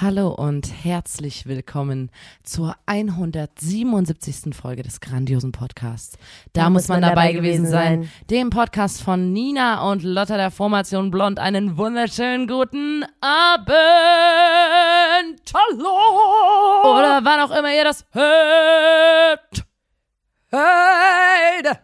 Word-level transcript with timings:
Hallo 0.00 0.28
und 0.28 0.84
herzlich 0.84 1.46
willkommen 1.46 2.12
zur 2.44 2.76
177. 2.86 4.54
Folge 4.54 4.84
des 4.84 5.00
grandiosen 5.00 5.50
Podcasts. 5.50 6.16
Da, 6.52 6.70
muss 6.70 6.86
man, 6.86 7.02
dabei 7.02 7.32
gewesen 7.32 7.66
sein. 7.66 8.08
Dem 8.30 8.50
Podcast 8.50 9.02
von 9.02 9.32
Nina 9.32 9.90
und 9.90 10.04
Lotta 10.04 10.36
der 10.36 10.52
Formation 10.52 11.10
Blond. 11.10 11.40
Einen 11.40 11.76
wunderschönen 11.76 12.46
guten 12.46 13.06
Abend. 13.20 13.74
Hallo. 15.52 16.96
Oder 16.96 17.24
wann 17.24 17.40
auch 17.40 17.50
immer 17.50 17.74
ihr 17.74 17.82
das 17.82 18.06
hört. 18.12 19.64
Hey. 20.46 21.78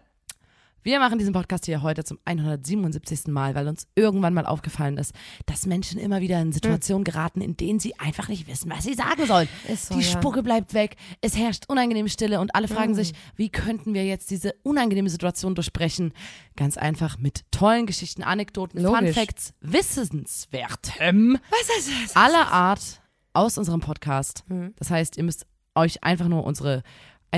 Wir 0.84 0.98
machen 0.98 1.18
diesen 1.18 1.32
Podcast 1.32 1.64
hier 1.64 1.80
heute 1.80 2.04
zum 2.04 2.18
177. 2.26 3.28
Mal, 3.28 3.54
weil 3.54 3.68
uns 3.68 3.88
irgendwann 3.94 4.34
mal 4.34 4.44
aufgefallen 4.44 4.98
ist, 4.98 5.14
dass 5.46 5.64
Menschen 5.64 5.98
immer 5.98 6.20
wieder 6.20 6.38
in 6.42 6.52
Situationen 6.52 7.04
geraten, 7.04 7.40
in 7.40 7.56
denen 7.56 7.80
sie 7.80 7.98
einfach 7.98 8.28
nicht 8.28 8.46
wissen, 8.48 8.70
was 8.70 8.84
sie 8.84 8.92
sagen 8.92 9.24
sollen. 9.24 9.48
So, 9.74 9.94
Die 9.94 10.02
ja. 10.02 10.06
Spucke 10.06 10.42
bleibt 10.42 10.74
weg, 10.74 10.96
es 11.22 11.38
herrscht 11.38 11.64
unangenehme 11.68 12.10
Stille 12.10 12.38
und 12.38 12.54
alle 12.54 12.68
fragen 12.68 12.94
sich, 12.94 13.14
wie 13.34 13.48
könnten 13.48 13.94
wir 13.94 14.04
jetzt 14.04 14.30
diese 14.30 14.52
unangenehme 14.62 15.08
Situation 15.08 15.54
durchbrechen? 15.54 16.12
Ganz 16.54 16.76
einfach 16.76 17.16
mit 17.16 17.50
tollen 17.50 17.86
Geschichten, 17.86 18.22
Anekdoten, 18.22 18.78
Fun 18.84 18.92
Logisch. 18.92 19.14
Facts, 19.16 19.54
Wissenswertem 19.62 21.38
Was 21.48 21.78
ist 21.78 21.90
das? 22.04 22.16
aller 22.16 22.52
Art 22.52 23.00
aus 23.32 23.56
unserem 23.56 23.80
Podcast. 23.80 24.44
Mhm. 24.48 24.74
Das 24.76 24.90
heißt, 24.90 25.16
ihr 25.16 25.24
müsst 25.24 25.46
euch 25.74 26.04
einfach 26.04 26.28
nur 26.28 26.44
unsere 26.44 26.82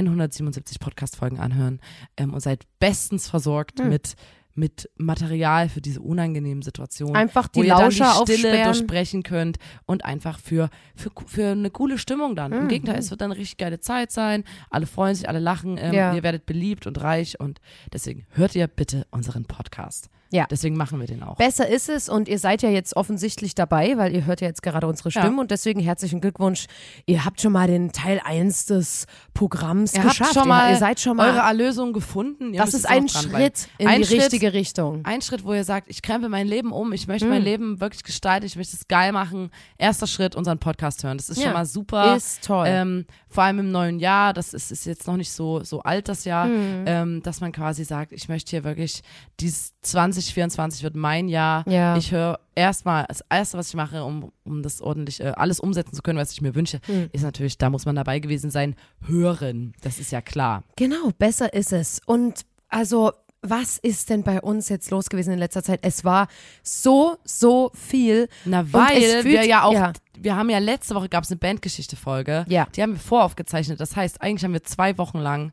177 0.05 0.79
Podcast-Folgen 0.79 1.39
anhören 1.41 1.81
ähm, 2.17 2.35
und 2.35 2.41
seid 2.41 2.65
bestens 2.79 3.29
versorgt 3.29 3.79
Mhm. 3.79 3.89
mit, 3.89 4.15
mit 4.55 4.91
Material 4.97 5.69
für 5.69 5.81
diese 5.81 6.01
unangenehmen 6.01 6.63
Situationen. 6.63 7.17
Einfach 7.17 7.49
die 7.49 7.61
wo 7.61 7.63
ihr 7.65 7.69
dann 7.71 7.83
Lauscher 7.83 8.25
die 8.27 8.33
Stille 8.39 8.65
durchbrechen 8.65 9.23
könnt 9.23 9.59
und 9.87 10.05
einfach 10.05 10.39
für, 10.39 10.71
für, 10.95 11.11
für 11.27 11.49
eine 11.53 11.71
coole 11.71 11.99
Stimmung 11.99 12.37
dann. 12.37 12.53
Mhm. 12.53 12.59
Im 12.63 12.69
Gegenteil, 12.69 12.99
es 12.99 13.11
wird 13.11 13.21
dann 13.21 13.31
eine 13.33 13.41
richtig 13.41 13.59
geile 13.59 13.81
Zeit 13.81 14.13
sein. 14.13 14.45
Alle 14.71 14.87
freuen 14.87 15.15
sich, 15.15 15.29
alle 15.29 15.41
lachen. 15.41 15.77
Ähm, 15.79 15.93
Ja. 15.95 16.15
Ihr 16.15 16.23
werdet 16.23 16.47
beliebt 16.47 16.87
und 16.87 17.01
reich 17.03 17.39
und 17.41 17.61
deswegen 17.93 18.27
hört 18.31 18.55
ihr 18.55 18.67
bitte 18.67 19.07
unseren 19.11 19.45
Podcast. 19.45 20.09
Ja. 20.37 20.47
Deswegen 20.51 20.77
machen 20.77 21.01
wir 21.01 21.07
den 21.07 21.23
auch. 21.23 21.37
Besser 21.37 21.67
ist 21.69 21.89
es 21.89 22.09
und 22.09 22.29
ihr 22.29 22.39
seid 22.39 22.63
ja 22.63 22.69
jetzt 22.69 22.97
offensichtlich 22.97 23.55
dabei, 23.55 23.97
weil 23.97 24.15
ihr 24.15 24.27
hört 24.27 24.41
ja 24.41 24.49
jetzt 24.49 24.63
gerade 24.63 24.87
unsere 24.87 25.09
Ja. 25.11 25.21
Stimmen 25.23 25.39
und 25.39 25.51
deswegen 25.51 25.81
herzlichen 25.81 26.21
Glückwunsch. 26.21 26.67
Ihr 27.07 27.25
habt 27.25 27.41
schon 27.41 27.53
mal 27.53 27.67
den 27.67 27.93
Teil 27.93 28.21
1 28.25 28.67
des 28.67 29.07
Programms 29.35 29.95
Ihr 29.95 30.03
geschafft. 30.03 30.21
habt 30.21 30.35
schon 30.35 30.49
mal 30.49 30.71
ihr, 30.73 30.77
seid 30.79 31.01
schon 31.01 31.17
mal. 31.17 31.31
eure 31.31 31.41
Erlösung 31.47 31.93
gefunden. 31.93 32.53
Ihr 32.55 32.61
das 32.61 32.75
ist 32.75 32.87
ein. 32.89 33.09
Schritt 33.09 33.69
in 33.79 33.89
Ein 33.89 34.01
die 34.03 34.07
Schritt. 34.07 34.21
richtige 34.23 34.53
Richtung. 34.53 35.05
Ein 35.05 35.23
Schritt, 35.23 35.45
wo 35.45 35.55
ihr 35.55 35.65
sagt, 35.65 35.89
ich 35.89 36.03
krempel 36.03 36.29
mein 36.29 36.47
Leben 36.47 36.73
um, 36.73 36.93
ich 36.93 37.07
möchte 37.07 37.25
Mhm. 37.27 37.31
mein 37.33 37.43
Leben 37.43 37.81
wirklich 37.81 38.03
gestalten, 38.03 38.47
ich 38.47 38.57
möchte 38.57 38.77
es 38.77 38.89
geil 38.89 39.13
machen. 39.13 39.51
Erster 39.79 40.07
Schritt, 40.07 40.35
unseren 40.35 40.59
Podcast 40.59 41.03
hören. 41.05 41.17
Das 41.19 41.29
ist 41.29 41.39
Ja. 41.39 41.45
schon 41.45 41.53
mal 41.55 41.67
super. 41.67 42.17
Ist 42.17 42.45
toll. 42.45 42.67
Ähm, 42.69 43.07
vor 43.37 43.45
allem 43.45 43.59
im 43.59 43.71
neuen 43.71 43.99
Jahr, 43.99 44.33
das 44.33 44.55
ist, 44.55 44.73
ist 44.73 44.87
jetzt 44.87 45.07
noch 45.07 45.17
nicht 45.19 45.31
so, 45.31 45.63
so 45.63 45.83
alt, 45.83 46.09
das 46.09 46.25
Jahr, 46.25 46.47
Mhm. 46.47 46.85
ähm, 46.87 47.23
dass 47.23 47.41
man 47.43 47.53
quasi 47.53 47.85
sagt, 47.85 48.13
ich 48.13 48.29
möchte 48.31 48.51
hier 48.51 48.65
wirklich, 48.65 49.03
dieses 49.41 49.75
2024 49.83 50.83
wird 50.83 50.97
mein 50.97 51.29
Jahr. 51.29 51.65
Ja. 51.69 51.97
Ich 51.99 52.13
höre 52.13 52.41
erstmal, 52.55 53.05
das 53.09 53.23
Erste, 53.29 53.59
was 53.59 53.69
ich 53.69 53.75
mache, 53.75 54.03
um, 54.05 54.33
um 54.45 54.63
das 54.63 54.81
ordentlich 54.81 55.21
äh, 55.21 55.33
alles 55.37 55.61
umsetzen 55.61 55.95
zu 55.95 56.01
können, 56.03 56.19
was 56.19 56.33
ich 56.33 56.41
mir 56.41 56.55
wünsche, 56.55 56.81
Mhm. 56.89 57.11
ist 57.13 57.23
natürlich, 57.23 57.59
da 57.59 57.69
muss 57.71 57.85
man 57.85 57.95
dabei 57.95 58.19
gewesen 58.21 58.51
sein, 58.51 58.75
hören. 59.07 59.75
Das 59.83 59.99
ist 59.99 60.13
ja 60.13 60.21
klar. 60.23 60.63
Genau, 60.77 61.11
besser 61.19 61.53
ist 61.53 61.73
es. 61.73 62.01
Und 62.07 62.41
also, 62.69 63.13
was 63.43 63.79
ist 63.79 64.11
denn 64.11 64.25
bei 64.25 64.41
uns 64.41 64.69
jetzt 64.71 64.91
los 64.91 65.09
gewesen 65.09 65.33
in 65.33 65.39
letzter 65.39 65.63
Zeit? 65.63 65.81
Es 65.83 66.05
war 66.05 66.27
so, 66.65 67.17
so 67.25 67.71
viel. 67.75 68.29
Na, 68.45 68.65
weil 68.73 69.01
fühlt- 69.23 69.25
wir 69.27 69.47
ja 69.47 69.63
auch, 69.63 69.73
ja. 69.73 69.93
Wir 70.21 70.37
haben 70.37 70.51
ja 70.51 70.59
letzte 70.59 70.95
Woche 70.95 71.09
gab 71.09 71.25
es 71.25 71.31
eine 71.31 71.39
Bandgeschichte-Folge. 71.39 72.45
Ja. 72.49 72.67
Die 72.75 72.83
haben 72.83 72.93
wir 72.93 73.01
voraufgezeichnet. 73.01 73.81
Das 73.81 73.97
heißt, 73.97 74.23
eigentlich 74.23 74.45
haben 74.45 74.53
wir 74.53 74.65
zwei 74.65 74.99
Wochen 74.99 75.19
lang 75.19 75.53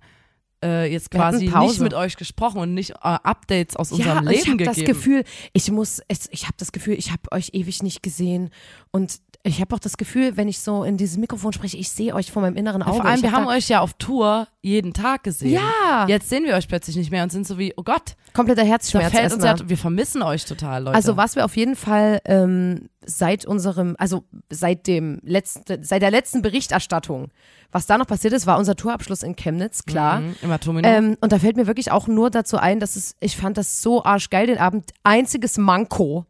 äh, 0.63 0.91
jetzt 0.91 1.11
quasi 1.11 1.47
nicht 1.47 1.79
mit 1.79 1.93
euch 1.93 2.15
gesprochen 2.15 2.59
und 2.59 2.73
nicht 2.73 2.91
äh, 2.91 2.95
Updates 3.01 3.75
aus 3.75 3.91
unserem 3.91 4.25
Leben 4.25 4.39
ich 4.39 4.47
habe 4.47 4.57
gegeben. 4.57 4.75
das 4.75 4.85
Gefühl, 4.85 5.23
ich 5.51 5.69
muss, 5.71 6.01
es, 6.07 6.29
ich 6.31 6.43
habe 6.43 6.55
das 6.57 6.71
Gefühl, 6.71 6.93
ich 6.93 7.11
habe 7.11 7.31
euch 7.31 7.49
ewig 7.53 7.83
nicht 7.83 8.01
gesehen 8.01 8.49
und 8.91 9.19
ich 9.45 9.59
habe 9.59 9.75
auch 9.75 9.79
das 9.79 9.97
Gefühl, 9.97 10.37
wenn 10.37 10.47
ich 10.47 10.59
so 10.59 10.85
in 10.85 10.95
dieses 10.95 11.17
Mikrofon 11.17 11.51
spreche, 11.51 11.75
ich 11.75 11.89
sehe 11.89 12.15
euch 12.15 12.31
vor 12.31 12.41
meinem 12.41 12.55
inneren 12.55 12.79
Ja, 12.81 12.87
Auge. 12.87 12.97
vor 12.97 13.05
allem, 13.05 13.15
ich 13.17 13.23
wir 13.23 13.31
hab 13.31 13.39
haben 13.39 13.47
da 13.47 13.51
euch 13.51 13.67
ja 13.67 13.81
auf 13.81 13.93
Tour 13.95 14.47
jeden 14.61 14.93
Tag 14.93 15.23
gesehen. 15.23 15.51
Ja. 15.51 16.05
Jetzt 16.07 16.29
sehen 16.29 16.45
wir 16.45 16.55
euch 16.55 16.69
plötzlich 16.69 16.95
nicht 16.95 17.11
mehr 17.11 17.23
und 17.23 17.31
sind 17.31 17.45
so 17.45 17.57
wie, 17.57 17.73
oh 17.75 17.83
Gott, 17.83 18.15
kompletter 18.33 18.61
da 18.61 18.67
Herzschmerz 18.67 19.11
fällt 19.11 19.33
uns 19.33 19.43
ja, 19.43 19.55
wir 19.67 19.77
vermissen 19.77 20.21
euch 20.21 20.45
total, 20.45 20.83
Leute. 20.83 20.95
Also 20.95 21.17
was 21.17 21.35
wir 21.35 21.43
auf 21.43 21.57
jeden 21.57 21.75
Fall 21.75 22.21
ähm, 22.23 22.87
seit 23.05 23.45
unserem, 23.45 23.97
also 23.99 24.23
seit 24.49 24.87
dem 24.87 25.19
letzten, 25.23 25.83
seit 25.83 26.01
der 26.01 26.11
letzten 26.11 26.41
Berichterstattung, 26.41 27.27
was 27.69 27.85
da 27.85 27.97
noch 27.97 28.07
passiert 28.07 28.33
ist, 28.33 28.47
war 28.47 28.57
unser 28.57 28.77
Tourabschluss 28.77 29.23
in 29.23 29.35
Chemnitz, 29.35 29.83
klar. 29.83 30.21
Mhm, 30.21 30.35
immer 30.41 30.59
Tomino. 30.61 30.87
Ähm, 30.87 31.17
und 31.19 31.33
da 31.33 31.39
fällt 31.39 31.57
mir 31.57 31.67
wirklich 31.67 31.91
auch 31.91 32.07
nur 32.07 32.29
dazu 32.29 32.57
ein, 32.57 32.79
dass 32.79 32.95
es, 32.95 33.17
ich 33.19 33.35
fand 33.35 33.57
das 33.57 33.81
so 33.81 34.05
arschgeil 34.05 34.47
den 34.47 34.57
Abend. 34.57 34.91
Einziges 35.03 35.57
Manko, 35.57 36.25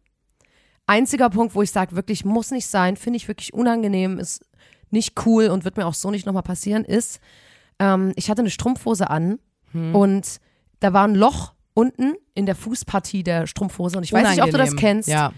einziger 0.87 1.29
Punkt, 1.29 1.55
wo 1.55 1.61
ich 1.61 1.71
sage, 1.71 1.95
wirklich 1.95 2.25
muss 2.25 2.51
nicht 2.51 2.67
sein, 2.67 2.97
finde 2.97 3.17
ich 3.17 3.27
wirklich 3.27 3.53
unangenehm, 3.53 4.19
ist 4.19 4.45
nicht 4.89 5.25
cool 5.25 5.47
und 5.47 5.63
wird 5.65 5.77
mir 5.77 5.85
auch 5.85 5.93
so 5.93 6.11
nicht 6.11 6.25
nochmal 6.25 6.43
passieren, 6.43 6.83
ist, 6.85 7.19
ähm, 7.79 8.13
ich 8.15 8.29
hatte 8.29 8.41
eine 8.41 8.49
Strumpfhose 8.51 9.09
an 9.09 9.39
Hm. 9.71 9.95
und 9.95 10.39
da 10.79 10.93
war 10.93 11.05
ein 11.07 11.15
Loch 11.15 11.53
unten 11.73 12.13
in 12.35 12.45
der 12.45 12.55
Fußpartie 12.55 13.23
der 13.23 13.47
Strumpfhose 13.47 13.97
und 13.97 14.03
ich 14.03 14.13
weiß 14.13 14.29
nicht, 14.29 14.43
ob 14.43 14.51
du 14.51 14.57
das 14.57 14.69
Unangenehm. 14.71 14.79
kennst, 14.95 15.09
Ja, 15.09 15.33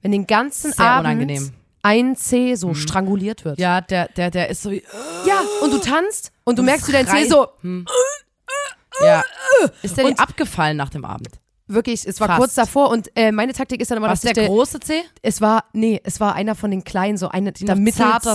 wenn 0.00 0.12
den 0.12 0.26
ganzen 0.26 0.72
Sehr 0.72 0.86
Abend 0.86 1.06
unangenehm. 1.06 1.50
ein 1.82 2.16
C 2.16 2.54
so 2.54 2.72
stranguliert 2.72 3.44
wird. 3.44 3.58
ja 3.58 3.82
der, 3.82 4.08
der, 4.08 4.30
der 4.30 4.48
ist 4.48 4.62
so 4.62 4.70
wie, 4.70 4.82
Ja, 5.26 5.42
und 5.62 5.72
du 5.72 5.78
tanzt 5.78 6.32
und 6.44 6.56
du 6.56 6.62
Und 6.62 6.66
merkst, 6.66 6.88
wie 6.88 6.92
dein 6.92 7.06
C 7.06 7.10
schreit. 7.26 7.28
so 7.28 7.46
ja. 9.02 9.22
Ist 9.82 9.96
der 9.98 10.06
Und- 10.06 10.18
abgefallen 10.20 10.76
nach 10.76 10.88
dem 10.90 11.04
Abend? 11.04 11.28
Wirklich, 11.66 12.06
es 12.06 12.20
war 12.20 12.28
Fast. 12.28 12.38
kurz 12.38 12.54
davor 12.54 12.90
und 12.90 13.10
äh, 13.16 13.32
meine 13.32 13.52
Taktik 13.52 13.80
ist 13.80 13.90
dann 13.90 13.98
immer, 13.98 14.08
Was 14.08 14.20
dass 14.20 14.32
der 14.32 14.42
der, 14.44 14.48
große 14.48 14.80
C? 14.80 15.02
es 15.22 15.40
war, 15.40 15.64
nee, 15.72 16.00
es 16.04 16.20
war 16.20 16.34
einer 16.34 16.54
von 16.54 16.70
den 16.70 16.84
kleinen, 16.84 17.16
so 17.16 17.28
einer, 17.28 17.52
der 17.52 17.76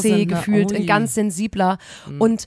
sind, 0.02 0.18
ne? 0.18 0.26
gefühlt, 0.26 0.72
Ui. 0.72 0.78
ein 0.78 0.86
ganz 0.86 1.14
sensibler 1.16 1.78
und 2.20 2.46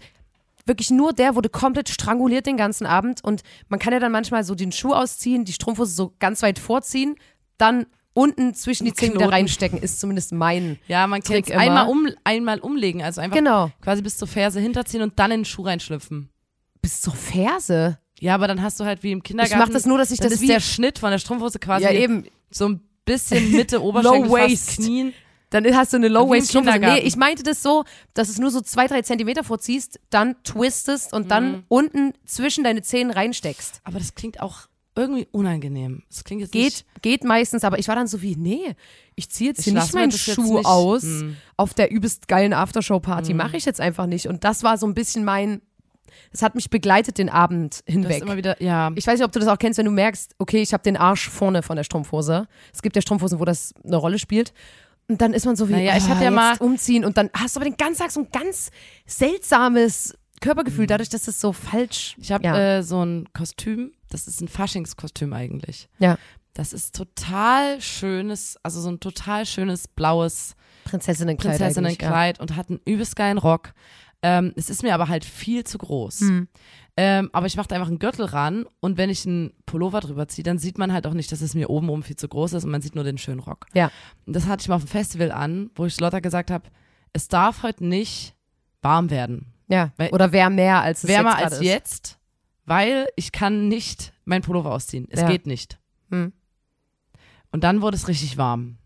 wirklich 0.67 0.91
nur 0.91 1.13
der 1.13 1.35
wurde 1.35 1.49
komplett 1.49 1.89
stranguliert 1.89 2.47
den 2.47 2.57
ganzen 2.57 2.87
Abend 2.87 3.23
und 3.25 3.43
man 3.69 3.79
kann 3.81 3.93
ja 3.93 3.99
dann 3.99 4.13
manchmal 4.13 4.45
so 4.45 4.55
den 4.55 4.73
Schuh 4.73 4.93
ausziehen, 4.93 5.45
die 5.45 5.53
Strumpfhose 5.53 5.93
so 5.95 6.15
ganz 6.19 6.43
weit 6.43 6.59
vorziehen, 6.59 7.17
dann 7.59 7.87
unten 8.15 8.55
zwischen 8.55 8.85
die 8.85 8.93
Zehen 8.93 9.15
wieder 9.15 9.33
reinstecken, 9.33 9.79
ist 9.81 9.99
zumindest 9.99 10.33
mein. 10.33 10.79
Ja, 10.87 11.07
man 11.07 11.23
kann 11.23 11.43
einmal, 11.53 11.89
um, 11.89 12.09
einmal 12.25 12.61
umlegen, 12.61 13.03
also 13.03 13.21
einfach 13.21 13.37
Genau. 13.39 13.71
quasi 13.81 14.03
bis 14.03 14.17
zur 14.19 14.29
Ferse 14.29 14.61
hinterziehen 14.61 15.03
und 15.03 15.19
dann 15.19 15.31
in 15.31 15.41
den 15.41 15.45
Schuh 15.47 15.63
reinschlüpfen. 15.63 16.29
Bis 16.83 17.01
zur 17.01 17.15
Ferse. 17.15 17.99
Ja, 18.23 18.35
aber 18.35 18.47
dann 18.47 18.63
hast 18.63 18.79
du 18.79 18.85
halt 18.85 19.03
wie 19.03 19.11
im 19.13 19.19
Ich 19.19 19.25
Kindergarten. 19.25 19.59
mache 19.59 19.73
das 19.73 19.85
nur, 19.85 19.99
dass 19.99 20.11
ich 20.13 20.21
das 20.21 20.33
ist 20.33 20.41
wie 20.43 20.47
der 20.47 20.61
Schnitt 20.61 20.99
von 21.01 21.11
der 21.11 21.19
Strumpfhose 21.19 21.59
quasi 21.59 21.85
ja 21.85 21.91
eben 21.93 22.25
so 22.51 22.69
ein 22.69 22.81
bisschen 23.05 23.51
Mitte 23.51 23.83
Oberschenkel, 23.83 24.27
Low 24.29 24.33
waist. 24.33 24.77
Knien. 24.77 25.13
Dann 25.51 25.65
hast 25.77 25.93
du 25.93 25.97
eine 25.99 26.05
Wie 26.05 26.09
im 26.09 26.13
Low-Waist-Strumpfhose. 26.15 26.79
Nee, 26.79 27.01
ich 27.01 27.17
meinte 27.17 27.43
das 27.43 27.63
so, 27.63 27.85
dass 28.15 28.31
es 28.31 28.39
nur 28.39 28.51
so 28.51 28.63
zwei, 28.63 28.87
drei 28.87 29.03
Zentimeter 29.03 29.45
vorziehst, 29.45 30.01
dann 30.09 30.37
twistest 30.45 31.13
und 31.13 31.25
Mhm. 31.25 31.29
dann 31.29 31.65
unten 31.69 32.15
zwischen 32.25 32.65
deine 32.65 32.81
Zehen 32.81 33.11
reinsteckst. 33.11 33.81
Aber 33.85 33.99
das 33.99 34.15
klingt 34.15 34.41
auch 34.41 34.61
irgendwie 34.97 35.27
unangenehm. 35.31 36.05
Das 36.09 36.25
klingt 36.25 36.41
jetzt 36.41 36.53
Geht, 36.53 36.65
nicht. 36.65 37.03
geht 37.03 37.25
meistens, 37.25 37.65
aber 37.65 37.79
ich 37.79 37.89
war 37.89 37.97
dann 37.97 38.07
so 38.07 38.23
wie, 38.23 38.35
nee, 38.37 38.75
ich 39.15 39.29
ziehe 39.31 39.51
jetzt 39.51 39.67
Ich 39.67 39.75
nicht 39.75 39.93
meinen 39.95 40.11
Schuh 40.13 40.59
nicht. 40.59 40.65
aus 40.67 41.03
Hm. 41.03 41.37
auf 41.59 41.75
der 41.75 41.91
übelst 41.91 42.29
geilen 42.29 42.55
Aftershow-Party. 42.55 43.35
Mache 43.35 43.57
ich 43.59 43.65
jetzt 43.67 43.81
einfach 43.81 44.07
nicht. 44.07 44.29
Und 44.29 44.45
das 44.45 44.63
war 44.63 44.79
so 44.79 44.87
ein 44.87 44.95
bisschen 44.95 45.23
mein, 45.25 45.61
das 46.31 46.43
hat 46.43 46.55
mich 46.55 46.71
begleitet 46.71 47.19
den 47.19 47.29
Abend 47.29 47.83
hinweg. 47.87 48.23
immer 48.23 48.37
wieder, 48.37 48.61
ja. 48.63 48.91
Ich 48.95 49.07
weiß 49.07 49.19
nicht, 49.19 49.25
ob 49.27 49.33
du 49.33 49.39
das 49.39 49.49
auch 49.49 49.59
kennst, 49.59 49.79
wenn 49.79 49.87
du 49.87 49.93
merkst, 49.93 50.35
okay, 50.39 50.63
ich 50.63 50.73
habe 50.73 50.83
den 50.83 50.97
Arsch 50.97 51.29
vorne 51.29 51.63
von 51.63 51.77
der 51.77 51.85
Strumpfhose. 51.85 52.47
Es 52.73 52.83
gibt 52.83 52.97
ja 52.97 53.03
Strumpfhosen, 53.03 53.39
wo 53.39 53.45
das 53.45 53.75
eine 53.85 53.97
Rolle 53.97 54.19
spielt. 54.19 54.53
Und 55.09 55.21
dann 55.21 55.33
ist 55.35 55.45
man 55.47 55.57
so 55.57 55.69
wie, 55.69 55.73
Naja, 55.73 55.97
ich 55.97 56.05
ah, 56.05 56.11
hab 56.11 56.23
ja 56.23 56.31
mal- 56.31 56.57
umziehen 56.59 57.05
und 57.05 57.17
dann 57.17 57.29
hast 57.35 57.57
du 57.57 57.61
aber 57.61 57.69
den 57.69 57.77
ganzen 57.77 58.01
Tag 58.03 58.11
so 58.13 58.21
ein 58.21 58.29
ganz 58.33 58.71
seltsames 59.07 60.17
Körpergefühl, 60.41 60.87
dadurch, 60.87 61.09
dass 61.09 61.25
das 61.25 61.41
so 61.41 61.53
falsch. 61.53 62.17
Ich 62.19 62.33
habe 62.33 62.45
ja. 62.45 62.79
äh, 62.79 62.83
so 62.83 63.05
ein 63.05 63.29
Kostüm, 63.33 63.93
das 64.11 64.27
ist 64.27 64.41
ein 64.41 64.49
Faschingskostüm 64.49 65.33
eigentlich. 65.33 65.89
ja. 65.99 66.19
Das 66.55 66.75
ist 66.75 66.95
total 66.95 67.81
schönes, 67.81 68.59
also 68.63 68.83
so 68.83 68.91
ein 68.91 69.01
total 69.01 69.47
schönes 69.47 69.89
blaues 69.89 70.55
Prinzessinnenkleid. 70.85 71.57
Prinzessinnenkleid 71.57 72.41
und 72.41 72.57
hat 72.57 72.69
einen 72.69 72.79
übelst 72.85 73.17
geilen 73.17 73.39
Rock. 73.39 73.73
Ähm, 74.23 74.53
es 74.57 74.71
ist 74.71 74.83
mir 74.83 74.95
aber 74.95 75.09
halt 75.09 75.25
viel 75.25 75.65
zu 75.65 75.79
groß. 75.79 76.21
Hm. 76.21 76.49
Ähm, 76.97 77.31
aber 77.33 77.47
ich 77.47 77.57
mache 77.57 77.69
da 77.69 77.75
einfach 77.77 77.89
einen 77.89 77.99
Gürtel 77.99 78.27
ran 78.27 78.67
und 78.81 78.99
wenn 78.99 79.09
ich 79.11 79.27
einen 79.27 79.53
Pullover 79.67 80.01
drüber 80.01 80.29
ziehe, 80.29 80.45
dann 80.45 80.59
sieht 80.59 80.77
man 80.79 80.93
halt 80.93 81.07
auch 81.07 81.15
nicht, 81.15 81.33
dass 81.33 81.41
es 81.41 81.55
mir 81.55 81.71
oben 81.71 81.89
oben 81.89 82.03
viel 82.03 82.17
zu 82.17 82.29
groß 82.29 82.53
ist 82.53 82.65
und 82.65 82.71
man 82.71 82.83
sieht 82.83 82.95
nur 82.95 83.03
den 83.05 83.17
schönen 83.19 83.41
Rock. 83.41 83.67
Ja. 83.73 83.91
Und 84.27 84.37
das 84.37 84.47
hatte 84.47 84.61
ich 84.63 84.69
mal 84.69 84.75
auf 84.77 84.85
dem 84.85 84.89
Festival 84.89 85.33
an, 85.33 85.71
wo 85.75 85.87
ich 85.87 85.99
Lotta 85.99 86.21
gesagt 86.21 86.51
habe, 86.51 86.69
es 87.15 87.29
darf 87.29 87.63
heute 87.63 87.85
nicht 87.87 88.35
warm 88.83 89.11
werden. 89.11 89.47
Ja. 89.69 89.93
Weil- 89.97 90.11
Oder 90.11 90.33
wer 90.33 90.51
mehr 90.51 90.83
als 90.83 91.03
es 91.05 91.09
Wärmer 91.09 91.31
jetzt 91.31 91.43
als 91.45 91.53
ist. 91.55 91.63
jetzt, 91.65 92.19
weil 92.67 93.09
ich 93.17 93.33
kann 93.33 93.69
nicht 93.69 94.13
mein 94.27 94.43
Pullover 94.43 94.73
ausziehen. 94.73 95.07
Es 95.11 95.21
Ja. 95.23 95.29
geht 95.29 95.47
nicht. 95.47 95.79
Hm. 96.11 96.33
Und 97.53 97.65
dann 97.65 97.81
wurde 97.81 97.97
es 97.97 98.07
richtig 98.07 98.37
warm. 98.37 98.77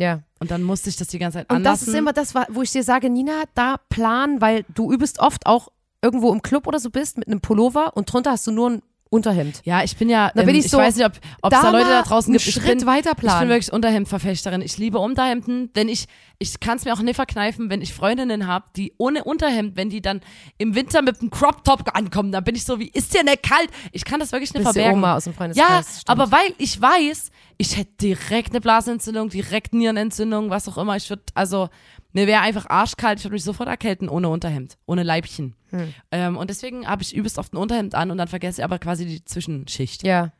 Ja. 0.00 0.20
Und 0.40 0.50
dann 0.50 0.62
musste 0.62 0.88
ich 0.88 0.96
das 0.96 1.08
die 1.08 1.18
ganze 1.18 1.38
Zeit 1.38 1.50
Und 1.50 1.56
anlassen. 1.56 1.86
das 1.86 1.88
ist 1.88 1.98
immer 1.98 2.12
das, 2.12 2.34
wo 2.34 2.62
ich 2.62 2.70
dir 2.72 2.82
sage, 2.82 3.10
Nina, 3.10 3.42
da 3.54 3.76
plan, 3.90 4.40
weil 4.40 4.64
du 4.74 4.90
übelst 4.90 5.18
oft 5.20 5.46
auch 5.46 5.68
irgendwo 6.02 6.32
im 6.32 6.40
Club 6.40 6.66
oder 6.66 6.80
so 6.80 6.88
bist 6.90 7.18
mit 7.18 7.28
einem 7.28 7.40
Pullover 7.42 7.96
und 7.96 8.10
drunter 8.10 8.30
hast 8.30 8.46
du 8.46 8.50
nur 8.52 8.70
ein 8.70 8.82
Unterhemd. 9.12 9.60
ja, 9.64 9.82
ich 9.82 9.96
bin 9.96 10.08
ja, 10.08 10.30
Da 10.34 10.42
bin 10.42 10.54
ähm, 10.54 10.60
ich 10.60 10.70
so, 10.70 10.78
weiß 10.78 10.94
nicht, 10.94 11.04
ob 11.04 11.14
ob 11.42 11.52
es 11.52 11.60
da 11.60 11.70
Leute 11.70 11.88
da 11.88 12.02
draußen 12.02 12.32
gibt. 12.32 12.46
Ich 12.46 12.54
Schritt 12.54 12.78
bin, 12.78 12.86
weiter 12.86 13.10
ich 13.10 13.16
bin 13.16 13.26
planen. 13.28 13.48
wirklich 13.48 13.72
Unterhemdverfechterin. 13.72 14.62
Ich 14.62 14.78
liebe 14.78 15.00
Unterhemden, 15.00 15.72
denn 15.72 15.88
ich, 15.88 16.06
ich 16.38 16.60
kann 16.60 16.76
es 16.78 16.84
mir 16.84 16.94
auch 16.94 17.02
nicht 17.02 17.16
verkneifen, 17.16 17.70
wenn 17.70 17.82
ich 17.82 17.92
Freundinnen 17.92 18.46
habe, 18.46 18.66
die 18.76 18.94
ohne 18.98 19.24
Unterhemd, 19.24 19.76
wenn 19.76 19.90
die 19.90 20.00
dann 20.00 20.20
im 20.58 20.76
Winter 20.76 21.02
mit 21.02 21.20
einem 21.20 21.30
Crop 21.30 21.64
Top 21.64 21.84
ankommen, 21.92 22.30
dann 22.30 22.44
bin 22.44 22.54
ich 22.54 22.64
so, 22.64 22.78
wie 22.78 22.88
ist 22.88 23.12
dir 23.12 23.24
nicht 23.24 23.42
kalt? 23.42 23.68
Ich 23.90 24.04
kann 24.04 24.20
das 24.20 24.30
wirklich 24.30 24.54
nicht 24.54 24.62
Bist 24.62 24.74
verbergen. 24.74 24.98
Oma 24.98 25.16
aus 25.16 25.24
dem 25.24 25.34
Freundeskreis. 25.34 25.68
Ja, 25.68 25.82
stimmt. 25.82 26.08
aber 26.08 26.30
weil 26.30 26.54
ich 26.58 26.80
weiß, 26.80 27.30
ich 27.58 27.76
hätte 27.76 27.90
direkt 28.00 28.52
eine 28.52 28.60
Blasenentzündung, 28.60 29.28
direkt 29.28 29.74
Nierenentzündung, 29.74 30.50
was 30.50 30.68
auch 30.68 30.78
immer. 30.78 30.94
Ich 30.96 31.10
würde, 31.10 31.24
also, 31.34 31.68
mir 32.12 32.26
wäre 32.26 32.40
einfach 32.42 32.66
arschkalt, 32.68 33.18
ich 33.18 33.24
würde 33.24 33.34
mich 33.34 33.44
sofort 33.44 33.68
erkälten 33.68 34.08
ohne 34.08 34.28
Unterhemd, 34.28 34.76
ohne 34.86 35.02
Leibchen. 35.02 35.54
Hm. 35.70 35.94
Ähm, 36.10 36.36
und 36.36 36.50
deswegen 36.50 36.86
habe 36.88 37.02
ich 37.02 37.14
übelst 37.14 37.38
oft 37.38 37.52
ein 37.52 37.56
Unterhemd 37.56 37.94
an 37.94 38.10
und 38.10 38.18
dann 38.18 38.28
vergesse 38.28 38.60
ich 38.60 38.64
aber 38.64 38.78
quasi 38.78 39.06
die 39.06 39.24
Zwischenschicht. 39.24 40.04
Ja. 40.04 40.32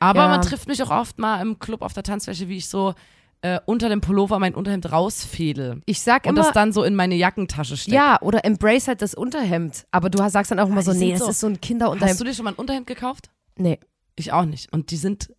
Aber 0.00 0.22
Ja. 0.22 0.28
man 0.28 0.42
trifft 0.42 0.68
mich 0.68 0.82
auch 0.82 0.90
oft 0.90 1.18
mal 1.18 1.40
im 1.40 1.58
Club 1.58 1.80
auf 1.82 1.92
der 1.94 2.02
Tanzfläche, 2.02 2.48
wie 2.48 2.56
ich 2.58 2.68
so 2.68 2.94
äh, 3.42 3.60
unter 3.66 3.90
dem 3.90 4.00
Pullover 4.00 4.38
mein 4.38 4.54
Unterhemd 4.54 4.90
rausfädel. 4.90 5.82
Ich 5.84 6.00
sag 6.00 6.24
Und 6.24 6.30
immer, 6.30 6.44
das 6.44 6.52
dann 6.54 6.72
so 6.72 6.82
in 6.82 6.94
meine 6.94 7.14
Jackentasche 7.14 7.76
steckt. 7.76 7.94
ja, 7.94 8.18
oder 8.22 8.42
embrace 8.44 8.88
halt 8.88 9.02
das 9.02 9.14
Unterhemd. 9.14 9.86
Aber 9.90 10.08
du 10.08 10.16
sagst 10.30 10.50
dann 10.50 10.58
auch 10.60 10.68
immer 10.68 10.80
die 10.80 10.84
so, 10.86 10.92
nee, 10.94 11.10
das 11.12 11.20
so- 11.20 11.28
ist 11.28 11.40
so 11.40 11.46
ein 11.48 11.52
Hast 11.54 11.60
Kinderunterhemd. 11.62 12.18
du 12.20 12.24
dir 12.24 12.32
schon 12.34 12.44
mal 12.46 12.52
ein 12.52 12.56
Unterhemd 12.56 12.86
gekauft? 12.86 13.28
Nee. 13.56 13.78
Ich 14.16 14.32
auch 14.32 14.46
nicht. 14.46 14.72
Und 14.72 14.90
die 14.90 14.96
sind, 14.96 15.30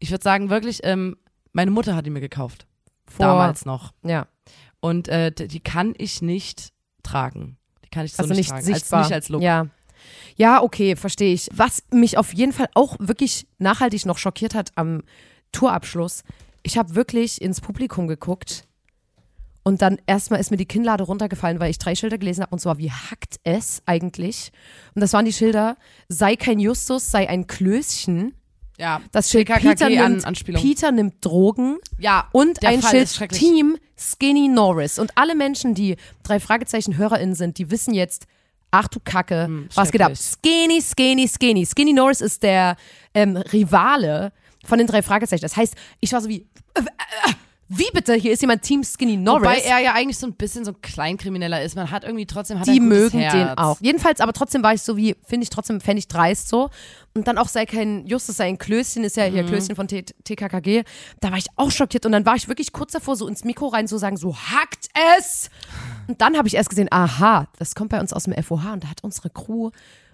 ich 0.00 0.10
würde 0.10 0.24
sagen, 0.24 0.50
wirklich, 0.50 0.80
ähm, 0.82 1.16
meine 1.52 1.70
Mutter 1.70 1.94
hat 1.94 2.06
die 2.06 2.10
mir 2.10 2.20
gekauft. 2.20 2.66
Vor, 3.06 3.26
Damals 3.26 3.64
noch. 3.64 3.92
Ja. 4.02 4.26
Und 4.80 5.08
äh, 5.08 5.30
die 5.32 5.60
kann 5.60 5.94
ich 5.96 6.22
nicht 6.22 6.72
tragen. 7.02 7.56
Die 7.84 7.90
kann 7.90 8.04
ich 8.04 8.12
so 8.14 8.22
Also 8.22 8.34
nicht, 8.34 8.40
nicht 8.40 8.50
tragen. 8.50 8.64
sichtbar. 8.64 8.98
Als, 9.00 9.08
nicht 9.08 9.14
als 9.14 9.28
Look. 9.28 9.42
Ja. 9.42 9.66
Ja, 10.36 10.62
okay, 10.62 10.96
verstehe 10.96 11.32
ich. 11.32 11.48
Was 11.52 11.82
mich 11.90 12.18
auf 12.18 12.34
jeden 12.34 12.52
Fall 12.52 12.68
auch 12.74 12.96
wirklich 12.98 13.46
nachhaltig 13.58 14.04
noch 14.04 14.18
schockiert 14.18 14.54
hat 14.54 14.72
am 14.74 15.02
Tourabschluss, 15.52 16.24
ich 16.62 16.76
habe 16.76 16.94
wirklich 16.94 17.40
ins 17.40 17.60
Publikum 17.60 18.06
geguckt 18.08 18.66
und 19.62 19.80
dann 19.80 19.98
erstmal 20.06 20.40
ist 20.40 20.50
mir 20.50 20.56
die 20.56 20.66
Kinnlade 20.66 21.04
runtergefallen, 21.04 21.60
weil 21.60 21.70
ich 21.70 21.78
drei 21.78 21.94
Schilder 21.94 22.18
gelesen 22.18 22.42
habe 22.42 22.52
und 22.52 22.58
zwar, 22.58 22.78
wie 22.78 22.90
hackt 22.90 23.36
es 23.44 23.82
eigentlich? 23.86 24.50
Und 24.94 25.00
das 25.00 25.12
waren 25.12 25.24
die 25.24 25.32
Schilder, 25.32 25.76
sei 26.08 26.36
kein 26.36 26.58
Justus, 26.58 27.10
sei 27.10 27.28
ein 27.28 27.46
Klößchen. 27.46 28.34
Ja. 28.78 29.00
Das 29.12 29.30
Schild 29.30 29.48
Peter 29.48 29.86
an- 29.86 29.92
nimmt, 30.12 30.26
Anspielung. 30.26 30.62
Peter 30.62 30.92
nimmt 30.92 31.24
Drogen 31.24 31.78
Ja, 31.98 32.28
und 32.32 32.64
ein 32.64 32.82
Fall 32.82 33.06
Schild. 33.06 33.30
Team 33.32 33.76
Skinny 33.98 34.48
Norris. 34.48 34.98
Und 34.98 35.12
alle 35.16 35.34
Menschen, 35.34 35.74
die 35.74 35.96
drei 36.22 36.40
Fragezeichen 36.40 36.96
HörerInnen 36.96 37.34
sind, 37.34 37.58
die 37.58 37.70
wissen 37.70 37.94
jetzt, 37.94 38.26
ach 38.70 38.88
du 38.88 38.98
Kacke, 39.04 39.44
Hm, 39.44 39.68
was 39.74 39.92
geht 39.92 40.02
ab? 40.02 40.12
Skinny, 40.16 40.80
Skinny, 40.82 41.28
Skinny. 41.28 41.64
Skinny 41.66 41.92
Norris 41.92 42.20
ist 42.20 42.42
der 42.42 42.76
ähm, 43.14 43.36
Rivale 43.36 44.32
von 44.64 44.78
den 44.78 44.86
drei 44.86 45.02
Fragezeichen. 45.02 45.42
Das 45.42 45.56
heißt, 45.56 45.74
ich 46.00 46.12
war 46.12 46.20
so 46.20 46.28
wie, 46.28 46.46
äh, 46.74 46.80
äh, 46.80 47.32
wie 47.68 47.86
bitte? 47.92 48.14
Hier 48.14 48.32
ist 48.32 48.40
jemand 48.42 48.62
Team 48.62 48.84
Skinny 48.84 49.16
Norris. 49.16 49.42
Wobei 49.48 49.58
er 49.60 49.78
ja 49.78 49.94
eigentlich 49.94 50.18
so 50.18 50.26
ein 50.26 50.34
bisschen 50.34 50.64
so 50.64 50.72
ein 50.72 50.80
Kleinkrimineller 50.82 51.62
ist. 51.62 51.74
Man 51.76 51.90
hat 51.90 52.04
irgendwie 52.04 52.26
trotzdem 52.26 52.60
hat 52.60 52.66
die 52.66 52.78
mögen 52.80 53.18
Herz. 53.18 53.32
den 53.32 53.48
auch. 53.58 53.78
Jedenfalls, 53.80 54.20
aber 54.20 54.32
trotzdem 54.32 54.62
war 54.62 54.74
ich 54.74 54.82
so 54.82 54.96
wie, 54.96 55.16
finde 55.26 55.44
ich 55.44 55.50
trotzdem, 55.50 55.80
fände 55.80 55.98
ich 56.00 56.08
dreist 56.08 56.48
so. 56.48 56.70
Und 57.14 57.26
dann 57.28 57.38
auch 57.38 57.48
sei 57.48 57.64
kein 57.64 58.06
Justus, 58.06 58.36
sei 58.36 58.46
ein 58.48 58.58
Klößchen, 58.58 59.02
ist 59.04 59.16
ja 59.16 59.28
Mhm. 59.28 59.32
hier 59.34 59.44
Klößchen 59.46 59.76
von 59.76 59.88
T 59.88 60.02
TKKG. 60.02 60.84
Da 61.20 61.30
war 61.30 61.38
ich 61.38 61.46
auch 61.56 61.70
schockiert 61.70 62.04
und 62.06 62.12
dann 62.12 62.26
war 62.26 62.36
ich 62.36 62.48
wirklich 62.48 62.72
kurz 62.72 62.92
davor, 62.92 63.16
so 63.16 63.26
ins 63.28 63.44
Mikro 63.44 63.68
rein 63.68 63.88
zu 63.88 63.98
sagen, 63.98 64.16
so 64.16 64.36
hackt 64.36 64.88
es! 65.18 65.48
Und 66.06 66.20
dann 66.20 66.36
habe 66.36 66.48
ich 66.48 66.54
erst 66.54 66.68
gesehen, 66.70 66.88
aha, 66.90 67.48
das 67.58 67.74
kommt 67.74 67.90
bei 67.90 68.00
uns 68.00 68.12
aus 68.12 68.24
dem 68.24 68.34
FOH 68.34 68.72
und 68.74 68.84
da 68.84 68.88
hat 68.88 69.02
unsere 69.02 69.30
Crew, 69.30 69.70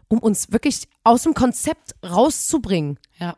um 0.08 0.18
uns 0.18 0.52
wirklich 0.52 0.86
aus 1.04 1.22
dem 1.24 1.34
Konzept 1.34 1.94
rauszubringen, 2.04 2.98
Ja. 3.18 3.36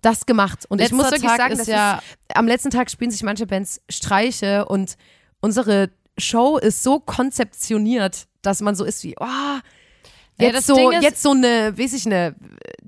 das 0.00 0.26
gemacht. 0.26 0.64
Und 0.68 0.78
ich 0.80 0.90
Letzter 0.90 0.96
muss 0.96 1.04
wirklich 1.06 1.22
Tag 1.30 1.36
sagen, 1.38 1.58
das 1.58 1.66
ja- 1.66 1.94
ist, 1.98 2.04
am 2.34 2.46
letzten 2.46 2.70
Tag 2.70 2.90
spielen 2.90 3.10
sich 3.10 3.22
manche 3.22 3.46
Bands 3.46 3.80
Streiche 3.88 4.66
und 4.66 4.96
unsere 5.40 5.90
Show 6.18 6.58
ist 6.58 6.82
so 6.82 7.00
konzeptioniert, 7.00 8.26
dass 8.42 8.60
man 8.60 8.74
so 8.74 8.84
ist 8.84 9.02
wie, 9.04 9.14
oh, 9.18 9.24
Ja, 9.24 9.60
jetzt 10.46 10.54
das 10.56 10.66
so, 10.66 10.76
Ding 10.76 10.92
ist- 10.92 11.02
jetzt 11.02 11.22
so 11.22 11.30
eine, 11.32 11.76
weiß 11.78 11.92
ich 11.94 12.06
ne, 12.06 12.34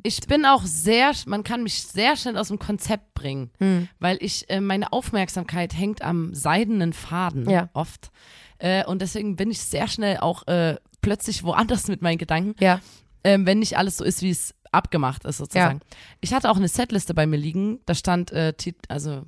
Ich 0.02 0.20
bin 0.22 0.44
auch 0.46 0.62
sehr, 0.64 1.12
man 1.26 1.42
kann 1.44 1.62
mich 1.62 1.82
sehr 1.82 2.16
schnell 2.16 2.36
aus 2.38 2.48
dem 2.48 2.58
Konzept 2.58 3.12
bringen, 3.14 3.50
Hm. 3.58 3.88
weil 3.98 4.16
ich, 4.20 4.48
äh, 4.48 4.60
meine 4.60 4.92
Aufmerksamkeit 4.92 5.76
hängt 5.76 6.00
am 6.02 6.32
seidenen 6.34 6.92
Faden 6.92 7.48
Ja. 7.50 7.68
oft. 7.74 8.10
Äh, 8.58 8.84
und 8.86 9.02
deswegen 9.02 9.36
bin 9.36 9.50
ich 9.50 9.60
sehr 9.60 9.88
schnell 9.88 10.18
auch 10.18 10.46
äh, 10.46 10.76
plötzlich 11.02 11.42
woanders 11.44 11.88
mit 11.88 12.02
meinen 12.02 12.18
Gedanken, 12.18 12.54
ja, 12.62 12.80
ähm, 13.24 13.44
wenn 13.46 13.58
nicht 13.58 13.76
alles 13.76 13.96
so 13.98 14.04
ist, 14.04 14.22
wie 14.22 14.30
es 14.30 14.54
abgemacht 14.72 15.24
ist 15.24 15.38
sozusagen. 15.38 15.80
Ich 16.20 16.32
hatte 16.32 16.50
auch 16.50 16.56
eine 16.56 16.68
Setliste 16.68 17.14
bei 17.14 17.26
mir 17.26 17.36
liegen, 17.36 17.80
da 17.86 17.94
stand, 17.94 18.30
äh, 18.32 18.52
also 18.88 19.22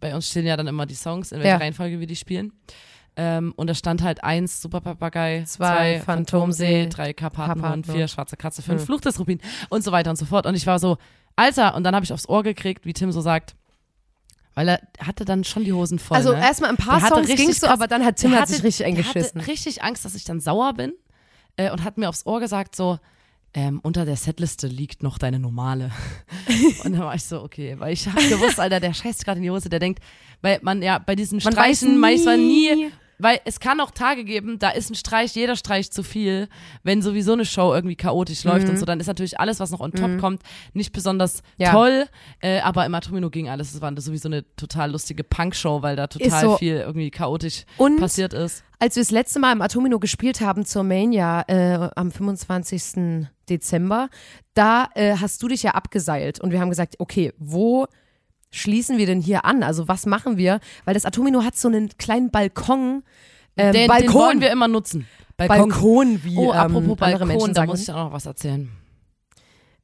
bei 0.00 0.14
uns 0.14 0.28
stehen 0.28 0.46
ja 0.46 0.56
dann 0.56 0.66
immer 0.66 0.86
die 0.86 0.94
Songs, 0.94 1.32
in 1.32 1.38
welcher 1.38 1.50
Ja. 1.50 1.56
Reihenfolge 1.56 1.98
wir 2.00 2.06
die 2.06 2.16
spielen. 2.16 2.52
Ähm, 3.18 3.54
und 3.56 3.68
da 3.68 3.74
stand 3.74 4.02
halt 4.02 4.22
eins 4.22 4.60
Super 4.60 4.82
Papagei, 4.82 5.42
Zwei 5.46 5.98
zwei 5.98 6.00
Phantomsee, 6.04 6.86
drei 6.88 7.14
Karpatenhund, 7.14 7.86
vier 7.86 8.08
Schwarze 8.08 8.36
Katze, 8.36 8.60
fünf 8.60 8.80
Hm. 8.82 8.86
Fluch 8.86 9.00
des 9.00 9.18
Rubin 9.18 9.40
und 9.70 9.82
so 9.82 9.90
weiter 9.90 10.10
und 10.10 10.16
so 10.16 10.26
fort. 10.26 10.44
Und 10.46 10.54
ich 10.54 10.66
war 10.66 10.78
so, 10.78 10.98
Alter, 11.34 11.74
und 11.74 11.84
dann 11.84 11.94
habe 11.94 12.04
ich 12.04 12.12
aufs 12.12 12.28
Ohr 12.28 12.42
gekriegt, 12.42 12.84
wie 12.84 12.92
Tim 12.92 13.12
so 13.12 13.22
sagt, 13.22 13.56
weil 14.54 14.68
er 14.68 14.80
hatte 15.00 15.24
dann 15.24 15.44
schon 15.44 15.64
die 15.64 15.72
Hosen 15.72 15.98
voll. 15.98 16.16
also 16.16 16.32
ne? 16.32 16.40
erstmal 16.40 16.70
ein 16.70 16.76
paar 16.76 16.98
Der 16.98 17.06
hatte 17.10 17.24
Songs 17.26 17.36
ging's 17.36 17.60
so, 17.60 17.66
aber 17.68 17.86
dann 17.88 18.04
hat 18.04 18.16
Tim 18.16 18.30
Der 18.32 18.40
hat 18.40 18.48
sich 18.48 18.62
richtig 18.62 18.84
eingeschissen. 18.86 19.40
hatte 19.40 19.50
richtig 19.50 19.82
Angst, 19.82 20.04
dass 20.04 20.14
ich 20.14 20.24
dann 20.24 20.40
sauer 20.40 20.74
bin 20.74 20.92
äh, 21.56 21.70
und 21.70 21.84
hat 21.84 21.96
mir 21.98 22.08
aufs 22.10 22.26
Ohr 22.26 22.40
gesagt 22.40 22.76
so, 22.76 22.98
ähm, 23.56 23.80
unter 23.82 24.04
der 24.04 24.16
Setliste 24.16 24.66
liegt 24.66 25.02
noch 25.02 25.16
deine 25.16 25.38
normale. 25.38 25.90
und 26.84 26.92
dann 26.92 27.00
war 27.00 27.14
ich 27.14 27.24
so, 27.24 27.42
okay, 27.42 27.74
weil 27.78 27.94
ich 27.94 28.06
habe 28.06 28.28
gewusst, 28.28 28.60
Alter, 28.60 28.80
der 28.80 28.92
scheißt 28.92 29.24
gerade 29.24 29.38
in 29.38 29.44
die 29.44 29.50
Hose, 29.50 29.70
der 29.70 29.80
denkt, 29.80 30.04
weil 30.42 30.58
man 30.60 30.82
ja 30.82 30.98
bei 30.98 31.16
diesen 31.16 31.40
Man 31.42 31.56
weiß 31.56 31.78
Streichen 31.78 31.98
manchmal 31.98 32.36
nie, 32.36 32.74
nie. 32.74 32.92
Weil 33.18 33.40
es 33.44 33.60
kann 33.60 33.80
auch 33.80 33.90
Tage 33.90 34.24
geben, 34.24 34.58
da 34.58 34.70
ist 34.70 34.90
ein 34.90 34.94
Streich, 34.94 35.34
jeder 35.34 35.56
Streich 35.56 35.90
zu 35.90 36.02
viel, 36.02 36.48
wenn 36.82 37.02
sowieso 37.02 37.32
eine 37.32 37.44
Show 37.44 37.74
irgendwie 37.74 37.96
chaotisch 37.96 38.44
läuft 38.44 38.68
und 38.68 38.76
so, 38.78 38.84
dann 38.84 39.00
ist 39.00 39.06
natürlich 39.06 39.40
alles, 39.40 39.60
was 39.60 39.70
noch 39.70 39.80
on 39.80 39.92
top 39.92 40.18
kommt, 40.18 40.42
nicht 40.74 40.92
besonders 40.92 41.42
Ja. 41.58 41.72
toll, 41.72 42.06
äh, 42.40 42.60
aber 42.60 42.84
im 42.86 42.94
Atomino 42.94 43.30
ging 43.30 43.48
alles, 43.48 43.74
es 43.74 43.80
war 43.80 43.92
sowieso 44.00 44.28
eine 44.28 44.44
total 44.56 44.90
lustige 44.92 45.24
Punk-Show, 45.24 45.82
weil 45.82 45.96
da 45.96 46.06
total 46.06 46.40
so. 46.42 46.56
viel 46.56 46.76
irgendwie 46.76 47.10
chaotisch 47.10 47.64
Und 47.78 47.98
passiert 47.98 48.32
ist. 48.34 48.62
als 48.78 48.96
wir 48.96 49.02
das 49.02 49.10
letzte 49.10 49.38
Mal 49.38 49.52
im 49.52 49.62
Atomino 49.62 49.98
gespielt 49.98 50.40
haben 50.40 50.64
zur 50.64 50.82
Mania 50.82 51.42
äh, 51.48 51.88
am 51.96 52.10
25. 52.10 53.26
Dezember, 53.48 54.08
da 54.54 54.88
äh, 54.94 55.16
hast 55.20 55.42
du 55.42 55.48
dich 55.48 55.62
ja 55.62 55.72
abgeseilt 55.72 56.40
und 56.40 56.50
wir 56.50 56.60
haben 56.60 56.70
gesagt, 56.70 56.96
okay, 56.98 57.32
wo 57.38 57.86
schließen 58.50 58.98
wir 58.98 59.06
denn 59.06 59.20
hier 59.20 59.44
an? 59.44 59.62
Also 59.62 59.88
was 59.88 60.06
machen 60.06 60.36
wir? 60.36 60.60
Weil 60.84 60.94
das 60.94 61.04
Atomino 61.04 61.42
hat 61.44 61.56
so 61.56 61.68
einen 61.68 61.88
kleinen 61.98 62.30
Balkon. 62.30 63.02
Ähm, 63.56 63.72
Den, 63.72 63.88
Balkon, 63.88 64.06
den 64.06 64.14
wollen 64.14 64.40
wir 64.40 64.50
immer 64.50 64.68
nutzen. 64.68 65.06
Balkon. 65.36 65.68
Balkon, 65.70 66.24
wie 66.24 66.36
Oh, 66.36 66.52
ähm, 66.52 66.58
apropos 66.58 66.82
andere 66.82 66.96
Balkon, 66.96 67.28
Menschen 67.28 67.48
da 67.54 67.60
sagen. 67.62 67.70
muss 67.70 67.82
ich 67.82 67.90
auch 67.90 68.04
noch 68.06 68.12
was 68.12 68.26
erzählen. 68.26 68.70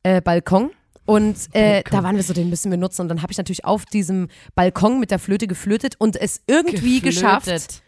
äh, 0.03 0.21
Balkon. 0.21 0.71
Und 1.05 1.37
äh, 1.53 1.83
Balkon. 1.83 1.91
da 1.99 2.03
waren 2.05 2.17
wir 2.17 2.23
so, 2.23 2.33
den 2.33 2.49
müssen 2.49 2.71
wir 2.71 2.79
nutzen. 2.79 3.03
Und 3.03 3.09
dann 3.09 3.23
habe 3.23 3.33
ich 3.33 3.39
natürlich 3.39 3.65
auf 3.65 3.85
diesem 3.85 4.29
Balkon 4.55 5.01
mit 5.01 5.11
der 5.11 5.19
Flöte 5.19 5.47
geflötet 5.47 5.97
und 5.99 6.17
es 6.17 6.41
irgendwie 6.47 7.01
geschafft, 7.01 7.47
Geflötet. 7.47 7.83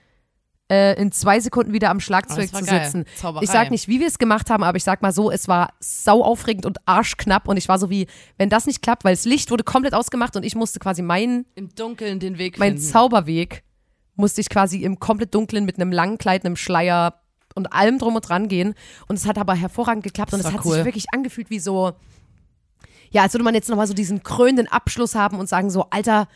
Äh, 0.75 1.01
in 1.01 1.13
zwei 1.13 1.41
Sekunden 1.41 1.73
wieder 1.73 1.91
am 1.91 1.97
Aber 1.97 2.01
Schlagzeug 2.01 2.51
das 2.51 2.61
zu 2.61 2.67
geil. 2.67 2.85
sitzen. 2.85 3.05
Zauberei. 3.17 3.45
Ich 3.45 3.51
sag 3.51 3.71
nicht, 3.71 3.89
wie 3.89 4.01
wir 4.01 4.07
es 4.09 4.19
gemacht 4.19 4.51
haben, 4.51 4.63
aber 4.65 4.77
ich 4.77 4.85
sag 4.85 5.03
mal 5.03 5.13
so, 5.13 5.31
es 5.31 5.47
war 5.49 5.73
sau 5.81 6.23
aufregend 6.23 6.67
und 6.67 6.79
arschknapp 6.87 7.49
und 7.49 7.57
ich 7.57 7.69
war 7.69 7.79
so 7.79 7.91
wie, 7.91 8.07
wenn 8.39 8.49
das 8.49 8.67
nicht 8.67 8.83
klappt, 8.83 9.05
weil 9.05 9.15
das 9.15 9.25
Licht 9.25 9.51
wurde 9.51 9.65
komplett 9.65 9.95
ausgemacht 9.95 10.37
und 10.37 10.45
ich 10.45 10.55
musste 10.55 10.79
quasi 10.81 11.03
meinen, 11.03 11.47
Im 11.55 11.75
Dunkeln 11.75 12.19
den 12.21 12.39
Weg 12.39 12.59
mein 12.59 12.73
finden. 12.79 12.85
Zauberweg, 12.87 13.63
musste 14.17 14.41
ich 14.41 14.49
quasi 14.49 14.83
im 14.83 15.01
komplett 15.01 15.35
dunklen 15.35 15.65
mit 15.65 15.77
einem 15.81 15.91
langen 15.93 16.19
Kleid, 16.19 16.45
einem 16.45 16.57
Schleier 16.57 17.21
und 17.55 17.73
allem 17.73 17.99
drum 17.99 18.17
und 18.17 18.29
dran 18.29 18.49
gehen 18.49 18.75
und 19.09 19.17
es 19.17 19.27
hat 19.27 19.39
aber 19.39 19.55
hervorragend 19.55 20.05
geklappt 20.05 20.33
Das 20.33 20.41
und 20.41 20.47
es 20.47 20.53
hat 20.53 20.65
cool. 20.65 20.75
sich 20.77 20.85
wirklich 20.85 21.07
angefühlt 21.13 21.51
wie 21.51 21.59
so, 21.59 21.93
ja, 23.11 23.23
als 23.23 23.33
würde 23.35 23.45
man 23.45 23.55
jetzt 23.55 23.69
nochmal 23.69 23.87
so 23.87 23.95
diesen 23.95 24.23
krönenden 24.23 24.67
Abschluss 24.67 25.15
haben 25.15 25.39
und 25.39 25.49
sagen 25.49 25.71
so, 25.71 25.87
Alter, 25.91 26.27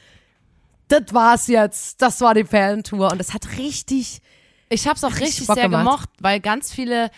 das 0.88 1.12
war's 1.12 1.47
jetzt. 1.49 2.00
Das 2.02 2.21
war 2.21 2.35
die 2.35 2.45
Fantour. 2.45 3.12
Und 3.12 3.21
es 3.21 3.35
hat 3.35 3.59
richtig. 3.59 4.21
Ich 4.68 4.87
habe 4.87 4.96
es 4.96 5.04
auch 5.04 5.10
Richtig 5.12 5.26
richtig 5.40 5.46
sehr 5.46 5.64
gemacht. 5.64 5.84
gemocht, 5.84 6.08
weil 6.20 6.40
ganz 6.40 6.72
viele 6.72 7.10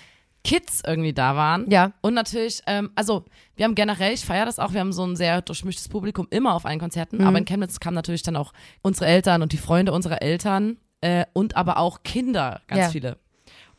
Kids 0.42 0.82
irgendwie 0.86 1.12
da 1.12 1.36
waren. 1.36 1.70
Ja. 1.70 1.92
Und 2.00 2.14
natürlich, 2.14 2.62
ähm, 2.66 2.90
also 2.94 3.24
wir 3.56 3.64
haben 3.66 3.74
generell, 3.74 4.12
ich 4.14 4.24
feiere 4.24 4.46
das 4.46 4.58
auch, 4.58 4.72
wir 4.72 4.80
haben 4.80 4.92
so 4.92 5.04
ein 5.04 5.14
sehr 5.16 5.42
durchmischtes 5.42 5.88
Publikum 5.88 6.26
immer 6.30 6.54
auf 6.54 6.64
allen 6.64 6.78
Konzerten, 6.78 7.18
Mhm. 7.18 7.26
aber 7.26 7.38
in 7.38 7.44
Chemnitz 7.44 7.78
kamen 7.80 7.94
natürlich 7.94 8.22
dann 8.22 8.36
auch 8.36 8.52
unsere 8.82 9.06
Eltern 9.06 9.42
und 9.42 9.52
die 9.52 9.58
Freunde 9.58 9.92
unserer 9.92 10.22
Eltern 10.22 10.78
äh, 11.02 11.26
und 11.34 11.56
aber 11.56 11.76
auch 11.78 12.02
Kinder, 12.04 12.60
ganz 12.68 12.80
Ja. 12.80 12.88
viele. 12.88 13.18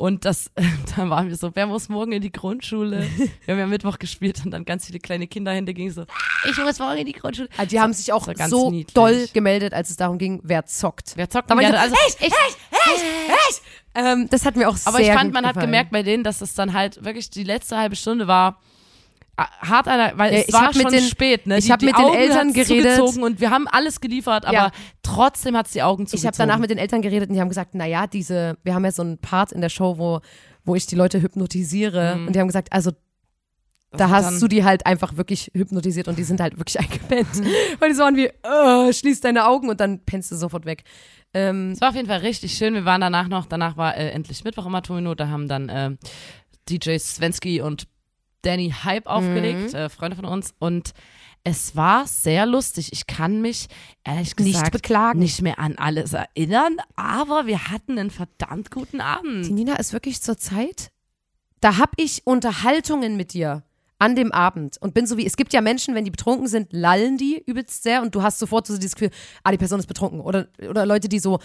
Und 0.01 0.25
das, 0.25 0.49
dann 0.95 1.11
waren 1.11 1.29
wir 1.29 1.35
so, 1.35 1.51
wer 1.53 1.67
muss 1.67 1.87
morgen 1.87 2.11
in 2.11 2.23
die 2.23 2.31
Grundschule? 2.31 3.01
Wir 3.45 3.53
haben 3.53 3.59
ja 3.59 3.67
Mittwoch 3.67 3.99
gespielt 3.99 4.41
und 4.43 4.49
dann 4.49 4.65
ganz 4.65 4.87
viele 4.87 4.97
kleine 4.97 5.27
Kinderhände 5.27 5.75
gingen 5.75 5.91
so, 5.91 6.05
ich 6.49 6.57
muss 6.57 6.79
morgen 6.79 6.97
in 6.97 7.05
die 7.05 7.11
Grundschule. 7.11 7.47
Also 7.55 7.69
die 7.69 7.79
haben 7.79 7.93
sich 7.93 8.11
auch 8.11 8.27
so 8.47 8.71
niedlich. 8.71 8.95
doll 8.95 9.27
gemeldet, 9.31 9.75
als 9.75 9.91
es 9.91 9.97
darum 9.97 10.17
ging, 10.17 10.39
wer 10.43 10.65
zockt. 10.65 11.13
Wer 11.17 11.29
zockt 11.29 11.51
Da 11.51 11.53
ich 11.53 11.67
so, 11.67 11.71
gerne? 11.71 11.79
Also, 11.79 11.95
ich, 12.07 12.27
ich, 12.27 12.33
ich, 12.33 13.03
ich. 13.49 13.61
Ähm, 13.93 14.27
das 14.31 14.43
hat 14.43 14.55
mir 14.55 14.69
auch 14.69 14.77
Aber 14.85 14.97
sehr 14.97 15.09
ich 15.09 15.13
fand, 15.13 15.33
man 15.33 15.45
hat 15.45 15.53
gefallen. 15.53 15.67
gemerkt 15.67 15.91
bei 15.91 16.01
denen, 16.01 16.23
dass 16.23 16.41
es 16.41 16.55
dann 16.55 16.73
halt 16.73 17.03
wirklich 17.05 17.29
die 17.29 17.43
letzte 17.43 17.77
halbe 17.77 17.95
Stunde 17.95 18.27
war 18.27 18.59
hart 19.61 19.87
an 19.87 20.17
weil 20.17 20.33
Ja, 20.33 20.39
es 20.39 20.47
ich 20.47 20.53
war 20.53 20.73
schon 20.73 20.91
den- 20.91 21.01
spät, 21.03 21.47
ne? 21.47 21.57
ich 21.57 21.65
Die- 21.65 21.71
hab 21.71 21.79
die 21.79 21.85
mit 21.87 21.97
den 21.97 22.05
Augen 22.05 22.15
Eltern 22.17 22.47
hat's 22.49 22.67
geredet. 22.67 22.99
und 22.99 23.39
wir 23.41 23.49
haben 23.49 23.67
alles 23.67 24.01
geliefert, 24.01 24.45
aber 24.45 24.53
Ja. 24.53 24.71
trotzdem 25.03 25.55
hat 25.57 25.67
es 25.67 25.73
die 25.73 25.81
Augen 25.83 26.03
Ich 26.03 26.09
zugezogen. 26.09 26.27
habe 26.27 26.37
danach 26.37 26.59
mit 26.59 26.69
den 26.69 26.77
Eltern 26.77 27.01
geredet 27.01 27.29
und 27.29 27.35
die 27.35 27.41
haben 27.41 27.49
gesagt, 27.49 27.75
naja, 27.75 28.07
diese, 28.07 28.57
wir 28.63 28.73
haben 28.75 28.85
ja 28.85 28.91
so 28.91 29.01
einen 29.01 29.17
Part 29.19 29.51
in 29.51 29.61
der 29.61 29.69
Show, 29.69 29.97
wo, 29.97 30.19
wo 30.65 30.75
ich 30.75 30.85
die 30.85 30.95
Leute 30.95 31.21
hypnotisiere 31.21 32.19
und 32.27 32.35
die 32.35 32.39
haben 32.39 32.47
gesagt, 32.47 32.71
also 32.71 32.91
da 33.91 34.09
hast 34.09 34.25
dann- 34.25 34.39
du 34.39 34.47
die 34.47 34.63
halt 34.63 34.85
einfach 34.85 35.17
wirklich 35.17 35.51
hypnotisiert 35.53 36.07
und 36.07 36.17
die 36.17 36.23
sind 36.23 36.39
halt 36.39 36.57
wirklich 36.57 36.79
eingepennt. 36.79 37.27
Weil 37.79 37.89
die 37.89 37.95
so 37.95 38.03
waren 38.03 38.15
wie, 38.15 38.27
äh, 38.27 38.93
schließ 38.93 39.19
deine 39.21 39.45
Augen 39.47 39.69
und 39.69 39.79
dann 39.81 39.99
pennst 40.05 40.31
du 40.31 40.35
sofort 40.37 40.65
weg. 40.65 40.83
Ähm, 41.33 41.71
Es 41.73 41.81
war 41.81 41.89
auf 41.89 41.95
jeden 41.95 42.07
Fall 42.07 42.19
richtig 42.19 42.53
schön. 42.57 42.73
Wir 42.73 42.85
waren 42.85 43.01
danach 43.01 43.27
noch, 43.27 43.45
danach 43.45 43.77
war 43.77 43.95
äh, 43.97 44.09
endlich 44.11 44.43
Mittwoch 44.43 44.65
im 44.65 44.75
Atomino, 44.75 45.15
da 45.15 45.27
haben 45.29 45.47
dann 45.47 45.69
äh, 45.69 45.91
DJ 46.69 46.97
Svensky 46.99 47.59
und 47.61 47.87
Danny 48.43 48.73
Hype 48.83 49.05
Mhm. 49.05 49.11
aufgelegt, 49.11 49.73
äh, 49.73 49.89
Freunde 49.89 50.15
von 50.15 50.25
uns 50.25 50.53
und 50.59 50.91
es 51.43 51.75
war 51.75 52.05
sehr 52.05 52.45
lustig. 52.45 52.89
Ich 52.93 53.07
kann 53.07 53.41
mich 53.41 53.67
ehrlich 54.03 54.35
Nicht 54.37 54.53
gesagt 54.53 54.71
beklagen. 54.73 55.17
nicht 55.19 55.41
mehr 55.41 55.57
an 55.57 55.75
alles 55.77 56.13
erinnern, 56.13 56.77
aber 56.95 57.47
wir 57.47 57.69
hatten 57.69 57.97
einen 57.97 58.11
verdammt 58.11 58.69
guten 58.69 59.01
Abend. 59.01 59.47
die 59.47 59.51
Nina 59.53 59.75
ist 59.77 59.91
wirklich 59.93 60.21
zur 60.21 60.37
Zeit, 60.37 60.91
da 61.59 61.77
hab 61.77 61.91
ich 61.97 62.21
Unterhaltungen 62.25 63.17
mit 63.17 63.33
dir 63.33 63.63
an 63.97 64.15
dem 64.15 64.31
Abend 64.31 64.77
und 64.81 64.93
bin 64.95 65.05
so 65.07 65.17
wie, 65.17 65.25
es 65.27 65.35
gibt 65.37 65.53
ja 65.53 65.61
Menschen, 65.61 65.93
wenn 65.95 66.05
die 66.05 66.11
betrunken 66.11 66.47
sind, 66.47 66.73
lallen 66.73 67.17
die 67.17 67.41
übelst 67.45 67.83
sehr 67.83 68.01
und 68.01 68.13
du 68.15 68.23
hast 68.23 68.39
sofort 68.39 68.65
so 68.67 68.75
dieses 68.75 68.95
Gefühl, 68.95 69.11
ah, 69.43 69.51
die 69.51 69.57
Person 69.59 69.79
ist 69.79 69.85
betrunken 69.87 70.21
oder, 70.21 70.47
oder 70.67 70.85
Leute, 70.87 71.07
die 71.07 71.19
so 71.19 71.39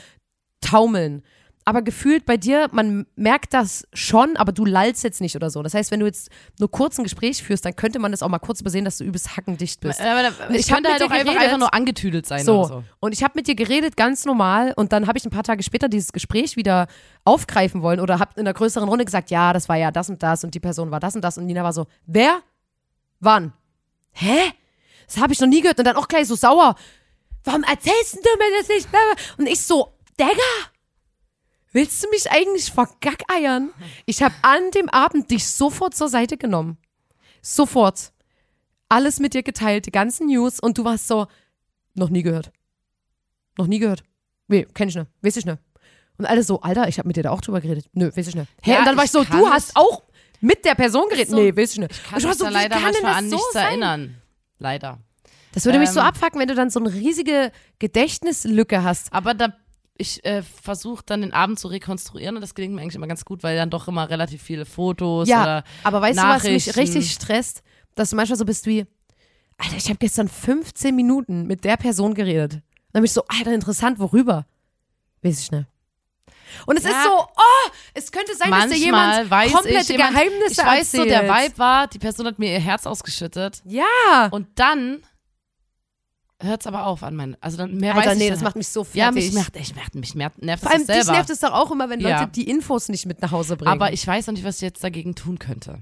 taumeln. 0.61 1.23
Aber 1.69 1.83
gefühlt 1.83 2.27
bei 2.27 2.37
dir, 2.37 2.69
man 2.71 3.07
merkt 3.17 3.53
das 3.53 3.89
schon, 3.93 4.37
aber 4.37 4.53
du 4.53 4.65
lallst 4.65 5.03
jetzt 5.03 5.21
nicht 5.21 5.35
oder 5.35 5.51
so. 5.51 5.65
Das 5.65 5.75
heißt, 5.75 5.91
wenn 5.91 5.99
du 5.99 6.07
jetzt 6.07 6.31
nur 6.61 6.71
kurz 6.71 6.97
ein 6.97 7.03
Gespräch 7.03 7.43
führst, 7.43 7.65
dann 7.65 7.75
könnte 7.75 7.99
man 7.99 8.13
das 8.13 8.23
auch 8.23 8.29
mal 8.29 8.39
kurz 8.39 8.61
übersehen, 8.61 8.85
dass 8.85 8.99
du 8.99 9.05
übelst 9.05 9.37
hackendicht 9.37 9.81
bist. 9.81 10.01
Aber 10.01 10.23
da- 10.23 10.51
Ich 10.51 10.61
ich 10.61 10.71
hab 10.71 10.77
könnte 10.77 10.93
halt 10.93 11.03
auch 11.03 11.11
einfach, 11.11 11.35
einfach 11.35 11.59
nur 11.59 11.75
angetüdelt 11.75 12.25
sein 12.25 12.45
So. 12.45 12.61
oder 12.61 12.69
so. 12.69 12.85
Und 13.01 13.13
ich 13.15 13.25
habe 13.25 13.33
mit 13.35 13.49
dir 13.49 13.57
geredet, 13.57 13.97
ganz 13.97 14.25
normal. 14.25 14.75
Und 14.77 14.93
dann 14.93 15.09
habe 15.09 15.19
ich 15.19 15.25
ein 15.25 15.31
paar 15.31 15.43
Tage 15.43 15.65
später 15.65 15.89
dieses 15.89 16.13
Gespräch 16.13 16.55
wieder 16.55 16.87
aufgreifen 17.25 17.83
wollen 17.83 17.99
oder 17.99 18.21
habe 18.21 18.31
in 18.37 18.43
einer 18.47 18.55
größeren 18.55 18.89
Runde 18.89 19.05
gesagt, 19.05 19.33
ja, 19.33 19.53
das 19.53 19.69
war 19.69 19.75
ja 19.77 19.91
das 19.91 20.09
und 20.09 20.23
das 20.23 20.45
und 20.45 20.55
die 20.55 20.61
Person 20.61 20.93
war 20.93 21.01
das 21.01 21.17
und 21.17 21.23
das. 21.23 21.37
Und 21.37 21.47
Nina 21.47 21.65
war 21.65 21.73
so, 21.73 21.89
wer? 22.07 22.43
Wann? 23.19 23.53
Hä? 24.13 24.39
Das 25.09 25.19
habe 25.19 25.33
ich 25.33 25.41
noch 25.41 25.49
nie 25.49 25.63
gehört. 25.63 25.81
Und 25.81 25.85
dann 25.85 25.97
auch 25.97 26.07
gleich 26.07 26.29
so 26.29 26.37
sauer. 26.37 26.77
Warum 27.43 27.65
erzählst 27.65 28.15
du 28.15 28.21
mir 28.39 28.59
das 28.61 28.69
nicht? 28.69 28.89
Und 29.37 29.47
ich 29.49 29.61
so, 29.61 29.93
Digga, 30.17 30.31
willst 31.77 32.03
du 32.03 32.09
mich 32.11 32.31
eigentlich 32.31 32.73
vergackeiern? 32.73 33.71
Ich 34.07 34.23
habe 34.23 34.35
an 34.43 34.71
dem 34.75 34.89
Abend 34.89 35.31
dich 35.31 35.47
sofort 35.47 35.95
zur 35.95 36.09
Seite 36.09 36.37
genommen. 36.37 36.79
Sofort. 37.43 38.13
Alles 38.89 39.21
mit 39.21 39.35
dir 39.35 39.43
geteilt, 39.43 39.87
die 39.87 39.91
ganzen 39.93 40.27
News. 40.29 40.59
Und 40.59 40.79
du 40.79 40.85
warst 40.85 41.07
so, 41.07 41.27
noch 41.95 42.09
nie 42.09 42.23
gehört. 42.23 42.51
Noch 43.59 43.67
nie 43.67 43.79
gehört. 43.79 44.03
Nee, 44.49 44.67
kenn 44.75 44.89
ich 44.89 44.95
nicht. 44.97 45.07
Weiß 45.23 45.37
ich 45.37 45.45
nicht. 45.45 45.59
Und 46.19 46.25
alle 46.27 46.43
so, 46.43 46.61
Alter, 46.61 46.89
ich 46.89 46.99
habe 46.99 47.09
mit 47.09 47.17
dir 47.17 47.23
da 47.25 47.31
auch 47.31 47.41
drüber 47.41 47.61
geredet. 47.61 47.87
Nö, 47.93 48.11
weiß 48.15 48.29
ich 48.29 48.35
nicht. 48.35 48.49
Hä? 48.63 48.73
Ja, 48.73 48.79
und 48.81 48.87
dann 48.87 48.97
war 48.97 49.05
ich 49.05 49.11
so, 49.11 49.23
du 49.25 49.49
hast 49.49 49.77
auch 49.77 50.03
mit 50.41 50.65
der 50.65 50.75
Person 50.75 51.09
geredet. 51.11 51.29
so- 51.31 51.37
nee, 51.37 51.55
weiß 51.55 51.73
ich 51.73 51.79
nicht. 51.79 51.93
Ich 51.93 51.99
und 51.99 52.09
kann 52.11 52.19
ich 52.19 52.25
war 52.25 52.31
mich 52.31 52.39
so, 52.39 52.45
da 52.45 52.51
leider 52.51 52.75
kann 52.77 52.83
manchmal 52.85 53.15
an 53.15 53.29
so 53.31 53.37
nichts 53.37 53.53
sein? 53.53 53.67
erinnern. 53.67 54.23
Leider. 54.59 54.99
Das 55.53 55.65
würde 55.65 55.79
mich 55.79 55.91
so 55.91 56.01
Ähm, 56.01 56.07
abfucken, 56.07 56.41
wenn 56.41 56.49
du 56.49 56.55
dann 56.55 56.71
so 56.71 56.81
eine 56.81 56.93
riesige 56.93 57.51
Gedächtnislücke 57.79 58.83
hast. 58.83 59.13
Aber 59.13 59.35
da, 59.35 59.55
ich 59.99 60.25
äh, 60.25 60.43
versuche 60.43 61.03
dann 61.07 61.23
den 61.23 61.33
Abend 61.33 61.59
zu 61.59 61.69
rekonstruieren 61.69 62.37
und 62.37 62.43
das 62.43 62.55
gelingt 62.55 62.75
mir 62.75 62.83
eigentlich 62.83 62.95
immer 62.95 63.07
ganz 63.07 63.25
gut, 63.25 63.43
weil 63.43 63.57
dann 63.57 63.71
doch 63.71 63.89
immer 63.89 64.09
relativ 64.11 64.43
viele 64.43 64.65
Fotos 64.67 65.29
Ja, 65.29 65.43
oder 65.43 65.65
aber 65.85 66.01
weißt 66.03 66.19
du, 66.19 66.23
was 66.23 66.43
mich 66.45 66.77
richtig 66.77 67.13
stresst? 67.13 67.63
Dass 67.95 68.11
du 68.11 68.17
manchmal 68.17 68.37
so 68.39 68.45
bist 68.45 68.67
wie, 68.67 68.87
Alter, 69.59 69.77
ich 69.77 69.87
habe 69.89 69.99
gestern 69.99 70.29
15 70.29 70.95
Minuten 70.95 71.47
mit 71.47 71.65
der 71.65 71.77
Person 71.79 72.13
geredet. 72.15 72.53
Dann 72.93 73.03
bin 73.03 73.05
ich 73.05 73.13
so, 73.13 73.23
Alter, 73.29 73.53
interessant, 73.53 73.99
worüber? 73.99 74.47
Weiß 75.23 75.41
ich 75.41 75.51
nicht. 75.51 75.67
Und 76.67 76.77
es 76.77 76.85
Ja. 76.85 76.91
ist 76.91 77.03
so, 77.05 77.11
oh, 77.11 77.71
es 77.95 78.13
könnte 78.13 78.35
sein, 78.37 78.51
dass 78.51 78.69
dir 78.69 78.69
Manchmal 78.69 78.79
jemand 78.79 79.31
weiß 79.31 79.53
komplette 79.53 79.81
ich, 79.81 79.89
jemand, 79.89 80.11
Geheimnisse 80.13 80.53
ich 80.53 80.59
weiß 80.67 80.93
so, 80.93 80.99
erzählt. 80.99 81.11
der 81.11 81.35
Vibe 81.35 81.59
war, 81.59 81.87
die 81.89 81.99
Person 81.99 82.27
hat 82.27 82.39
mir 82.39 82.53
ihr 82.53 82.61
Herz 82.61 82.87
ausgeschüttet 82.87 83.63
Ja. 83.65 84.29
und 84.31 84.47
dann 84.57 85.03
hört 86.41 86.61
es 86.61 86.67
aber 86.67 86.87
auf 86.87 87.03
an 87.03 87.15
mein, 87.17 87.37
also 87.41 87.57
dann 87.57 87.75
mehr 87.77 87.95
Alter, 87.95 88.09
weiß 88.11 88.13
ich 88.15 88.19
nee, 88.19 88.25
dann 88.29 88.35
das 88.35 88.39
halt. 88.41 88.45
macht 88.49 88.57
mich 88.57 88.69
so 88.69 88.85
fertig. 88.85 88.99
Ja, 89.01 89.11
mich 89.11 89.33
nervt, 89.33 89.57
ich 89.57 89.75
nervt, 89.75 89.95
mich 89.95 90.15
nervt, 90.15 90.43
nervt 90.43 90.63
Vor 90.63 90.73
allem 90.73 90.87
das 90.87 90.97
dich 90.97 91.05
selber. 91.05 91.17
nervt 91.19 91.31
es 91.31 91.41
doch 91.41 91.53
auch 91.53 91.71
immer, 91.71 91.89
wenn 91.91 92.01
Leute 92.01 92.11
Ja. 92.15 92.27
die 92.27 92.49
Infos 92.49 92.89
nicht 92.89 93.07
mit 93.07 93.23
nach 93.23 93.33
Hause 93.33 93.57
bringen. 93.57 93.73
aber 93.73 93.93
ich 93.93 94.07
weiß 94.07 94.27
noch 94.27 94.35
nicht, 94.35 94.45
was 94.45 94.57
ich 94.57 94.63
jetzt 94.63 94.83
dagegen 94.85 95.15
tun 95.15 95.39
könnte. 95.39 95.79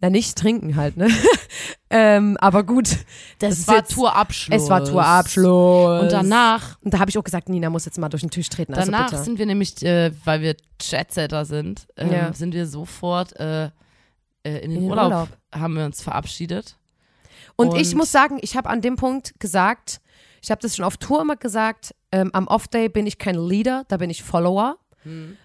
Na, 0.00 0.10
nicht 0.10 0.36
trinken 0.36 0.76
halt, 0.76 0.98
ne? 0.98 1.08
ähm, 1.90 2.36
aber 2.38 2.64
gut. 2.64 2.88
Das 3.38 3.54
Es 3.54 3.58
ist 3.60 3.68
war 3.68 3.76
jetzt, 3.76 3.92
Tourabschluss. 3.94 4.62
Es 4.64 4.68
war 4.68 4.84
Tourabschluss. 4.84 6.02
Und 6.02 6.12
danach, 6.12 6.76
Und 6.82 6.92
da 6.92 6.98
habe 6.98 7.08
ich 7.10 7.16
auch 7.16 7.24
gesagt, 7.24 7.48
Nina 7.48 7.70
muss 7.70 7.86
jetzt 7.86 7.96
mal 7.98 8.10
durch 8.10 8.20
den 8.20 8.30
Tisch 8.30 8.50
treten. 8.50 8.74
Also 8.74 8.90
danach 8.90 9.10
bitte. 9.10 9.22
sind 9.22 9.38
wir 9.38 9.46
nämlich, 9.46 9.82
äh, 9.82 10.12
weil 10.24 10.42
wir 10.42 10.54
Chatsetter 10.78 11.46
sind, 11.46 11.86
ähm, 11.96 12.12
Ja. 12.12 12.32
sind 12.34 12.52
wir 12.52 12.66
sofort 12.66 13.38
äh, 13.40 13.66
äh, 13.66 13.70
in 14.44 14.52
den, 14.52 14.62
In 14.72 14.80
den 14.82 14.90
Urlaub, 14.90 15.04
Urlaub. 15.06 15.28
haben 15.54 15.74
wir 15.76 15.86
uns 15.86 16.02
verabschiedet. 16.02 16.76
Und, 17.56 17.74
ich 17.76 17.92
Und- 17.92 17.98
muss 17.98 18.12
sagen, 18.12 18.38
ich 18.42 18.56
habe 18.56 18.68
an 18.68 18.80
dem 18.80 18.96
Punkt 18.96 19.38
gesagt, 19.40 20.00
ich 20.42 20.50
habe 20.50 20.60
das 20.60 20.76
schon 20.76 20.84
auf 20.84 20.96
Tour 20.96 21.22
immer 21.22 21.36
gesagt, 21.36 21.94
ähm, 22.12 22.30
am 22.32 22.46
Off-Day 22.46 22.88
bin 22.88 23.06
ich 23.06 23.18
kein 23.18 23.34
Leader, 23.34 23.84
da 23.88 23.96
bin 23.96 24.10
ich 24.10 24.22
Follower. 24.22 24.76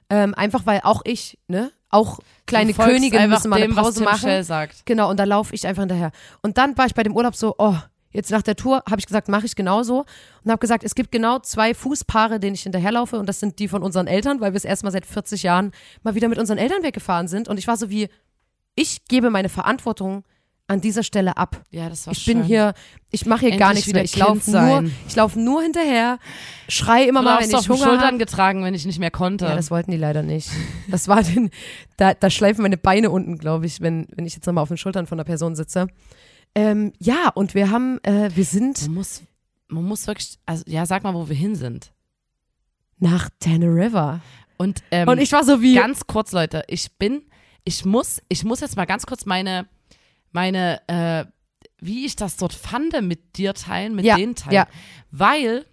Ähm, 0.10 0.34
einfach 0.36 0.66
weil 0.66 0.82
auch 0.84 1.02
ich, 1.06 1.38
ne, 1.48 1.72
auch 1.90 2.20
kleine 2.48 2.74
Könige 2.74 3.18
müssen 3.28 3.50
mal 3.50 3.58
eine 3.58 3.66
Pause 3.84 4.04
machen. 4.04 4.28
Genau, 4.86 5.10
und 5.10 5.20
da 5.20 5.24
laufe 5.26 5.54
ich 5.54 5.68
einfach 5.68 5.82
hinterher. 5.84 6.12
Und 6.42 6.58
dann 6.58 6.78
war 6.78 6.86
ich 6.88 6.96
bei 6.96 7.04
dem 7.04 7.16
Urlaub 7.16 7.36
so, 7.36 7.56
oh, 7.58 7.76
jetzt 8.12 8.32
nach 8.32 8.42
der 8.42 8.56
Tour 8.56 8.84
habe 8.90 9.00
ich 9.00 9.06
gesagt, 9.06 9.28
mache 9.28 9.46
ich 9.46 9.56
genauso. 9.56 10.06
Und 10.44 10.52
habe 10.52 10.60
gesagt, 10.60 10.84
es 10.84 10.96
gibt 10.96 11.12
genau 11.12 11.40
zwei 11.40 11.74
Fußpaare, 11.74 12.40
denen 12.40 12.56
ich 12.56 12.64
hinterherlaufe. 12.64 13.20
Und 13.20 13.28
das 13.28 13.40
sind 13.40 13.60
die 13.60 13.68
von 13.68 13.84
unseren 13.84 14.08
Eltern, 14.08 14.42
weil 14.42 14.54
wir 14.54 14.58
es 14.58 14.66
erstmal 14.66 14.92
seit 14.92 15.06
40 15.06 15.44
Jahren 15.44 15.72
mal 16.04 16.16
wieder 16.16 16.28
mit 16.28 16.40
unseren 16.40 16.58
Eltern 16.58 16.82
weggefahren 16.84 17.28
sind. 17.28 17.48
Und 17.48 17.58
ich 17.58 17.68
war 17.68 17.78
so 17.78 17.90
wie, 17.90 18.10
ich 18.76 19.06
gebe 19.06 19.30
meine 19.30 19.50
Verantwortung 19.50 20.24
an 20.68 20.80
dieser 20.82 21.04
Stelle 21.04 21.36
ab. 21.38 21.62
Ja, 21.72 21.90
das 21.90 22.08
war 22.08 22.14
Ich 22.14 22.20
schön. 22.20 22.38
bin 22.40 22.44
hier, 22.46 22.74
ich 23.12 23.26
mache 23.26 23.48
hier 23.48 23.58
gar 23.58 23.72
Endlich 23.72 23.88
nichts 23.88 23.88
wieder 23.90 24.00
mehr. 24.00 24.06
Ich 24.06 24.16
laufe 24.16 24.84
nur, 24.84 24.92
ich 25.08 25.16
laufe 25.16 25.40
nur 25.40 25.62
hinterher, 25.62 26.18
schrei 26.70 27.04
immer 27.04 27.20
Du 27.20 27.26
mal, 27.26 27.40
wenn 27.42 27.54
auf 27.54 27.62
ich 27.62 27.68
den 27.68 27.74
Hunger 27.76 27.86
Schultern 27.86 28.06
habe. 28.08 28.18
getragen, 28.20 28.64
wenn 28.64 28.74
ich 28.74 28.86
nicht 28.86 29.00
mehr 29.00 29.12
konnte. 29.12 29.46
Ja, 29.46 29.56
das 29.56 29.70
wollten 29.70 29.92
die 29.92 29.98
leider 29.98 30.24
nicht. 30.24 30.50
Das 30.88 31.08
war 31.10 31.24
den, 31.24 31.50
da, 31.98 32.14
da 32.14 32.30
schleifen 32.30 32.62
meine 32.62 32.78
Beine 32.78 33.10
unten, 33.12 33.38
glaube 33.38 33.66
ich, 33.66 33.82
wenn, 33.82 34.08
wenn 34.16 34.26
ich 34.26 34.36
jetzt 34.36 34.46
nochmal 34.46 34.62
auf 34.62 34.70
den 34.70 34.78
Schultern 34.78 35.08
von 35.08 35.18
der 35.18 35.26
Person 35.26 35.56
sitze. 35.56 35.88
Ähm, 36.56 36.94
ja, 37.00 37.30
und 37.34 37.54
wir 37.54 37.70
haben, 37.70 38.00
äh, 38.04 38.30
wir 38.34 38.46
sind 38.46 38.82
man 38.84 38.94
muss, 38.96 39.22
man 39.68 39.84
muss 39.86 40.08
wirklich, 40.08 40.38
also 40.46 40.64
ja, 40.68 40.86
sag 40.86 41.04
mal, 41.04 41.14
wo 41.14 41.28
wir 41.30 41.36
hin 41.36 41.56
sind. 41.56 41.92
nach 43.00 43.30
Teneriffa. 43.40 44.22
Und, 44.58 44.84
ähm, 44.92 45.08
Und 45.08 45.18
ich 45.20 45.32
war 45.32 45.44
so 45.44 45.62
wie, 45.62 45.76
ganz 45.76 46.06
kurz, 46.08 46.32
Leute, 46.34 46.64
ich 46.68 46.92
bin, 46.98 47.24
ich 47.64 47.84
muss, 47.84 48.22
ich 48.30 48.44
muss 48.44 48.60
jetzt 48.60 48.76
mal 48.78 48.86
ganz 48.86 49.06
kurz 49.06 49.26
meine, 49.26 49.68
meine, 50.34 50.82
äh, 50.88 51.26
wie 51.80 52.06
ich 52.06 52.16
das 52.16 52.38
dort 52.38 52.54
fand, 52.54 53.00
mit 53.02 53.38
dir 53.38 53.54
teilen, 53.54 53.96
mit 53.96 54.06
Ja, 54.06 54.16
denen 54.16 54.36
teilen. 54.36 54.54
ja. 54.56 54.68
Weil, 55.12 55.66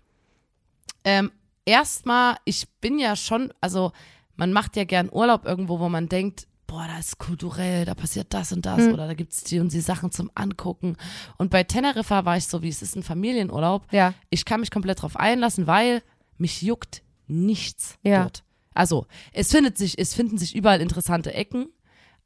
ähm, 1.04 1.30
erstmal, 1.64 2.36
ich 2.44 2.68
bin 2.80 2.98
ja 2.98 3.16
schon, 3.16 3.52
also 3.60 3.92
man 4.36 4.52
macht 4.52 4.76
ja 4.76 4.84
gern 4.84 5.10
Urlaub 5.10 5.44
irgendwo, 5.44 5.80
wo 5.80 5.88
man 5.88 6.08
denkt, 6.08 6.46
boah, 6.66 6.86
da 6.86 6.98
ist 6.98 7.18
kulturell, 7.18 7.84
da 7.86 7.94
passiert 7.94 8.32
das 8.34 8.52
und 8.52 8.66
das 8.66 8.78
Hm. 8.84 8.92
oder 8.92 9.06
da 9.06 9.14
gibt's 9.14 9.42
die 9.44 9.58
und 9.58 9.72
die 9.72 9.80
Sachen 9.80 10.10
zum 10.12 10.30
Angucken. 10.34 10.96
Und 11.38 11.50
bei 11.50 11.64
Teneriffa 11.64 12.24
war 12.26 12.36
ich 12.36 12.46
so, 12.46 12.62
wie 12.62 12.68
es 12.68 12.82
ist 12.82 12.94
ein 12.94 13.02
Familienurlaub. 13.02 13.86
ja, 13.92 14.12
Ich 14.30 14.44
kann 14.44 14.60
mich 14.60 14.70
komplett 14.70 15.00
drauf 15.02 15.16
einlassen, 15.16 15.66
weil 15.66 16.02
mich 16.36 16.60
juckt 16.62 17.02
nichts 17.26 17.96
Ja. 18.02 18.22
dort. 18.22 18.44
Also, 18.74 19.06
es 19.32 19.50
findet 19.50 19.76
sich, 19.78 19.98
es 19.98 20.14
finden 20.14 20.38
sich 20.38 20.54
überall 20.54 20.80
interessante 20.80 21.32
Ecken, 21.34 21.68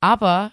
aber 0.00 0.52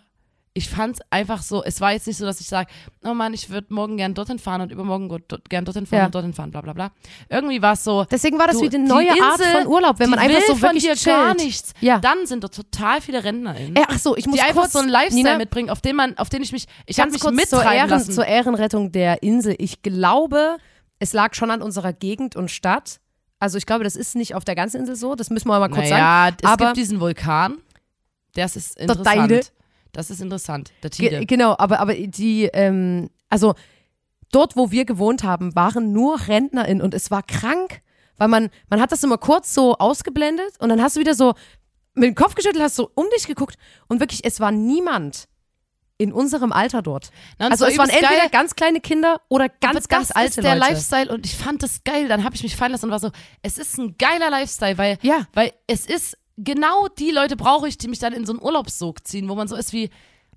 ich 0.54 0.68
fand 0.70 0.96
es 0.96 1.02
einfach 1.12 1.42
so, 1.44 1.64
es 1.64 1.80
war 1.80 1.92
jetzt 1.94 2.08
nicht 2.08 2.18
so, 2.18 2.26
dass 2.26 2.42
ich 2.42 2.48
sage, 2.48 2.70
oh 3.06 3.14
Mann, 3.14 3.34
ich 3.34 3.50
würde 3.50 3.74
morgen 3.74 3.98
gern 3.98 4.14
dorthin 4.16 4.40
fahren 4.40 4.62
und 4.62 4.72
übermorgen 4.72 5.08
gern 5.48 5.64
dorthin 5.64 5.86
fahren 5.86 6.00
Ja. 6.00 6.06
und 6.08 6.16
dorthin 6.16 6.34
fahren, 6.34 6.50
bla 6.52 6.62
bla 6.62 6.74
bla. 6.74 6.92
Irgendwie 7.30 7.62
war 7.62 7.74
es 7.74 7.84
so, 7.84 8.04
Deswegen 8.06 8.40
war 8.40 8.48
das 8.48 8.58
Du, 8.58 8.64
wie 8.64 8.76
eine 8.76 8.84
die 8.84 8.90
neue 8.90 9.12
Art 9.12 9.40
Insel, 9.40 9.62
von 9.62 9.68
Urlaub, 9.68 10.00
wenn 10.00 10.10
man 10.10 10.20
einfach 10.20 10.42
so 10.48 10.54
von 10.56 10.62
wirklich 10.64 10.84
dir 10.84 10.96
chillt. 10.96 11.16
gar 11.16 11.36
nichts. 11.36 11.74
Ja. 11.82 12.00
Dann 12.00 12.26
sind 12.26 12.44
dort 12.44 12.56
total 12.56 13.00
viele 13.00 13.24
RentnerInnen, 13.24 13.76
Äh, 13.76 13.84
ach 13.88 14.00
so, 14.00 14.18
ich 14.18 14.26
muss 14.26 14.36
die 14.38 14.42
einfach 14.42 14.62
kurz, 14.64 14.74
so 14.74 14.80
einen 14.80 14.90
Lifestyle 14.90 15.24
Nina, 15.24 15.38
mitbringen, 15.38 15.70
auf 15.70 15.82
den 15.82 15.96
man, 15.96 16.18
auf 16.18 16.30
den 16.30 16.42
ich 16.42 16.52
mich, 16.52 16.66
ich 16.88 17.00
habe 17.00 17.12
mich 17.12 17.22
kurz 17.22 17.50
zur, 17.50 17.64
Ehren, 17.64 17.90
lassen. 17.90 18.12
zur 18.12 18.26
Ehrenrettung 18.26 18.92
der 18.92 19.22
Insel. 19.24 19.56
Ich 19.60 19.82
glaube, 19.84 20.58
es 20.98 21.14
lag 21.14 21.36
schon 21.36 21.52
an 21.52 21.62
unserer 21.62 21.94
Gegend 21.94 22.36
und 22.36 22.50
Stadt. 22.52 23.00
Also 23.40 23.58
ich 23.58 23.66
glaube, 23.66 23.84
das 23.86 23.96
ist 23.96 24.16
nicht 24.16 24.36
auf 24.36 24.44
der 24.44 24.56
ganzen 24.56 24.78
Insel 24.82 24.96
so. 24.98 25.16
Das 25.16 25.30
müssen 25.30 25.48
wir 25.48 25.60
mal 25.60 25.70
kurz 25.70 25.90
naja, 25.90 26.26
sagen. 26.26 26.38
es 26.44 26.50
Aber 26.50 26.66
gibt 26.66 26.78
diesen 26.78 27.00
Vulkan. 27.00 27.60
Das 28.34 28.56
ist 28.56 28.78
interessant. 28.78 29.52
Das 29.92 30.10
ist 30.10 30.22
interessant. 30.22 30.72
Der 30.84 30.90
Ge 30.90 31.10
Tide. 31.10 31.26
genau, 31.26 31.56
aber, 31.58 31.80
aber 31.80 31.94
die, 31.96 32.46
ähm, 32.54 33.10
also 33.30 33.56
dort, 34.32 34.56
wo 34.56 34.72
wir 34.72 34.86
gewohnt 34.86 35.24
haben, 35.24 35.56
waren 35.56 35.92
nur 35.94 36.20
RentnerInnen 36.28 36.82
und 36.82 36.94
es 36.94 37.10
war 37.12 37.24
krank, 37.24 37.82
weil 38.18 38.28
man, 38.28 38.50
man 38.70 38.82
hat 38.82 38.92
das 38.92 39.04
immer 39.04 39.18
kurz 39.18 39.54
so 39.54 39.76
ausgeblendet 39.78 40.54
und 40.60 40.70
dann 40.70 40.82
hast 40.82 40.96
du 40.96 41.00
wieder 41.00 41.16
so 41.16 41.34
mit 41.96 42.08
dem 42.10 42.16
Kopf 42.16 42.36
geschüttelt, 42.36 42.64
hast 42.64 42.76
so 42.76 42.92
um 42.96 43.06
dich 43.16 43.28
geguckt 43.28 43.56
und 43.88 44.00
wirklich, 44.00 44.24
es 44.26 44.40
war 44.40 44.52
niemand 44.52 45.28
in 45.98 46.14
unserem 46.14 46.54
Alter 46.54 46.82
dort. 46.82 47.10
Na, 47.40 47.48
Also 47.50 47.66
es 47.66 47.78
waren 47.78 47.90
entweder 47.90 48.22
geil. 48.22 48.30
ganz 48.32 48.56
kleine 48.56 48.80
Kinder 48.80 49.20
oder 49.28 49.50
ganz, 49.50 49.76
Aber 49.86 49.88
ganz 49.88 50.08
das 50.10 50.16
alte 50.16 50.30
ist 50.30 50.44
der 50.44 50.56
Leute. 50.56 50.72
Lifestyle 50.72 51.12
und 51.14 51.26
ich 51.26 51.36
fand 51.36 51.62
das 51.62 51.84
geil. 51.84 52.08
Dann 52.08 52.24
habe 52.24 52.36
ich 52.36 52.44
mich 52.44 52.56
fallen 52.56 52.72
lassen 52.72 52.86
und 52.86 52.92
war 52.92 53.00
so, 53.00 53.10
es 53.42 53.58
ist 53.58 53.78
ein 53.78 53.98
geiler 53.98 54.30
Lifestyle, 54.30 54.78
weil, 54.78 54.98
Ja. 55.02 55.26
weil 55.34 55.52
es 55.68 55.86
ist, 55.86 56.18
genau 56.44 56.88
die 56.88 57.12
Leute 57.12 57.36
brauche 57.36 57.68
ich, 57.68 57.78
die 57.78 57.88
mich 57.88 58.00
dann 58.00 58.14
in 58.14 58.26
so 58.26 58.34
einen 58.34 58.42
Urlaubssog 58.42 59.06
ziehen, 59.08 59.28
wo 59.30 59.36
man 59.36 59.48
so 59.48 59.56
ist 59.56 59.74
wie, 59.74 59.90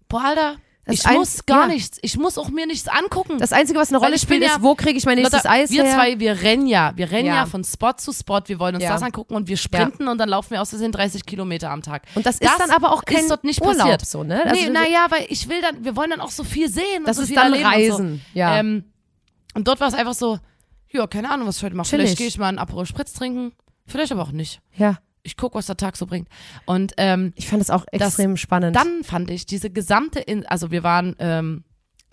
boah, 0.09 0.23
Alter, 0.25 0.57
Das 0.85 0.97
ich 1.05 1.11
muss 1.13 1.47
gar 1.47 1.69
ja. 1.69 1.75
nichts, 1.75 1.99
ich 2.03 2.19
muss 2.19 2.37
auch 2.39 2.49
mir 2.51 2.67
nichts 2.67 2.89
angucken. 2.89 3.39
Das 3.39 3.53
Einzige, 3.53 3.79
was 3.79 3.91
eine 3.91 3.99
Rolle 3.99 4.19
spielt, 4.19 4.43
ja- 4.43 4.57
ist, 4.57 4.63
wo 4.63 4.75
kriege 4.75 4.99
ich 4.99 5.05
mein 5.07 5.17
nächstes 5.17 5.45
Lotta, 5.45 5.55
Eis 5.55 5.71
wir 5.71 5.85
her? 5.85 5.95
zwei, 5.95 6.19
wir 6.19 6.43
rennen 6.43 6.67
ja, 6.67 6.93
wir 6.97 7.11
rennen 7.11 7.27
ja. 7.29 7.35
Ja. 7.37 7.47
von 7.47 7.63
Spot 7.65 7.93
zu 7.97 8.13
Spot, 8.13 8.41
wir 8.47 8.59
wollen 8.59 8.75
uns 8.75 8.85
das 8.85 9.03
angucken 9.03 9.35
und 9.37 9.47
wir 9.49 9.57
sprinten 9.57 10.09
und 10.09 10.19
dann 10.19 10.29
laufen 10.29 10.51
wir 10.51 10.61
aus 10.61 10.71
Versehen 10.71 10.91
30 10.93 11.25
Kilometer 11.25 11.71
am 11.71 11.83
Tag. 11.83 12.03
Und 12.17 12.27
das 12.27 12.39
ist 12.39 12.51
dann 12.59 12.71
aber 12.73 12.93
auch 12.93 13.05
kein 13.05 13.29
dort 13.29 13.45
nicht 13.45 13.61
Urlaub 13.61 13.79
passiert. 13.79 14.05
so, 14.07 14.25
ne? 14.25 14.45
Also 14.45 14.61
nee, 14.61 14.71
naja, 14.71 15.07
weil 15.09 15.27
ich 15.29 15.49
will 15.49 15.61
dann, 15.61 15.85
wir 15.85 15.95
wollen 15.95 16.11
dann 16.11 16.21
auch 16.21 16.31
so 16.33 16.43
viel 16.45 16.69
sehen. 16.69 17.05
Das 17.07 17.11
und 17.11 17.15
so 17.17 17.23
ist 17.23 17.29
viel 17.29 17.37
dann 17.37 17.53
erleben 17.53 17.69
Und, 17.69 17.75
Reisen, 17.75 18.15
so. 18.33 18.39
ja. 18.39 18.57
Ähm, 18.59 18.85
und 19.55 19.69
dort 19.69 19.79
war 19.81 19.87
es 19.89 19.95
einfach 19.95 20.15
so, 20.15 20.39
ja, 20.91 21.07
keine 21.07 21.31
Ahnung, 21.31 21.47
was 21.47 21.59
ich 21.59 21.63
heute 21.63 21.77
mache. 21.77 21.89
Vielleicht 21.89 22.19
gehe 22.19 22.27
ich 22.27 22.39
mal 22.39 22.49
einen 22.49 22.59
Aperol 22.59 22.87
Spritz 22.87 23.13
trinken, 23.13 23.53
vielleicht 23.87 24.11
aber 24.13 24.23
auch 24.23 24.33
nicht. 24.33 24.61
ja, 24.77 24.99
Ich 25.23 25.37
gucke, 25.37 25.55
was 25.57 25.67
der 25.67 25.77
Tag 25.77 25.97
so 25.97 26.07
bringt. 26.07 26.29
Und 26.67 26.93
ähm, 26.97 27.33
ich 27.37 27.47
fand 27.49 27.61
das 27.61 27.71
auch 27.71 27.85
Das- 27.93 28.09
extrem 28.09 28.37
spannend. 28.37 28.75
dann 28.77 29.05
fand 29.05 29.31
ich 29.31 29.47
diese 29.47 29.71
gesamte, 29.71 30.19
in 30.21 30.45
also 30.47 30.71
wir 30.71 30.83
waren, 30.83 31.15
ähm, 31.21 31.65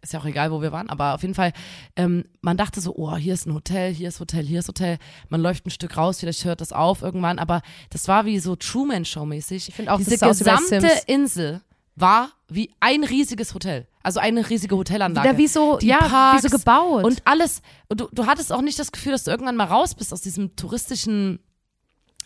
ist 0.02 0.14
ja 0.14 0.20
auch 0.20 0.26
egal, 0.26 0.52
wo 0.52 0.62
wir 0.62 0.72
waren, 0.72 0.90
aber 0.90 1.16
auf 1.16 1.24
jeden 1.24 1.34
Fall, 1.34 1.52
ähm, 1.98 2.24
man 2.42 2.56
dachte 2.56 2.80
so, 2.82 2.96
oh, 2.96 3.16
hier 3.18 3.34
ist 3.34 3.48
ein 3.48 3.54
Hotel, 3.54 3.94
hier 3.94 4.08
ist 4.10 4.20
Hotel, 4.20 4.46
hier 4.46 4.60
ist 4.60 4.68
Hotel. 4.70 4.98
Man 5.28 5.42
läuft 5.42 5.66
ein 5.66 5.72
Stück 5.72 5.98
raus, 5.98 6.20
vielleicht 6.20 6.46
hört 6.46 6.62
das 6.62 6.72
auf 6.72 7.02
irgendwann, 7.02 7.38
aber 7.40 7.62
das 7.90 8.08
war 8.08 8.26
wie 8.26 8.40
so 8.40 8.56
Truman-Show-mäßig. 8.56 9.70
Ich 9.70 9.76
finde 9.76 9.92
auch, 9.92 9.98
diese 9.98 10.18
das 10.18 10.38
gesamte. 10.38 10.88
Insel 11.08 11.62
war 11.96 12.30
wie 12.48 12.72
ein 12.80 13.04
riesiges 13.04 13.54
Hotel. 13.54 13.88
Also 14.02 14.22
eine 14.22 14.50
riesige 14.50 14.78
Hotelanlage. 14.78 15.28
Wieder 15.30 15.38
wie 15.38 15.48
so, 15.48 15.78
Die 15.80 15.88
ja, 15.88 15.98
Parks 15.98 16.44
wie 16.46 16.48
so 16.50 16.58
gebaut. 16.58 17.04
Und 17.04 17.22
alles. 17.26 17.62
Und 17.90 18.00
du, 18.00 18.08
du 18.14 18.26
hattest 18.26 18.54
auch 18.54 18.62
nicht 18.62 18.80
das 18.80 18.92
Gefühl, 18.94 19.12
dass 19.12 19.26
du 19.26 19.32
irgendwann 19.32 19.58
mal 19.58 19.66
raus 19.66 19.96
bist 19.96 20.14
aus 20.14 20.22
diesem 20.22 20.56
touristischen 20.56 21.40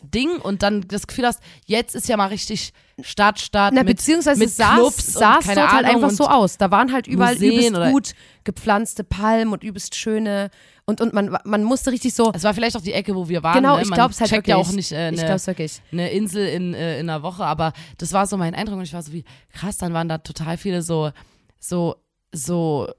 Ding 0.04 0.38
und 0.38 0.64
dann 0.64 0.82
das 0.88 1.08
Gefühl 1.08 1.26
hast, 1.26 1.40
jetzt 1.66 1.96
ist 1.96 2.08
ja 2.08 2.18
mal 2.18 2.28
richtig 2.28 2.74
Stadt, 3.02 3.40
Stadt. 3.40 3.74
Na, 3.74 3.82
mit, 3.82 3.98
beziehungsweise 3.98 4.40
mit 4.40 4.52
sah 4.52 4.76
Clubs 4.76 4.98
es 5.00 5.16
und 5.16 5.20
sah 5.22 5.40
keine 5.40 5.62
dort 5.62 5.72
halt 5.72 5.86
Ahnung 5.86 6.04
einfach 6.04 6.16
so 6.16 6.28
aus. 6.28 6.58
Da 6.58 6.70
waren 6.70 6.92
halt 6.94 7.08
überall 7.08 7.34
Museen 7.34 7.52
übelst 7.54 7.76
oder- 7.76 7.92
gut 7.92 8.14
gepflanzte 8.44 9.04
Palmen 9.04 9.54
und 9.54 9.64
übelst 9.64 9.96
schöne 9.96 10.50
und, 10.86 11.00
und 11.00 11.14
man, 11.14 11.38
man 11.46 11.64
musste 11.64 11.92
richtig 11.92 12.14
so, 12.14 12.32
Es 12.34 12.44
war 12.44 12.54
vielleicht 12.54 12.76
auch 12.76 12.82
die 12.82 12.92
Ecke, 12.92 13.16
wo 13.16 13.30
wir 13.30 13.42
waren. 13.42 13.56
genau, 13.56 13.78
ne? 13.78 13.84
ich 13.84 13.92
glaube 13.92 14.12
es 14.12 14.20
halt 14.20 14.32
wirklich. 14.32 14.48
ja 14.54 14.58
auch 14.58 14.72
nicht 14.72 14.92
äh, 14.92 15.12
ich 15.12 15.22
es 15.22 15.48
wirklich. 15.48 15.82
eine 15.92 16.12
Insel 16.12 16.46
in, 16.48 16.74
äh, 16.74 17.00
in 17.00 17.10
einer 17.10 17.24
Woche, 17.24 17.46
aber 17.46 17.72
das 17.98 18.12
war 18.12 18.28
so 18.28 18.36
mein 18.36 18.54
Eindruck 18.54 18.78
und 18.78 18.84
ich 18.84 18.94
war 18.94 19.02
so 19.02 19.14
wie, 19.14 19.24
krass, 19.54 19.78
dann 19.78 19.94
waren 19.94 20.10
da 20.10 20.18
total 20.18 20.58
viele 20.58 20.82
so, 20.82 21.12
so, 21.58 21.96
so 22.34 22.90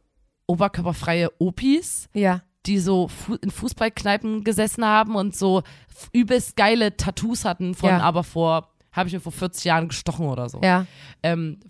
oberkörperfreie 0.47 1.31
Opis. 1.39 2.09
Ja, 2.15 2.43
die 2.67 2.79
so 2.79 3.09
fu 3.09 3.35
in 3.35 3.51
Fußballkneipen 3.51 4.45
gesessen 4.45 4.85
haben 4.85 5.15
und 5.17 5.37
so 5.37 5.63
übelst 6.13 6.57
geile 6.57 6.97
Tattoos 6.97 7.45
hatten 7.45 7.75
von 7.75 7.91
Ja. 7.91 8.01
aber 8.01 8.25
vor, 8.25 8.71
habe 8.93 9.09
ich 9.09 9.13
mir 9.15 9.21
vor 9.21 9.33
40 9.33 9.65
Jahren 9.65 9.89
gestochen 9.89 10.27
oder 10.27 10.49
so. 10.49 10.61
ja, 10.63 10.87
Ähm, 11.23 11.61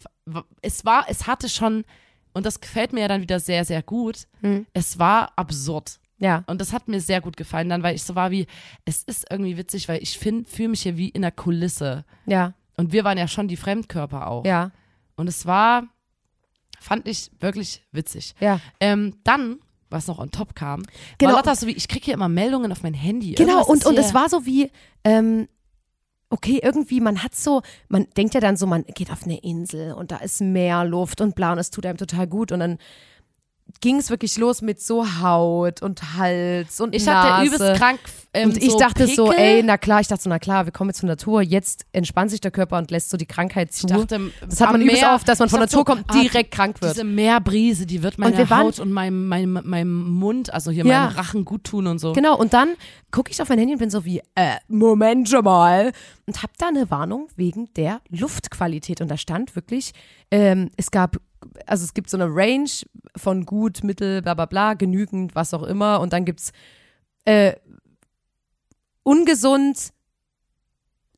es 0.63 0.85
war, 0.85 1.05
es 1.09 1.27
hatte 1.27 1.49
schon, 1.49 1.85
und 2.33 2.47
das 2.47 2.61
gefällt 2.61 2.93
mir 2.93 3.01
ja 3.03 3.09
dann 3.09 3.23
wieder 3.23 3.41
sehr, 3.41 3.65
sehr 3.65 3.83
gut, 3.83 4.27
Hm. 4.41 4.67
es 4.73 4.99
war 4.99 5.33
absurd. 5.37 5.99
ja, 6.19 6.45
Und 6.47 6.61
das 6.61 6.73
hat 6.73 6.89
mir 6.89 7.01
sehr 7.01 7.21
gut 7.21 7.37
gefallen 7.37 7.69
dann, 7.69 7.83
weil 7.83 7.95
ich 7.97 8.03
so 8.05 8.15
war 8.15 8.31
wie, 8.31 8.47
es 8.85 9.03
ist 9.05 9.27
irgendwie 9.31 9.57
witzig, 9.57 9.89
weil 9.89 10.03
ich 10.03 10.19
fühle 10.19 10.69
mich 10.69 10.83
hier 10.83 10.97
wie 10.97 11.09
in 11.11 11.23
der 11.23 11.33
Kulisse. 11.33 12.05
ja, 12.27 12.55
Und 12.77 12.93
wir 12.93 13.05
waren 13.05 13.19
ja 13.19 13.29
schon 13.29 13.49
die 13.49 13.57
Fremdkörper 13.57 14.27
auch. 14.29 14.45
ja, 14.45 14.71
Und 15.17 15.29
es 15.29 15.45
war, 15.47 15.85
fand 16.81 17.07
ich 17.09 17.31
wirklich 17.41 17.83
witzig. 17.93 18.35
ja. 18.41 18.61
Ähm, 18.81 19.17
dann, 19.25 19.59
was 19.95 20.07
noch 20.07 20.19
on 20.19 20.31
top 20.31 20.55
kam, 20.55 20.83
Genau. 21.19 21.33
war 21.33 21.39
Lotta 21.39 21.55
so 21.55 21.67
wie, 21.67 21.73
ich 21.73 21.89
kriege 21.89 22.05
hier 22.05 22.15
immer 22.15 22.29
Meldungen 22.29 22.71
auf 22.73 22.83
mein 22.83 22.95
Handy. 22.95 23.33
Genau, 23.33 23.65
und, 23.65 23.87
und 23.87 23.99
es 23.99 24.13
war 24.13 24.29
so 24.29 24.45
wie, 24.45 24.71
ähm, 25.05 25.49
okay, 26.31 26.61
irgendwie, 26.63 27.01
man 27.01 27.23
hat 27.23 27.35
so, 27.35 27.63
man 27.89 28.07
denkt 28.17 28.35
ja 28.35 28.41
dann 28.41 28.57
so, 28.57 28.67
man 28.67 28.85
geht 28.85 29.11
auf 29.11 29.25
eine 29.25 29.39
Insel 29.39 29.93
und 29.93 30.11
da 30.11 30.17
ist 30.17 30.41
mehr 30.41 30.85
Luft 30.85 31.21
und 31.21 31.35
bla 31.35 31.53
und 31.53 31.59
es 31.59 31.71
tut 31.71 31.87
einem 31.87 31.97
total 31.97 32.27
gut 32.27 32.53
und 32.53 32.61
dann 32.61 32.79
ging 33.81 33.97
es 33.99 34.11
wirklich 34.11 34.37
los 34.39 34.63
mit 34.63 34.81
so 34.81 35.07
Haut 35.21 35.83
und 35.83 36.17
Hals 36.17 36.81
und 36.81 36.95
Ich 36.95 37.05
Nase. 37.07 37.33
hatte 37.35 37.47
übelst 37.47 37.75
krank. 37.81 38.01
Ähm, 38.37 38.51
und 38.51 38.57
ich 38.61 38.73
so 38.73 38.79
dachte 38.81 39.07
so, 39.07 39.27
Pickel. 39.29 39.39
ey, 39.45 39.63
na 39.63 39.79
klar, 39.79 40.01
ich 40.01 40.09
dachte 40.09 40.25
so, 40.25 40.29
na 40.29 40.41
klar, 40.41 40.65
wir 40.65 40.73
kommen 40.73 40.91
jetzt 40.91 40.99
zur 40.99 41.09
Natur, 41.09 41.41
jetzt 41.41 41.87
entspannt 41.93 42.33
sich 42.33 42.41
der 42.41 42.51
Körper 42.51 42.79
und 42.79 42.91
lässt 42.91 43.11
so 43.11 43.17
die 43.17 43.27
Krankheit 43.27 43.73
zu. 43.73 43.87
Ich 43.87 43.93
dachte, 43.93 44.33
das 44.49 44.61
hat 44.61 44.73
man 44.73 44.81
übelst 44.81 45.03
Meer- 45.03 45.15
oft, 45.15 45.29
dass 45.29 45.39
man 45.39 45.49
von 45.49 45.61
Natur 45.61 45.79
so, 45.81 45.85
kommt, 45.85 46.05
ah, 46.09 46.21
direkt 46.21 46.51
krank 46.51 46.83
wird. 46.83 46.95
Diese 46.97 47.05
Meerbrise, 47.05 47.87
die 47.87 48.03
wird 48.03 48.19
meine 48.19 48.37
wir 48.37 48.51
waren- 48.51 48.67
Haut 48.67 48.81
und 48.81 48.91
meinem, 48.91 49.29
meinem, 49.29 49.61
meinem 49.65 50.11
Mund, 50.15 50.53
also 50.53 50.73
hier 50.73 50.85
Ja. 50.85 51.05
meinem 51.05 51.17
Rachen 51.17 51.45
gut 51.45 51.63
tun 51.63 51.87
und 51.87 51.99
so. 52.01 52.13
Genau, 52.13 52.37
und 52.37 52.53
dann 52.55 52.71
gucke 53.13 53.31
ich 53.31 53.41
auf 53.41 53.49
mein 53.51 53.59
Handy 53.59 53.75
und 53.75 53.79
bin 53.79 53.91
so 53.91 54.05
wie, 54.05 54.19
äh, 54.35 54.57
Moment 54.67 55.29
schon 55.29 55.45
mal. 55.45 55.93
Und 56.27 56.43
hab 56.43 56.59
da 56.59 56.67
eine 56.69 56.91
Warnung 56.91 57.29
wegen 57.37 57.73
der 57.75 58.01
Luftqualität. 58.09 59.01
Und 59.01 59.09
da 59.13 59.17
stand 59.17 59.55
wirklich, 59.55 59.93
ähm, 60.33 60.71
es 60.77 60.91
gab, 60.91 61.19
also 61.67 61.85
es 61.85 61.95
gibt 61.95 62.11
so 62.11 62.17
eine 62.17 62.27
Range 62.29 62.71
von 63.17 63.45
gut, 63.47 63.85
mittel, 63.85 64.23
bla 64.23 64.35
bla 64.35 64.47
bla, 64.47 64.75
genügend, 64.75 65.35
was 65.35 65.55
auch 65.55 65.63
immer. 65.63 66.01
Und 66.01 66.13
dann 66.13 66.25
gibt's 66.25 66.53
äh, 67.25 67.55
ungesund, 69.03 69.93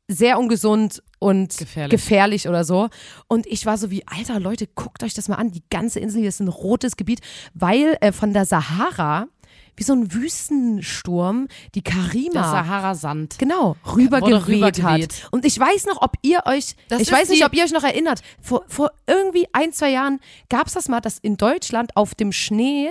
sehr 0.08 0.38
ungesund 0.38 1.02
und 1.18 1.56
Gefährlich. 1.56 1.90
gefährlich 1.90 2.48
oder 2.48 2.64
so. 2.64 2.88
Und 3.28 3.46
ich 3.46 3.66
war 3.66 3.78
so 3.78 3.90
wie, 3.90 4.06
alter 4.06 4.38
Leute, 4.38 4.66
guckt 4.66 5.02
euch 5.02 5.14
das 5.14 5.28
mal 5.28 5.36
an. 5.36 5.50
Die 5.50 5.62
ganze 5.70 6.00
Insel 6.00 6.20
hier 6.20 6.28
ist 6.28 6.40
ein 6.40 6.48
rotes 6.48 6.96
Gebiet, 6.96 7.20
weil 7.54 7.96
äh, 8.00 8.12
von 8.12 8.32
der 8.32 8.44
Sahara, 8.44 9.28
wie 9.76 9.82
so 9.82 9.92
ein 9.92 10.12
Wüstensturm, 10.12 11.48
die 11.74 11.82
Karima. 11.82 12.32
Der 12.32 12.42
Sahara-Sand. 12.42 13.38
Genau, 13.38 13.76
rübergeweht 13.94 14.46
rübergeweht. 14.48 15.22
hat. 15.22 15.28
Und 15.30 15.44
ich 15.44 15.58
weiß 15.58 15.86
noch, 15.86 16.02
ob 16.02 16.14
ihr 16.22 16.42
euch, 16.46 16.74
Das 16.88 17.00
ich 17.00 17.12
weiß 17.12 17.28
nicht, 17.28 17.44
ob 17.44 17.52
ihr 17.54 17.64
euch 17.64 17.72
noch 17.72 17.84
erinnert, 17.84 18.22
vor, 18.40 18.64
vor 18.68 18.92
irgendwie 19.06 19.46
ein, 19.52 19.72
zwei 19.72 19.90
Jahren 19.90 20.20
gab 20.48 20.66
es 20.66 20.72
das 20.74 20.88
mal, 20.88 21.00
dass 21.00 21.18
in 21.18 21.36
Deutschland 21.36 21.96
auf 21.96 22.14
dem 22.14 22.32
Schnee 22.32 22.90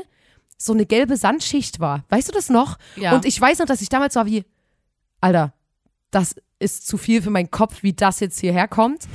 so 0.57 0.73
eine 0.73 0.85
gelbe 0.85 1.17
Sandschicht 1.17 1.79
war. 1.79 2.05
Weißt 2.09 2.29
du 2.29 2.31
das 2.31 2.49
noch? 2.49 2.77
Ja. 2.95 3.13
Und 3.15 3.25
ich 3.25 3.39
weiß 3.39 3.59
noch, 3.59 3.65
dass 3.65 3.81
ich 3.81 3.89
damals 3.89 4.15
war 4.15 4.25
wie, 4.25 4.45
Alter, 5.21 5.53
das 6.11 6.35
ist 6.59 6.87
zu 6.87 6.97
viel 6.97 7.21
für 7.21 7.29
meinen 7.29 7.51
Kopf, 7.51 7.83
wie 7.83 7.93
das 7.93 8.19
jetzt 8.19 8.39
hierher 8.39 8.67
kommt. 8.67 9.07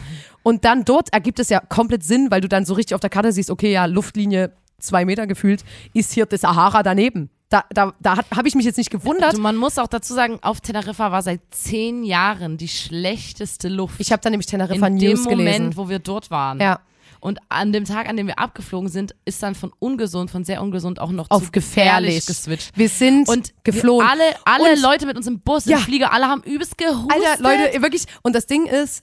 Und 0.42 0.64
dann 0.64 0.84
dort 0.84 1.12
ergibt 1.12 1.38
es 1.38 1.48
ja 1.48 1.60
komplett 1.60 2.02
Sinn, 2.02 2.30
weil 2.30 2.40
du 2.40 2.48
dann 2.48 2.64
so 2.64 2.74
richtig 2.74 2.94
auf 2.94 3.00
der 3.00 3.10
Karte 3.10 3.32
siehst, 3.32 3.50
okay, 3.50 3.72
ja, 3.72 3.86
Luftlinie 3.86 4.52
zwei 4.78 5.04
Meter 5.04 5.26
gefühlt, 5.26 5.64
ist 5.94 6.12
hier 6.12 6.26
das 6.26 6.42
Sahara 6.42 6.82
daneben. 6.82 7.30
Da, 7.50 7.64
da, 7.70 7.92
da 7.98 8.16
habe 8.16 8.46
ich 8.48 8.54
mich 8.54 8.64
jetzt 8.64 8.78
nicht 8.78 8.90
gewundert. 8.90 9.30
Also 9.30 9.42
man 9.42 9.56
muss 9.56 9.76
auch 9.76 9.88
dazu 9.88 10.14
sagen, 10.14 10.38
auf 10.40 10.60
Teneriffa 10.60 11.10
war 11.10 11.20
seit 11.20 11.40
zehn 11.50 12.04
Jahren 12.04 12.56
die 12.56 12.68
schlechteste 12.68 13.68
Luft. 13.68 13.96
Ich 13.98 14.12
habe 14.12 14.22
dann 14.22 14.30
nämlich 14.30 14.46
Teneriffa 14.46 14.86
in 14.86 14.94
News 14.94 15.24
dem 15.24 15.36
Moment, 15.38 15.56
gelesen. 15.56 15.76
wo 15.76 15.88
wir 15.88 15.98
dort 15.98 16.30
waren. 16.30 16.60
Ja. 16.60 16.80
Und 17.18 17.38
an 17.50 17.72
dem 17.72 17.84
Tag, 17.84 18.08
an 18.08 18.16
dem 18.16 18.28
wir 18.28 18.38
abgeflogen 18.38 18.88
sind, 18.88 19.14
ist 19.26 19.42
dann 19.42 19.54
von 19.54 19.72
ungesund, 19.78 20.30
von 20.30 20.44
sehr 20.44 20.62
ungesund 20.62 21.00
auch 21.00 21.10
noch 21.10 21.28
Auf 21.30 21.46
zu 21.46 21.50
gefährlich. 21.52 22.24
geswitcht. 22.24 22.70
Wir 22.78 22.88
sind 22.88 23.28
Und 23.28 23.52
geflohen. 23.64 24.06
Alle, 24.08 24.22
alle 24.44 24.72
Und- 24.74 24.80
Leute 24.82 25.04
mit 25.04 25.16
uns 25.16 25.26
im 25.26 25.40
Bus, 25.40 25.64
Ja. 25.66 25.76
im 25.78 25.82
Flieger, 25.82 26.12
alle 26.14 26.28
haben 26.28 26.42
übelst 26.44 26.78
gehustet. 26.78 27.12
Alter, 27.12 27.42
Leute, 27.42 27.82
wirklich. 27.82 28.04
Und 28.22 28.34
das 28.34 28.46
Ding 28.46 28.64
ist, 28.66 29.02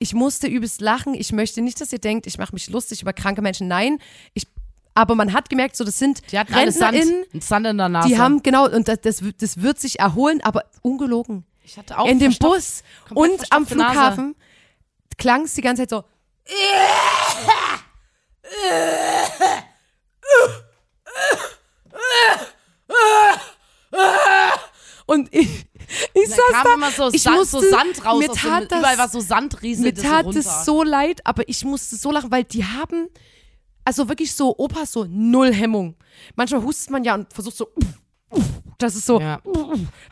ich 0.00 0.12
musste 0.12 0.48
übelst 0.48 0.80
lachen. 0.80 1.14
Ich 1.14 1.32
möchte 1.32 1.62
nicht, 1.62 1.80
dass 1.80 1.92
ihr 1.92 1.98
denkt, 2.00 2.26
ich 2.26 2.36
mache 2.36 2.52
mich 2.52 2.68
lustig 2.68 3.00
über 3.00 3.12
kranke 3.12 3.40
Menschen. 3.42 3.68
Nein, 3.68 3.98
ich, 4.34 4.46
aber 4.94 5.14
man 5.14 5.32
hat 5.32 5.48
gemerkt, 5.50 5.76
so 5.76 5.84
das 5.84 5.98
sind 5.98 6.20
Die 6.32 6.36
RentnerInnen, 6.36 7.24
Sand 7.40 7.66
in 7.66 7.78
der 7.78 7.88
Nase. 7.88 8.08
die 8.08 8.18
haben, 8.18 8.42
genau, 8.42 8.68
und 8.68 8.88
das, 8.88 9.00
das, 9.00 9.22
wird- 9.22 9.40
das 9.42 9.60
wird 9.62 9.78
sich 9.80 9.98
erholen, 10.00 10.40
aber 10.42 10.64
ungelogen. 10.82 11.44
ich 11.62 11.78
hatte 11.78 11.98
auch 11.98 12.06
In 12.06 12.18
dem 12.18 12.34
Bus 12.38 12.82
und 13.14 13.40
am. 13.50 13.66
Flughafen 13.66 14.34
klang 15.18 15.44
es 15.44 15.54
die 15.54 15.60
ganze 15.62 15.82
Zeit 15.86 15.90
so. 15.90 16.04
Und 25.06 25.28
ich, 25.34 25.66
ich 26.14 26.28
saß 26.28 26.38
kam 26.52 26.64
da, 26.64 26.74
immer 26.74 26.90
so, 26.92 27.08
ich 27.12 27.22
Sand, 27.22 27.36
musste, 27.38 27.60
so 27.60 27.70
Sand 27.70 28.04
raus. 28.04 28.18
mir 28.20 28.30
aus 28.30 28.36
tat 28.36 28.62
dem, 28.62 28.68
das- 28.68 28.78
überall 28.78 28.98
war 28.98 29.08
so 29.08 29.20
Sand 29.20 29.60
mir 29.62 29.76
so 29.96 30.02
tat 30.02 30.24
runter. 30.26 30.38
es 30.38 30.64
so 30.64 30.82
leid, 30.84 31.20
aber 31.24 31.48
ich 31.48 31.64
musste 31.64 31.96
so 31.96 32.12
lachen, 32.12 32.30
weil 32.30 32.44
die 32.44 32.64
haben, 32.64 33.08
also 33.90 34.08
wirklich 34.08 34.32
so, 34.36 34.54
Opas 34.56 34.92
so 34.92 35.04
null 35.10 35.52
Hemmung. 35.52 35.96
Manchmal 36.36 36.62
hustet 36.62 36.90
man 36.90 37.02
ja 37.02 37.14
und 37.16 37.32
versucht 37.32 37.56
so, 37.56 37.68
das 38.78 38.94
ist 38.94 39.04
so, 39.04 39.20
Ja. 39.20 39.40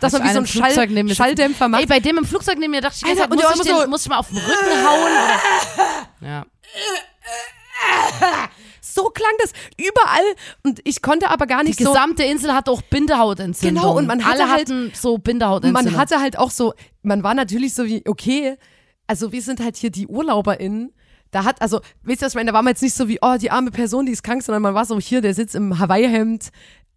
dass 0.00 0.12
Hast 0.12 0.18
man 0.18 0.22
wie 0.24 0.32
so 0.32 0.38
einen 0.38 0.38
ein 0.38 0.46
Schall, 0.48 0.72
Flugzeug? 0.88 1.14
Schalldämpfer 1.16 1.68
macht. 1.68 1.82
Ey, 1.82 1.86
bei 1.86 2.00
dem 2.00 2.18
im 2.18 2.24
Flugzeug 2.24 2.58
neben 2.58 2.72
mir 2.72 2.80
dachte 2.80 2.96
ich, 2.96 3.02
die 3.04 3.08
Alter, 3.10 3.30
Zeit, 3.30 3.30
muss, 3.30 3.60
ich 3.60 3.62
den, 3.70 3.76
so- 3.76 3.86
muss 3.88 4.02
ich 4.02 4.08
mal 4.08 4.18
auf 4.18 4.26
den 4.30 4.38
Rücken 4.38 4.84
hauen? 4.84 5.12
Oder? 6.20 6.28
Ja. 6.28 6.46
so 8.80 9.04
klang 9.10 9.32
das 9.40 9.52
überall 9.76 10.24
und 10.64 10.80
ich 10.82 11.00
konnte 11.00 11.30
aber 11.30 11.46
gar 11.46 11.60
Die 11.62 11.68
nicht 11.68 11.78
so 11.78 11.92
gesamte 11.92 12.24
Insel 12.24 12.52
hatte 12.52 12.72
auch 12.72 12.82
Bindehautentzündung. 12.82 13.80
Genau, 13.82 13.96
und 13.96 14.08
man 14.08 14.24
hatte 14.24 14.42
Alle 14.42 14.50
halt- 14.50 14.62
hatten 14.62 14.92
so 14.92 15.18
Bindehautentzündung. 15.18 15.92
man 15.92 16.00
hatte 16.00 16.18
halt 16.20 16.36
auch 16.36 16.50
so, 16.50 16.74
man 17.02 17.22
war 17.22 17.34
natürlich 17.34 17.74
so 17.74 17.84
wie, 17.86 18.02
okay, 18.08 18.56
also 19.06 19.30
wir 19.30 19.40
sind 19.42 19.60
halt 19.60 19.76
hier 19.76 19.90
die 19.90 20.08
UrlauberInnen. 20.08 20.92
Da 21.30 21.44
hat, 21.44 21.60
also, 21.60 21.80
wisst 22.02 22.22
ihr, 22.22 22.26
was 22.26 22.32
ich 22.32 22.36
meine? 22.36 22.50
Da 22.50 22.54
war 22.54 22.62
man 22.62 22.72
jetzt 22.72 22.82
nicht 22.82 22.94
so 22.94 23.08
wie, 23.08 23.18
oh, 23.20 23.36
die 23.38 23.50
arme 23.50 23.70
Person, 23.70 24.06
die 24.06 24.12
ist 24.12 24.22
krank, 24.22 24.42
sondern 24.42 24.62
man 24.62 24.74
war 24.74 24.86
so, 24.86 24.98
hier, 24.98 25.20
der 25.20 25.34
sitzt 25.34 25.54
im 25.54 25.78
Hawaii-Hemd 25.78 26.50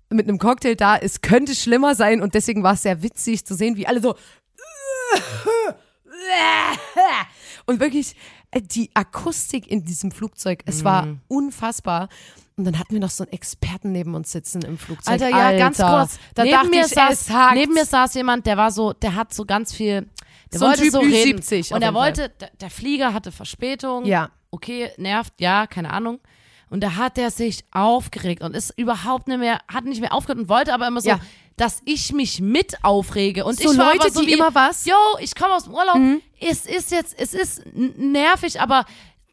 mit 0.10 0.28
einem 0.28 0.39
Cocktail 0.39 0.76
da. 0.76 0.98
Es 0.98 1.22
könnte 1.22 1.56
schlimmer 1.56 1.96
sein 1.96 2.22
und 2.22 2.34
deswegen 2.34 2.63
war 2.63 2.74
es 2.74 2.84
sehr 2.84 3.02
witzig 3.04 3.46
zu 3.46 3.56
sehen, 3.56 3.76
wie 3.78 3.88
alle 3.88 4.02
so 4.02 4.15
und 7.65 7.80
wirklich 7.80 8.15
äh, 8.52 8.62
die 8.62 8.89
Akustik 8.94 9.70
in 9.70 9.86
diesem 9.86 10.12
Flugzeug, 10.12 10.63
es 10.65 10.84
war 10.84 11.06
Mhm. 11.06 11.20
unfassbar. 11.28 12.10
Und 12.58 12.65
dann 12.65 12.78
hatten 12.78 12.94
wir 12.94 13.00
noch 13.00 13.10
so 13.10 13.24
einen 13.24 13.34
Experten 13.34 13.91
neben 13.91 14.13
uns 14.13 14.32
sitzen 14.32 14.62
im 14.63 14.78
Flugzeug. 14.78 15.13
Alter, 15.13 15.30
ja, 15.30 15.58
ganz 15.58 15.78
kurz. 15.78 16.20
Da 16.36 16.44
neben, 16.44 16.70
mir 16.70 16.86
ich, 16.86 16.94
saß, 16.94 17.30
neben 17.54 17.74
mir 17.74 17.86
saß 17.86 18.13
jemand, 18.15 18.46
der 18.46 18.58
war 18.58 18.72
so, 18.72 18.94
der 18.94 19.15
hat 19.15 19.34
so 19.34 19.46
ganz 19.46 19.74
viel, 19.74 20.08
der 20.52 20.60
So 20.60 20.66
wollte 20.68 20.82
Typ 20.84 20.92
so 20.92 21.00
reden. 21.00 21.40
Ü70 21.40 21.66
auf 21.70 21.72
und 21.76 21.82
er 21.82 21.94
wollte, 21.94 22.30
der, 22.30 22.50
der 22.60 22.70
Flieger 22.70 23.14
hatte 23.14 23.32
Verspätung. 23.32 24.06
Ja. 24.06 24.30
Okay, 24.52 24.92
nervt, 24.98 25.34
ja, 25.40 25.66
keine 25.68 25.92
Ahnung. 25.92 26.20
Und 26.70 26.82
da 26.82 26.96
hat 26.96 27.18
er 27.18 27.32
sich 27.32 27.64
aufgeregt 27.72 28.42
und 28.44 28.56
ist 28.56 28.74
überhaupt 28.78 29.28
nicht 29.28 29.40
mehr, 29.40 29.60
hat 29.68 29.86
nicht 29.86 30.02
mehr 30.02 30.14
aufgehört 30.14 30.40
und 30.40 30.50
wollte 30.50 30.74
aber 30.74 30.88
immer 30.88 31.02
so, 31.02 31.10
Ja. 31.10 31.20
dass 31.58 31.82
ich 31.86 32.14
mich 32.14 32.40
mit 32.42 32.84
aufrege. 32.84 33.44
Und 33.46 33.60
So 33.60 33.72
ich 33.72 33.78
war 33.78 33.88
Leute, 33.94 34.02
aber 34.06 34.10
so 34.12 34.22
die 34.22 34.28
wie, 34.28 34.34
immer 34.34 34.54
was- 34.56 34.86
Mhm. 34.86 34.92
Yo, 34.92 34.98
ich 35.20 35.36
komme 35.36 35.54
aus 35.54 35.66
dem 35.66 35.74
Urlaub. 35.74 35.98
Es 36.40 36.66
ist 36.66 36.92
jetzt, 36.92 37.14
es 37.20 37.34
ist 37.34 37.64
nervig, 37.76 38.60
aber 38.62 38.86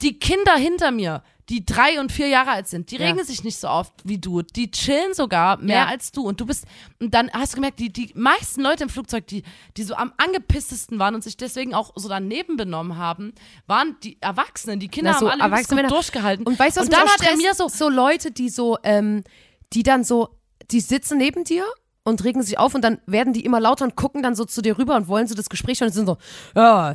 die 0.02 0.18
Kinder 0.18 0.54
hinter 0.56 0.90
mir, 0.90 1.22
die 1.48 1.64
drei 1.64 1.98
und 1.98 2.12
vier 2.12 2.28
Jahre 2.28 2.50
alt 2.50 2.68
sind, 2.68 2.90
die 2.90 2.96
Ja. 2.96 3.06
regen 3.06 3.24
sich 3.24 3.42
nicht 3.42 3.58
so 3.58 3.68
oft 3.68 3.94
wie 4.04 4.18
du. 4.18 4.42
Die 4.42 4.70
chillen 4.70 5.14
sogar 5.14 5.56
mehr 5.56 5.76
Ja. 5.76 5.86
als 5.86 6.12
du. 6.12 6.22
Und 6.22 6.40
du 6.40 6.46
bist, 6.46 6.66
und 7.00 7.14
dann 7.14 7.30
hast 7.32 7.52
du 7.52 7.56
gemerkt, 7.56 7.78
die, 7.80 7.90
die 7.90 8.10
meisten 8.14 8.60
Leute 8.60 8.82
im 8.82 8.90
Flugzeug, 8.90 9.26
die, 9.28 9.42
die 9.76 9.82
so 9.82 9.94
am 9.94 10.12
angepisstesten 10.18 10.98
waren 10.98 11.14
und 11.14 11.24
sich 11.24 11.36
deswegen 11.38 11.74
auch 11.74 11.92
so 11.96 12.08
daneben 12.08 12.56
benommen 12.58 12.98
haben, 12.98 13.32
waren 13.66 13.96
die 14.02 14.18
Erwachsenen. 14.20 14.78
Die 14.78 14.88
Kinder 14.88 15.12
Na, 15.12 15.18
so 15.18 15.30
haben 15.30 15.40
alle 15.40 15.56
gut 15.62 15.70
Männer. 15.74 15.88
durchgehalten. 15.88 16.46
Und 16.46 16.58
weißt 16.58 16.76
du, 16.76 16.80
was 16.82 16.86
und 16.88 16.92
dann 16.92 17.08
hat 17.08 17.22
er 17.22 17.36
mir 17.36 17.54
so, 17.54 17.68
so 17.68 17.88
Leute, 17.88 18.30
die 18.30 18.50
so, 18.50 18.76
ähm, 18.82 19.24
die 19.72 19.82
dann 19.82 20.04
so, 20.04 20.28
die 20.70 20.80
sitzen 20.80 21.16
neben 21.18 21.44
dir 21.44 21.64
und 22.04 22.24
regen 22.24 22.42
sich 22.42 22.58
auf 22.58 22.74
und 22.74 22.82
dann 22.82 22.98
werden 23.06 23.32
die 23.32 23.44
immer 23.44 23.60
lauter 23.60 23.84
und 23.84 23.94
gucken 23.96 24.22
dann 24.22 24.34
so 24.34 24.44
zu 24.44 24.62
dir 24.62 24.78
rüber 24.78 24.96
und 24.96 25.08
wollen 25.08 25.26
so 25.26 25.34
das 25.34 25.48
Gespräch 25.48 25.82
und 25.82 25.92
sind 25.92 26.06
so, 26.06 26.16
ja, 26.56 26.94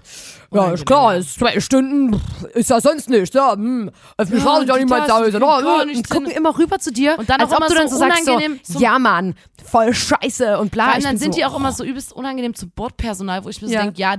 ja, 0.52 0.72
ist 0.72 0.86
klar, 0.86 1.16
ist 1.16 1.36
zwei 1.36 1.60
Stunden, 1.60 2.20
ist 2.54 2.70
ja 2.70 2.82
sonst 2.82 3.10
nicht, 3.10 3.34
ja, 3.36 3.54
hm, 3.54 3.86
mich 3.86 4.44
Ja, 4.44 4.62
ja 4.63 4.74
die 4.76 4.84
niemand 4.84 5.02
das, 5.02 5.08
da, 5.08 5.26
die 5.26 5.38
ja, 5.66 5.86
nichts 5.86 6.10
und 6.10 6.10
gucken 6.10 6.32
immer 6.32 6.58
rüber 6.58 6.80
zu 6.80 6.92
dir, 6.92 7.16
Und 7.18 7.30
dann 7.30 7.42
als 7.42 7.52
auch 7.52 7.58
ob 7.58 7.60
immer 7.60 7.70
du 7.70 7.76
dann 7.76 7.88
so 7.89 7.96
so 7.96 8.00
sagst, 8.00 8.26
so, 8.63 8.80
ja, 8.80 8.98
Mann, 8.98 9.36
voll 9.63 9.94
scheiße 9.94 10.58
und 10.60 10.72
bla. 10.72 10.98
Ich 10.98 11.04
dann 11.04 11.18
sind 11.18 11.34
so, 11.34 11.38
die 11.39 11.46
auch 11.46 11.54
oh. 11.54 11.58
immer 11.58 11.72
so 11.72 11.84
übelst 11.84 12.13
unangenehm 12.13 12.54
zum 12.56 12.72
Bordpersonal, 12.72 13.44
wo 13.44 13.50
ich 13.50 13.62
mir 13.62 13.68
so 13.68 13.74
Ja. 13.74 13.84
denke, 13.84 14.00
ja, 14.00 14.16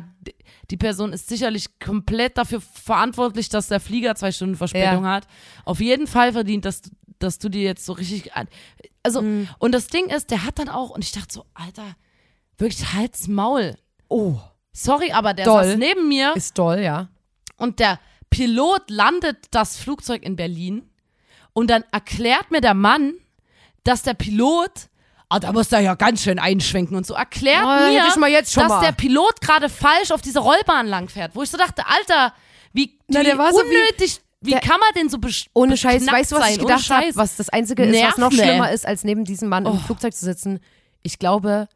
die 0.71 0.77
Person 0.77 1.13
ist 1.13 1.29
sicherlich 1.29 1.79
komplett 1.79 2.39
dafür 2.39 2.61
verantwortlich, 2.61 3.49
dass 3.49 3.69
der 3.69 3.81
Flieger 3.81 4.15
zwei 4.15 4.33
Stunden 4.33 4.57
Verspätung 4.57 5.05
Ja. 5.05 5.11
hat. 5.13 5.27
Auf 5.65 5.81
jeden 5.81 6.07
Fall 6.07 6.33
verdient, 6.33 6.65
dass, 6.65 6.83
du- 6.83 6.91
dass 7.25 7.39
du 7.39 7.49
dir 7.49 7.63
jetzt 7.63 7.85
so 7.85 7.93
richtig. 7.95 8.31
Also, 9.03 9.23
Mhm. 9.23 9.49
und 9.59 9.73
das 9.73 9.89
Ding 9.89 10.07
ist, 10.11 10.31
der 10.31 10.45
hat 10.45 10.59
dann 10.59 10.69
auch, 10.69 10.91
und 10.91 11.03
ich 11.05 11.13
dachte 11.13 11.33
so, 11.33 11.45
Alter, 11.55 11.97
wirklich 12.59 12.93
Hals 12.93 13.27
Maul. 13.29 13.77
Oh, 14.09 14.37
Sorry, 14.73 15.13
aber 15.13 15.35
der 15.35 15.45
Doll. 15.45 15.65
saß 15.65 15.77
neben 15.77 16.09
mir 16.09 16.35
ist 16.37 16.59
doll, 16.59 16.81
ja. 16.81 17.09
und 17.57 17.79
der 17.79 17.99
Pilot 18.31 18.91
landet 18.91 19.37
das 19.53 19.77
Flugzeug 19.77 20.23
in 20.25 20.35
Berlin 20.37 20.91
und 21.53 21.69
dann 21.71 21.85
erklärt 21.93 22.51
mir 22.51 22.61
der 22.61 22.75
Mann, 22.75 23.15
dass 23.85 24.03
der 24.03 24.15
Pilot, 24.15 24.73
ah, 25.29 25.39
da 25.39 25.53
muss 25.53 25.71
er 25.71 25.79
ja 25.81 25.95
ganz 25.95 26.23
schön 26.23 26.39
einschwenken 26.41 26.97
und 26.97 27.07
so, 27.07 27.15
erklärt 27.15 27.63
Oh, 27.65 27.91
mir, 27.91 28.01
dass 28.57 28.71
mal. 28.71 28.81
der 28.81 28.93
Pilot 28.93 29.41
gerade 29.41 29.69
falsch 29.69 30.11
auf 30.11 30.23
diese 30.23 30.41
Rollbahn 30.41 30.87
langfährt, 30.89 31.37
wo 31.37 31.43
ich 31.45 31.51
so 31.51 31.57
dachte, 31.59 31.87
Alter, 31.87 32.35
wie, 32.73 32.99
Na, 33.07 33.21
wie 33.21 33.25
der 33.25 33.39
war 33.39 33.53
so 33.53 33.61
wie- 34.45 34.51
der- 34.51 34.61
kann 34.61 34.79
man 34.81 34.89
denn 34.97 35.09
so 35.09 35.19
Ohne 35.55 35.77
Scheiß, 35.77 36.07
weißt 36.07 36.33
du, 36.33 36.37
was 36.37 36.51
ich 36.51 36.59
gedacht 36.59 36.89
habe? 36.91 37.07
Was 37.15 37.37
das 37.37 37.49
Einzige 37.49 37.85
ist, 37.85 38.03
was 38.03 38.19
noch 38.19 38.33
schlimmer 38.33 38.71
ist, 38.73 38.87
als 38.87 39.05
neben 39.05 39.25
diesem 39.25 39.49
Mann 39.49 39.67
im 39.67 39.73
Oh. 39.73 39.77
Flugzeug 39.77 40.15
zu 40.15 40.25
sitzen. 40.25 40.61
Ich 41.03 41.19
glaube, 41.19 41.69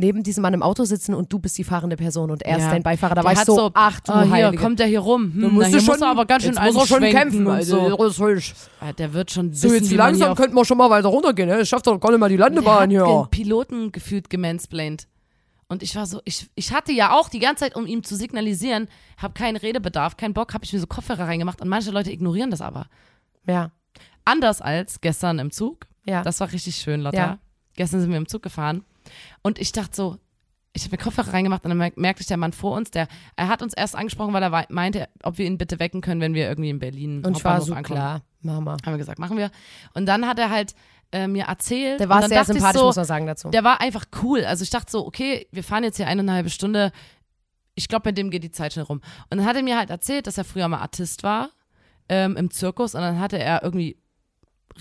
neben 0.00 0.22
diesem 0.22 0.42
Mann 0.42 0.54
im 0.54 0.62
Auto 0.62 0.84
sitzen 0.84 1.12
und 1.12 1.32
du 1.32 1.40
bist 1.40 1.58
die 1.58 1.64
fahrende 1.64 1.96
Person 1.96 2.30
und 2.30 2.42
er 2.42 2.58
ist 2.58 2.64
Ja. 2.64 2.70
dein 2.70 2.84
Beifahrer. 2.84 3.16
Da 3.16 3.24
war 3.24 3.32
ich 3.32 3.38
hat 3.38 3.46
so, 3.46 3.70
ach 3.74 3.98
du 4.00 4.12
ah, 4.12 4.22
hier 4.22 4.30
Heilige. 4.30 4.62
kommt 4.62 4.78
der 4.78 4.86
hier 4.86 5.00
rum. 5.00 5.22
Hm, 5.24 5.32
Du 5.32 5.40
na, 5.40 5.48
musst 5.48 5.68
hier 5.70 5.80
schon, 5.80 5.86
muss 5.94 6.00
er 6.00 6.08
aber 6.10 6.24
ganz 6.24 6.44
schön 6.44 6.52
jetzt 6.54 6.62
muss 6.72 6.76
er 6.76 6.86
schon 6.86 7.02
kämpfen. 7.02 7.48
Also, 7.48 7.96
so. 7.96 8.04
ist 8.06 8.20
ruhig. 8.20 8.54
Ah, 8.80 8.92
Der 8.92 9.12
wird 9.12 9.30
schon 9.32 9.52
So, 9.52 9.64
wissen, 9.64 9.74
jetzt 9.74 9.82
man 9.82 9.88
hier 9.88 9.98
langsam 9.98 10.34
könnten 10.36 10.54
wir 10.54 10.64
schon 10.64 10.78
mal 10.78 10.88
weiter 10.88 11.08
runtergehen. 11.08 11.48
Ne? 11.48 11.58
Das 11.58 11.68
schafft 11.68 11.86
doch 11.88 11.98
gar 11.98 12.10
nicht 12.10 12.20
mal 12.20 12.28
die 12.28 12.36
Landebahn 12.36 12.90
der 12.90 13.00
hat 13.00 13.08
hier. 13.08 13.22
den 13.24 13.30
Piloten 13.30 13.90
gefühlt 13.92 14.30
gemansplained. 14.30 15.08
Und 15.68 15.82
ich 15.82 15.94
war 15.96 16.06
so, 16.06 16.22
ich, 16.24 16.48
ich 16.54 16.72
hatte 16.72 16.92
ja 16.92 17.12
auch 17.12 17.28
die 17.28 17.40
ganze 17.40 17.64
Zeit, 17.64 17.76
um 17.76 17.86
ihm 17.86 18.02
zu 18.02 18.16
signalisieren, 18.16 18.88
habe 19.18 19.34
keinen 19.34 19.56
Redebedarf, 19.56 20.16
keinen 20.16 20.32
Bock, 20.32 20.54
habe 20.54 20.64
ich 20.64 20.72
mir 20.72 20.80
so 20.80 20.86
Kopfhörer 20.86 21.26
reingemacht 21.26 21.60
und 21.60 21.68
manche 21.68 21.90
Leute 21.90 22.10
ignorieren 22.10 22.50
das 22.50 22.60
aber. 22.62 22.86
Ja, 23.46 23.70
Anders 24.24 24.60
als 24.60 25.00
gestern 25.00 25.38
im 25.38 25.50
Zug. 25.50 25.86
ja. 26.04 26.22
Das 26.22 26.40
war 26.40 26.52
richtig 26.52 26.76
schön, 26.76 27.00
Lotta. 27.00 27.16
Ja. 27.16 27.38
Gestern 27.76 28.00
sind 28.00 28.10
wir 28.10 28.18
im 28.18 28.28
Zug 28.28 28.42
gefahren 28.42 28.84
und 29.42 29.58
ich 29.58 29.72
dachte 29.72 29.94
so, 29.96 30.18
ich 30.74 30.84
habe 30.84 30.92
mir 30.96 31.02
Kopfhörer 31.02 31.32
reingemacht 31.32 31.64
und 31.64 31.70
dann 31.70 31.78
merk- 31.78 31.96
merkte 31.96 32.20
ich, 32.22 32.26
der 32.28 32.36
Mann 32.36 32.52
vor 32.52 32.76
uns, 32.76 32.90
der, 32.90 33.08
er 33.36 33.48
hat 33.48 33.62
uns 33.62 33.74
erst 33.74 33.96
angesprochen, 33.96 34.32
weil 34.32 34.42
er 34.42 34.66
meinte, 34.68 35.08
ob 35.22 35.38
wir 35.38 35.46
ihn 35.46 35.58
bitte 35.58 35.78
wecken 35.78 36.00
können, 36.00 36.20
wenn 36.20 36.34
wir 36.34 36.48
irgendwie 36.48 36.70
in 36.70 36.78
Berlin 36.78 37.24
und 37.24 37.36
ich 37.36 37.44
war 37.44 37.60
so 37.60 37.72
ankommen. 37.74 37.96
klar, 37.98 38.22
Mama. 38.42 38.76
Haben 38.84 38.92
wir 38.92 38.98
gesagt, 38.98 39.18
machen 39.18 39.36
wir. 39.38 39.50
Und 39.94 40.06
dann 40.06 40.26
hat 40.26 40.38
er 40.38 40.50
halt 40.50 40.74
äh, 41.10 41.26
mir 41.26 41.44
erzählt. 41.44 42.00
Der 42.00 42.06
und 42.06 42.14
war 42.14 42.28
sehr 42.28 42.44
sympathisch, 42.44 42.80
so, 42.80 42.86
muss 42.86 42.96
man 42.96 43.04
sagen 43.06 43.26
dazu. 43.26 43.48
der 43.50 43.64
war 43.64 43.80
einfach 43.80 44.04
cool. 44.22 44.44
Also 44.44 44.62
ich 44.62 44.70
dachte 44.70 44.90
so, 44.92 45.06
okay, 45.06 45.46
wir 45.50 45.64
fahren 45.64 45.82
jetzt 45.84 45.96
hier 45.96 46.06
eineinhalb 46.06 46.50
Stunde. 46.50 46.92
Ich 47.74 47.88
glaube, 47.88 48.08
mit 48.10 48.18
dem 48.18 48.30
geht 48.30 48.42
die 48.44 48.50
Zeit 48.50 48.72
schnell 48.74 48.84
rum. 48.84 49.00
Und 49.30 49.38
dann 49.38 49.46
hat 49.46 49.56
er 49.56 49.62
mir 49.62 49.78
halt 49.78 49.88
erzählt, 49.90 50.26
dass 50.26 50.36
er 50.38 50.44
früher 50.44 50.68
mal 50.68 50.78
Artist 50.80 51.22
war 51.22 51.50
ähm, 52.08 52.36
im 52.36 52.50
Zirkus 52.50 52.94
und 52.94 53.00
dann 53.00 53.18
hatte 53.20 53.38
er 53.38 53.62
irgendwie 53.62 53.96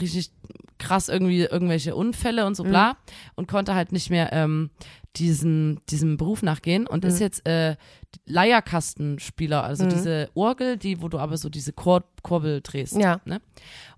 richtig 0.02 0.32
krass 0.80 1.10
irgendwie 1.10 1.42
irgendwelche 1.44 1.96
Unfälle 1.96 2.46
und 2.46 2.56
so 2.56 2.64
Mhm. 2.64 2.70
bla 2.70 2.98
und 3.36 3.48
konnte 3.48 3.74
halt 3.76 3.92
nicht 3.92 4.10
mehr 4.10 4.32
ähm, 4.34 4.70
diesen, 5.16 5.80
diesem 5.90 6.18
Beruf 6.18 6.44
nachgehen 6.44 6.86
und 6.88 7.04
Mhm. 7.04 7.10
ist 7.10 7.20
jetzt 7.20 7.48
äh, 7.48 7.76
Leierkastenspieler, 8.26 9.64
also 9.64 9.86
Mhm. 9.86 9.90
diese 9.90 10.30
Orgel, 10.34 10.78
die, 10.78 11.02
wo 11.02 11.08
du 11.10 11.20
aber 11.20 11.38
so 11.38 11.50
diese 11.50 11.74
Kur 11.74 12.04
Kurbel 12.24 12.62
drehst. 12.62 12.96
Ja. 12.98 13.22
Ne? 13.26 13.42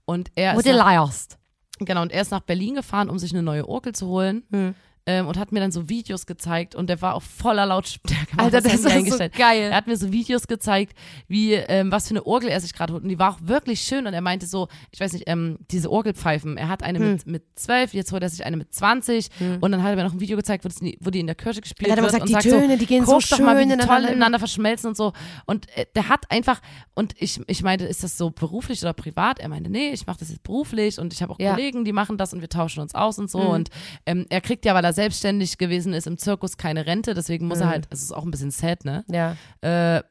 Und 0.05 0.31
er 0.35 0.55
Wo 0.55 0.59
ist 0.59 0.65
du 0.67 0.71
nach, 0.71 0.85
leierst. 0.85 1.37
genau, 1.79 2.01
und 2.01 2.11
er 2.11 2.21
ist 2.21 2.31
nach 2.31 2.41
Berlin 2.41 2.75
gefahren, 2.75 3.09
um 3.09 3.19
sich 3.19 3.31
eine 3.31 3.43
neue 3.43 3.67
Orgel 3.67 3.93
zu 3.93 4.07
holen 4.07 4.43
Hm. 4.51 4.75
Ähm, 5.09 5.27
und 5.27 5.37
hat 5.39 5.51
mir 5.51 5.59
dann 5.59 5.71
so 5.71 5.89
Videos 5.89 6.25
gezeigt 6.27 6.75
und 6.75 6.87
der 6.87 7.01
war 7.01 7.15
auf 7.15 7.23
voller 7.23 7.65
Lautstärke. 7.65 8.37
Alter, 8.37 8.61
das 8.61 8.81
das 8.83 8.95
ist 8.95 9.11
so 9.11 9.17
geil. 9.37 9.63
Er 9.71 9.75
hat 9.75 9.87
mir 9.87 9.97
so 9.97 10.11
Videos 10.11 10.47
gezeigt, 10.47 10.93
wie, 11.27 11.53
ähm, 11.53 11.91
was 11.91 12.07
für 12.07 12.11
eine 12.11 12.25
Orgel 12.25 12.49
er 12.49 12.61
sich 12.61 12.73
gerade 12.73 12.93
holt. 12.93 13.03
Und 13.03 13.09
die 13.09 13.17
war 13.17 13.31
auch 13.31 13.39
wirklich 13.41 13.81
schön. 13.81 14.05
Und 14.05 14.13
er 14.13 14.21
meinte 14.21 14.45
so, 14.45 14.67
ich 14.91 14.99
weiß 14.99 15.13
nicht, 15.13 15.23
ähm, 15.27 15.57
diese 15.71 15.91
Orgelpfeifen. 15.91 16.57
Er 16.57 16.67
hat 16.69 16.83
eine 16.83 16.99
Hm. 16.99 17.11
mit, 17.13 17.25
mit 17.27 17.43
12, 17.55 17.93
jetzt 17.95 18.11
holt 18.11 18.21
er 18.21 18.29
sich 18.29 18.45
eine 18.45 18.55
mit 18.57 18.73
20. 18.73 19.29
Und 19.61 19.71
dann 19.71 19.81
hat 19.83 19.89
er 19.91 19.95
mir 19.95 20.03
noch 20.03 20.13
ein 20.13 20.19
Video 20.19 20.37
gezeigt, 20.37 20.63
wo, 20.65 20.69
die- 20.69 20.97
wo 21.01 21.09
die 21.09 21.19
in 21.21 21.25
der 21.27 21.35
Kirche 21.35 21.61
gespielt 21.61 21.89
Er 21.89 21.97
hat 21.97 22.03
wird. 22.03 22.07
gesagt, 22.11 22.21
und 22.23 22.29
die 22.29 22.33
sagt 22.49 22.61
Töne, 22.61 22.77
die 22.77 22.85
gehen 22.85 23.05
so, 23.05 23.19
so 23.19 23.35
doch 23.35 23.43
mal, 23.43 23.57
wie 23.57 23.67
schön 23.69 23.79
die 23.79 23.85
toll 23.85 24.05
ineinander- 24.05 24.37
verschmelzen 24.39 24.89
und 24.89 24.97
so. 24.97 25.13
Und 25.45 25.67
äh, 25.75 25.85
der 25.95 26.07
hat 26.09 26.29
einfach, 26.29 26.61
und 26.93 27.15
ich, 27.17 27.41
ich 27.47 27.63
meinte, 27.63 27.85
ist 27.85 28.03
das 28.03 28.17
so 28.17 28.29
beruflich 28.29 28.81
oder 28.83 28.93
privat? 28.93 29.39
Er 29.39 29.49
meinte, 29.49 29.69
nee, 29.69 29.91
ich 29.91 30.05
mache 30.05 30.19
das 30.19 30.29
jetzt 30.29 30.43
beruflich 30.43 30.99
und 30.99 31.13
ich 31.13 31.21
habe 31.21 31.33
auch 31.33 31.39
Ja. 31.39 31.51
Kollegen, 31.55 31.85
die 31.85 31.93
machen 31.93 32.17
das 32.17 32.33
und 32.33 32.41
wir 32.41 32.49
tauschen 32.49 32.81
uns 32.81 32.93
aus 32.93 33.17
und 33.17 33.29
so. 33.31 33.39
Mhm. 33.39 33.47
Und 33.47 33.69
ähm, 34.05 34.25
er 34.29 34.41
kriegt 34.41 34.65
ja, 34.65 34.75
weil 34.75 34.83
er 34.85 34.93
selbstständig 34.99 35.57
gewesen 35.57 35.93
ist 35.93 36.07
im 36.07 36.17
Zirkus, 36.17 36.57
keine 36.57 36.85
Rente, 36.85 37.13
deswegen 37.13 37.47
muss 37.47 37.59
er 37.61 37.67
Mhm. 37.67 37.71
halt, 37.71 37.87
es 37.89 38.01
ist 38.03 38.11
auch 38.11 38.23
ein 38.25 38.31
bisschen 38.31 38.51
sad, 38.51 38.83
ne? 38.83 39.05
Ja. 39.07 39.35
Äh, 39.61 40.03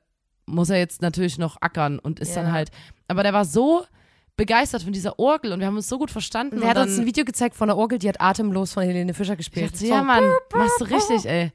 muss 0.47 0.71
er 0.71 0.79
jetzt 0.79 1.03
natürlich 1.03 1.37
noch 1.37 1.61
ackern 1.61 1.99
und 1.99 2.21
ist 2.21 2.35
Ja. 2.35 2.43
dann 2.43 2.53
halt, 2.53 2.71
aber 3.07 3.23
der 3.23 3.35
war 3.35 3.45
so 3.45 3.85
begeistert 4.39 4.83
von 4.85 4.93
dieser 4.93 5.19
Orgel 5.19 5.53
und 5.53 5.59
wir 5.61 5.67
haben 5.67 5.77
uns 5.77 5.89
so 5.89 5.99
gut 5.99 6.11
verstanden. 6.11 6.63
Er 6.63 6.69
hat 6.71 6.79
uns 6.79 6.97
ein 6.97 7.05
Video 7.07 7.25
gezeigt 7.25 7.55
von 7.57 7.69
der 7.69 7.77
Orgel, 7.77 7.99
die 7.99 8.09
hat 8.09 8.21
atemlos 8.21 8.73
von 8.73 8.83
Helene 8.85 9.13
Fischer 9.13 9.33
ich 9.33 9.39
gespielt. 9.39 9.75
dachte, 9.75 9.85
ja 9.87 10.03
Mann, 10.03 10.23
machst 10.55 10.81
du 10.81 10.85
richtig, 10.85 11.27
ey. 11.29 11.53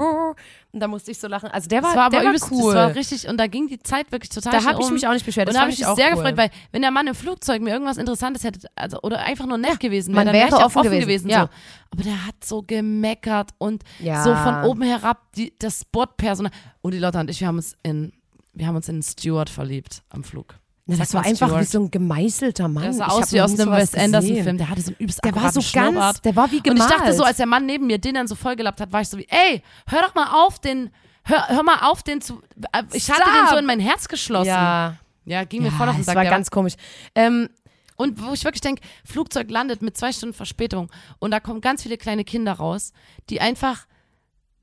Und 0.00 0.80
da 0.80 0.88
musste 0.88 1.10
ich 1.10 1.18
so 1.18 1.28
lachen. 1.28 1.50
Also 1.50 1.68
der 1.68 1.82
war, 1.82 1.90
Das 1.90 1.96
war 1.96 2.04
aber 2.06 2.20
der 2.20 2.28
übelst, 2.28 2.50
war 2.50 2.58
cool. 2.58 2.74
das 2.74 2.88
war 2.88 2.94
richtig, 2.96 3.28
und 3.28 3.36
da 3.38 3.46
ging 3.46 3.68
die 3.68 3.78
Zeit 3.78 4.10
wirklich 4.12 4.30
total 4.30 4.52
da 4.52 4.64
habe 4.64 4.80
ich 4.80 4.86
um. 4.88 4.92
mich 4.94 5.06
auch 5.06 5.12
nicht 5.12 5.24
beschwert. 5.24 5.48
Und 5.48 5.54
da 5.54 5.60
habe 5.60 5.70
ich 5.70 5.78
mich 5.78 5.86
auch 5.86 5.96
sehr 5.96 6.08
cool. 6.10 6.16
gefreut, 6.16 6.36
weil 6.36 6.50
wenn 6.72 6.82
der 6.82 6.90
Mann 6.90 7.06
im 7.06 7.14
Flugzeug 7.14 7.62
mir 7.62 7.70
irgendwas 7.70 7.96
Interessantes 7.96 8.44
hätte, 8.44 8.68
also 8.74 8.98
oder 9.02 9.20
einfach 9.20 9.46
nur 9.46 9.58
nett 9.58 9.78
gewesen 9.80 10.14
wäre, 10.14 10.24
dann 10.26 10.34
wäre 10.34 10.48
ich 10.48 10.54
auch 10.54 10.64
offen 10.66 10.78
offen 10.78 10.90
gewesen, 10.90 11.06
gewesen. 11.06 11.28
ja. 11.30 11.42
so. 11.42 11.48
Aber 11.90 12.02
der 12.02 12.26
hat 12.26 12.44
so 12.44 12.62
gemeckert 12.62 13.50
und 13.58 13.84
Ja. 14.00 14.22
so 14.24 14.34
von 14.34 14.64
oben 14.64 14.82
herab 14.82 15.32
die, 15.36 15.52
das 15.58 15.84
Bordpersonal. 15.84 16.50
Und 16.82 16.92
die 16.92 16.98
Lotta 16.98 17.20
und 17.20 17.30
ich, 17.30 17.40
wir 17.40 17.46
haben 17.48 17.56
uns 17.56 17.76
in, 17.82 18.12
wir 18.52 18.66
haben 18.66 18.76
uns 18.76 18.88
in 18.88 18.96
einen 18.96 19.02
Steward 19.02 19.48
verliebt 19.50 20.02
am 20.10 20.24
Flug. 20.24 20.56
Na, 20.86 20.96
das 20.96 21.14
war 21.14 21.24
einfach 21.24 21.46
Steward. 21.46 21.62
wie 21.62 21.66
so 21.66 21.80
ein 21.80 21.90
gemeißelter 21.90 22.68
Mann. 22.68 22.82
Der 22.84 22.92
sah 22.92 23.06
aus 23.06 23.32
wie 23.32 23.40
aus 23.40 23.58
einem 23.58 23.72
Wes 23.72 23.94
Anderson-Film. 23.94 24.58
Der 24.58 24.68
hatte 24.68 24.82
so 24.82 24.88
einen 24.88 24.96
übelst 24.98 25.24
Der 25.24 25.34
war 25.34 25.50
so 25.50 25.62
Schnurrbart. 25.62 25.94
ganz, 25.94 26.20
der 26.22 26.36
war 26.36 26.50
wie 26.50 26.56
Und 26.58 26.62
gemalt. 26.64 26.90
ich 26.90 26.96
dachte 26.96 27.12
so, 27.14 27.22
als 27.24 27.38
der 27.38 27.46
Mann 27.46 27.64
neben 27.64 27.86
mir 27.86 27.96
den 27.98 28.14
dann 28.14 28.26
so 28.28 28.34
vollgelappt 28.34 28.80
hat, 28.82 28.92
war 28.92 29.00
ich 29.00 29.08
so 29.08 29.16
wie, 29.16 29.26
ey, 29.30 29.62
hör 29.88 30.02
doch 30.02 30.14
mal 30.14 30.44
auf, 30.44 30.58
den, 30.58 30.90
hör, 31.24 31.48
hör 31.48 31.62
mal 31.62 31.78
auf, 31.90 32.02
den 32.02 32.20
zu, 32.20 32.42
äh, 32.72 32.82
ich 32.92 33.10
hatte 33.10 33.22
den 33.22 33.48
so 33.50 33.56
in 33.56 33.64
mein 33.64 33.80
Herz 33.80 34.08
geschlossen. 34.08 34.48
ja, 34.48 34.96
Ja, 35.24 35.44
ging 35.44 35.64
ja 35.64 35.70
mir 35.70 35.76
voll 35.76 35.88
auf 35.88 35.94
den 35.94 36.00
das 36.00 36.06
Sack. 36.06 36.16
war 36.16 36.22
Der 36.24 36.30
ganz 36.32 36.50
komisch. 36.50 36.74
Ähm, 37.14 37.48
und 37.96 38.20
wo 38.22 38.34
ich 38.34 38.44
wirklich 38.44 38.60
denke, 38.60 38.82
Flugzeug 39.06 39.50
landet 39.50 39.80
mit 39.80 39.96
zwei 39.96 40.12
Stunden 40.12 40.34
Verspätung 40.34 40.90
und 41.18 41.30
da 41.30 41.40
kommen 41.40 41.62
ganz 41.62 41.82
viele 41.82 41.96
kleine 41.96 42.24
Kinder 42.24 42.52
raus, 42.52 42.92
die 43.30 43.40
einfach 43.40 43.86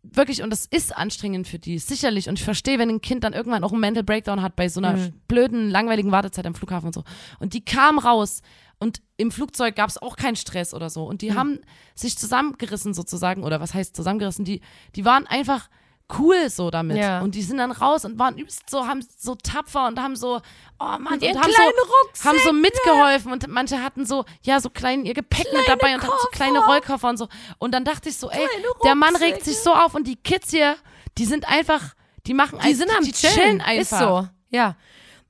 wirklich, 0.04 0.42
und 0.42 0.50
das 0.50 0.66
ist 0.66 0.96
anstrengend 0.96 1.48
für 1.48 1.60
die, 1.60 1.78
sicherlich. 1.80 2.28
Und 2.28 2.40
ich 2.40 2.44
verstehe, 2.44 2.80
wenn 2.80 2.90
ein 2.90 3.02
Kind 3.02 3.24
dann 3.24 3.34
irgendwann 3.34 3.64
auch 3.64 3.72
einen 3.72 3.82
Mental 3.82 4.04
Breakdown 4.04 4.42
hat 4.42 4.56
bei 4.56 4.68
so 4.68 4.80
einer 4.80 4.94
Mhm. 4.98 5.14
blöden, 5.28 5.70
langweiligen 5.70 6.12
Wartezeit 6.12 6.46
am 6.46 6.56
Flughafen 6.56 6.88
und 6.88 6.94
so. 6.94 7.04
Und 7.40 7.54
die 7.54 7.64
kamen 7.64 8.00
raus 8.00 8.42
und 8.80 9.02
im 9.18 9.32
Flugzeug 9.32 9.76
gab 9.76 9.90
es 9.90 9.98
auch 10.02 10.16
keinen 10.16 10.36
Stress 10.36 10.74
oder 10.74 10.90
so. 10.90 11.04
Mhm. 11.04 11.08
Und 11.10 11.22
die 11.22 11.34
haben 11.34 11.60
sich 11.96 12.18
zusammengerissen 12.18 12.94
sozusagen, 12.94 13.44
oder 13.44 13.60
was 13.62 13.74
heißt 13.74 13.96
zusammengerissen? 13.96 14.44
Die, 14.46 14.62
die 14.96 15.06
waren 15.06 15.28
einfach 15.28 15.70
cool 16.20 16.50
so 16.50 16.70
damit. 16.70 16.98
Ja. 16.98 17.22
Und 17.22 17.36
die 17.36 17.42
sind 17.42 17.58
dann 17.58 17.72
raus 17.72 18.06
und 18.06 18.20
waren 18.20 18.38
übelst 18.38 18.70
so, 18.70 18.88
haben 18.88 19.06
so 19.18 19.36
tapfer 19.36 19.88
und 19.88 20.00
haben 20.00 20.16
so, 20.16 20.42
oh 20.80 20.84
Mann, 21.00 21.14
und 21.14 21.24
ihren 21.24 21.40
haben 21.40 21.52
so, 21.52 22.30
haben 22.30 22.38
so 22.44 22.54
mitgeholfen 22.54 23.32
und 23.32 23.48
manche 23.48 23.82
hatten 23.82 24.06
so, 24.06 24.26
ja, 24.44 24.60
so 24.60 24.70
klein 24.70 25.06
ihr 25.06 25.14
Gepäck 25.14 25.48
mit 25.54 25.68
dabei 25.68 25.96
und 25.96 26.02
hatten 26.02 26.14
so 26.22 26.28
kleine 26.32 26.60
Rollkoffer 26.66 27.10
und 27.10 27.18
so. 27.18 27.28
Und 27.58 27.74
dann 27.74 27.86
dachte 27.86 28.10
ich 28.10 28.18
so, 28.18 28.30
ey, 28.30 28.48
der 28.84 28.96
Mann 28.96 29.16
regt 29.16 29.44
sich 29.44 29.58
so 29.60 29.74
auf 29.74 29.96
und 29.96 30.08
die 30.08 30.16
Kids 30.16 30.52
hier, 30.52 30.76
die 31.18 31.26
sind 31.26 31.48
einfach, 31.48 31.96
die 32.26 32.34
machen 32.34 32.60
die 32.66 32.74
sind 32.74 32.90
am 32.96 33.04
die 33.04 33.12
chillen 33.12 33.62
einfach. 33.62 33.82
Ist 33.82 34.00
so, 34.00 34.28
ja. 34.50 34.76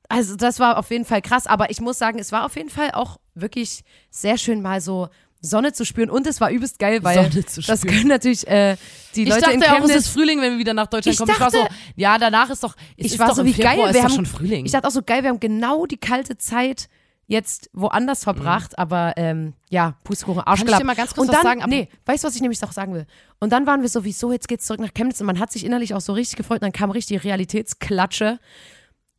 Also 0.10 0.36
das 0.36 0.60
war 0.60 0.78
auf 0.78 0.90
jeden 0.92 1.06
Fall 1.06 1.22
krass, 1.22 1.48
aber 1.48 1.70
ich 1.70 1.80
muss 1.80 1.98
sagen, 1.98 2.20
es 2.20 2.34
war 2.34 2.46
auf 2.46 2.58
jeden 2.58 2.70
Fall 2.70 2.92
auch 2.92 3.18
wirklich 3.34 3.84
sehr 4.10 4.38
schön 4.38 4.62
mal 4.62 4.82
so 4.82 5.08
Sonne 5.42 5.74
zu 5.74 5.86
spüren 5.86 6.10
und 6.12 6.28
es 6.28 6.40
war 6.40 6.52
übelst 6.52 6.78
geil, 6.80 7.04
weil 7.04 7.30
das 7.68 7.82
können 7.82 8.08
natürlich 8.08 8.48
äh, 8.48 8.78
die 9.16 9.24
Ich 9.24 9.30
Leute 9.30 9.42
dachte 9.42 9.54
in 9.56 9.64
auch, 9.64 9.68
es 9.68 9.74
Chemnitz 9.74 9.96
ist 9.96 10.08
Frühling, 10.10 10.40
wenn 10.40 10.54
wir 10.54 10.60
wieder 10.60 10.74
nach 10.76 10.88
Deutschland 10.88 11.14
Ich 11.14 11.18
kommen. 11.20 11.32
ich 11.34 11.40
war 11.40 11.50
so, 11.52 11.64
dachte- 11.64 11.74
ja, 11.96 12.18
danach 12.20 12.50
ist 12.52 12.64
doch, 12.64 12.76
ich 12.96 13.08
ist 13.14 13.20
war 13.20 13.30
doch 13.30 13.36
so 13.36 13.46
wie 13.46 13.54
Februar 13.54 13.76
geil, 13.78 13.94
wir 13.96 14.04
haben 14.04 14.14
schon 14.14 14.26
Frühling. 14.28 14.66
Ich 14.66 14.72
dachte 14.72 14.88
auch 14.88 14.92
so 14.92 15.02
geil, 15.02 15.24
wir 15.24 15.30
haben 15.30 15.40
genau 15.40 15.86
die 15.88 15.98
kalte 15.98 16.38
Zeit 16.38 16.90
jetzt 17.28 17.70
woanders 17.74 18.24
verbracht, 18.24 18.78
aber 18.78 19.14
ähm, 19.16 19.54
ja, 19.70 19.96
Pustekuchen, 20.04 20.44
Kann 20.44 20.54
ich 20.54 20.60
Arschklapp. 20.60 20.80
dir 20.82 20.86
mal 20.86 20.96
ganz 20.96 21.14
kurz 21.16 21.28
und 21.30 21.34
dann, 21.34 21.42
sagen? 21.44 21.62
Aber- 21.64 21.70
nee, 21.72 21.88
weißt 22.06 22.24
du, 22.24 22.28
was 22.28 22.36
ich 22.36 22.42
nämlich 22.42 22.62
auch 22.64 22.72
sagen 22.74 22.94
will? 22.94 23.08
Und 23.40 23.52
dann 23.52 23.66
waren 23.66 23.82
wir 23.82 23.90
so, 23.90 24.04
wieso, 24.04 24.32
jetzt 24.34 24.48
geht's 24.48 24.66
zurück 24.66 24.82
nach 24.82 24.94
Chemnitz 24.94 25.22
und 25.22 25.28
man 25.28 25.40
hat 25.40 25.52
sich 25.52 25.66
innerlich 25.66 25.94
auch 25.94 26.02
so 26.02 26.14
richtig 26.14 26.36
gefreut 26.38 26.58
und 26.58 26.64
dann 26.64 26.72
kam 26.74 26.92
richtig 26.92 27.24
Realitätsklatsche. 27.24 28.38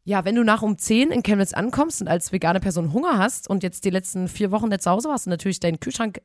Ja, 0.05 0.25
wenn 0.25 0.35
du 0.35 0.43
nach 0.43 0.63
um 0.63 0.79
10 0.79 1.11
in 1.13 1.23
Chemnitz 1.23 1.53
ankommst 1.53 2.01
und 2.01 2.09
als 2.09 2.33
vegane 2.33 2.59
Person 2.61 2.93
Hunger 2.93 3.19
hast 3.19 3.49
und 3.49 3.63
jetzt 3.63 3.85
die 3.85 3.91
letzten 3.91 4.29
vier 4.29 4.51
Wochen 4.51 4.69
nicht 4.69 4.83
zu 4.83 4.91
Hause 4.91 5.09
warst 5.09 5.27
und 5.27 5.31
natürlich 5.31 5.61
dein 5.61 5.79
Kühlschrank 5.79 6.21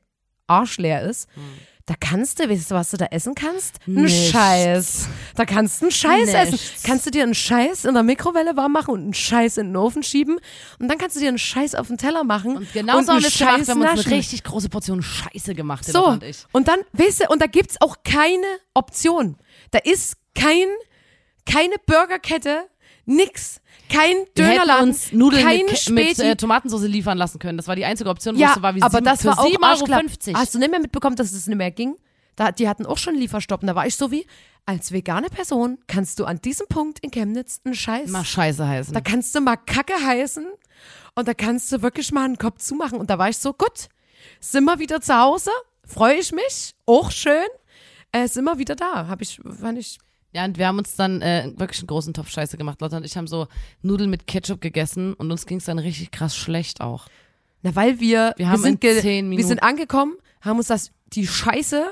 arschleer 0.48 1.02
ist, 1.04 1.28
da 1.86 1.94
kannst 1.98 2.40
du, 2.40 2.50
weißt 2.50 2.72
du, 2.72 2.76
was 2.76 2.92
du 2.92 2.98
da 2.98 3.06
essen 3.12 3.34
kannst? 3.34 3.80
Ein. 3.88 4.10
Scheiß. 4.10 5.08
Da 5.36 5.46
kannst 5.46 5.82
du 5.82 5.86
einen 5.86 5.92
Scheiß 5.92 6.30
essen. 6.34 6.52
Nichts. 6.52 6.84
Kannst 6.84 7.06
du 7.06 7.12
dir 7.12 7.24
einen 7.24 7.34
Scheiß 7.36 7.86
in 7.86 7.94
der 7.94 8.04
Mikrowelle 8.04 8.58
warm 8.58 8.74
machen 8.74 8.92
und 8.92 9.02
einen 9.04 9.14
Scheiß 9.14 9.58
in 9.58 9.68
den 9.68 9.78
Ofen 9.78 10.04
schieben 10.04 10.38
und 10.80 10.90
dann 10.90 10.98
kannst 10.98 11.16
du 11.16 11.22
dir 11.22 11.30
einen 11.30 11.38
Scheiß 11.38 11.76
auf 11.76 11.88
den 11.88 11.98
Teller 11.98 12.24
machen 12.26 12.58
und 12.58 12.74
genau 12.74 13.02
so 13.02 13.14
haben 13.14 13.24
wir 13.24 13.30
wir 13.40 13.48
haben 13.48 13.82
uns 13.82 14.06
eine 14.06 14.16
richtig 14.18 14.44
große 14.44 14.68
Portion 14.70 15.02
Scheiße 15.02 15.56
gemacht, 15.56 15.88
die 15.88 15.92
So, 15.92 16.18
und 16.52 16.68
dann, 16.68 16.80
weißt 16.92 17.22
du, 17.22 17.30
und 17.30 17.42
da 17.42 17.46
gibt's 17.48 17.80
auch 17.80 17.98
keine 18.04 18.46
Option. 18.74 19.38
Da 19.72 19.80
ist 19.80 20.18
kein, 20.36 20.68
keine 21.46 21.76
Burgerkette, 21.86 22.68
nix. 23.08 23.62
Kein 23.90 24.16
Dönerladen, 24.38 24.90
uns 24.90 25.14
Nudeln 25.14 25.44
kein 25.44 25.66
mit, 25.66 25.78
Späti. 25.78 25.96
mit 25.96 26.20
äh, 26.20 26.36
Tomatensauce 26.36 26.84
liefern 26.84 27.18
lassen 27.18 27.40
können. 27.40 27.58
Das 27.58 27.68
war 27.68 27.76
die 27.76 27.86
einzige 27.86 28.10
Option, 28.10 28.36
wo 28.36 28.40
ja, 28.40 28.50
es 28.50 28.56
so 28.56 28.62
war 28.62 28.76
wie 28.76 28.82
aber 28.82 28.98
sieben, 28.98 29.06
das 29.06 29.22
für 29.22 29.28
war 29.30 29.40
auch 29.40 29.46
7,50 29.46 29.64
Arschklapp. 29.64 30.04
Euro. 30.04 30.38
Hast 30.38 30.56
du 30.56 30.60
nicht 30.60 30.72
mehr 30.72 30.80
mitbekommen, 30.80 31.16
dass 31.16 31.32
es 31.32 31.48
nicht 31.48 31.58
mehr 31.58 31.72
ging? 31.72 31.96
Da, 32.36 32.52
die 32.52 32.68
hatten 32.68 32.86
auch 32.86 32.98
schon 32.98 33.16
Lieferstopp. 33.16 33.62
Und 33.62 33.68
da 33.68 33.76
war 33.76 33.88
ich 33.88 33.96
so 33.96 34.12
wie, 34.12 34.28
als 34.66 34.92
vegane 34.92 35.30
Person 35.30 35.80
kannst 35.88 36.20
du 36.20 36.26
an 36.26 36.42
diesem 36.42 36.68
Punkt 36.68 37.00
in 37.00 37.10
Chemnitz 37.10 37.62
einen 37.64 37.74
Scheiß. 37.74 38.10
Mal 38.10 38.26
Scheiße 38.26 38.68
heißen. 38.68 38.94
Da 38.94 39.00
kannst 39.00 39.34
du 39.34 39.40
mal 39.40 39.56
Kacke 39.56 39.94
heißen 39.94 40.46
und 41.16 41.28
da 41.28 41.34
kannst 41.34 41.72
du 41.72 41.82
wirklich 41.82 42.12
mal 42.12 42.26
einen 42.26 42.38
Kopf 42.38 42.60
zumachen. 42.60 43.00
Und 43.00 43.10
da 43.10 43.18
war 43.18 43.30
ich 43.30 43.38
so, 43.38 43.54
gut, 43.54 43.88
sind 44.42 44.66
wir 44.66 44.78
wieder 44.80 45.00
zu 45.00 45.18
Hause, 45.18 45.52
freue 45.86 46.16
ich 46.16 46.34
mich, 46.34 46.76
auch 46.86 47.12
schön, 47.12 47.48
äh, 48.12 48.28
sind 48.28 48.44
wir 48.44 48.58
wieder 48.58 48.76
da. 48.76 49.08
Hab 49.08 49.22
ich, 49.22 49.40
fand 49.60 49.80
ich, 49.80 49.98
Ja, 50.34 50.46
und 50.46 50.58
wir 50.58 50.68
haben 50.68 50.78
uns 50.78 50.96
dann 50.96 51.22
äh, 51.22 51.52
wirklich 51.56 51.80
einen 51.80 51.88
großen 51.88 52.14
Topf 52.14 52.30
Scheiße 52.30 52.58
gemacht. 52.58 52.82
Lotta 52.82 52.98
und 52.98 53.06
ich 53.06 53.16
haben 53.18 53.28
so 53.28 53.48
Nudeln 53.82 54.10
mit 54.10 54.28
Ketchup 54.28 54.62
gegessen 54.62 55.14
und 55.14 55.32
uns 55.32 55.46
ging 55.46 55.58
es 55.58 55.66
dann 55.66 55.80
richtig 55.80 56.12
krass 56.12 56.36
schlecht 56.36 56.82
auch. 56.82 57.08
na, 57.64 57.76
weil 57.76 58.00
wir, 58.00 58.34
Wir 58.38 58.50
haben 58.50 58.62
sind, 58.62 58.74
in 58.76 58.80
ge- 58.92 59.02
zehn 59.02 59.26
wir 59.26 59.30
Minuten- 59.30 59.48
sind 59.48 59.64
angekommen, 59.64 60.14
haben 60.42 60.58
uns 60.58 60.68
das, 60.68 60.92
die 61.14 61.26
Scheiße 61.26 61.86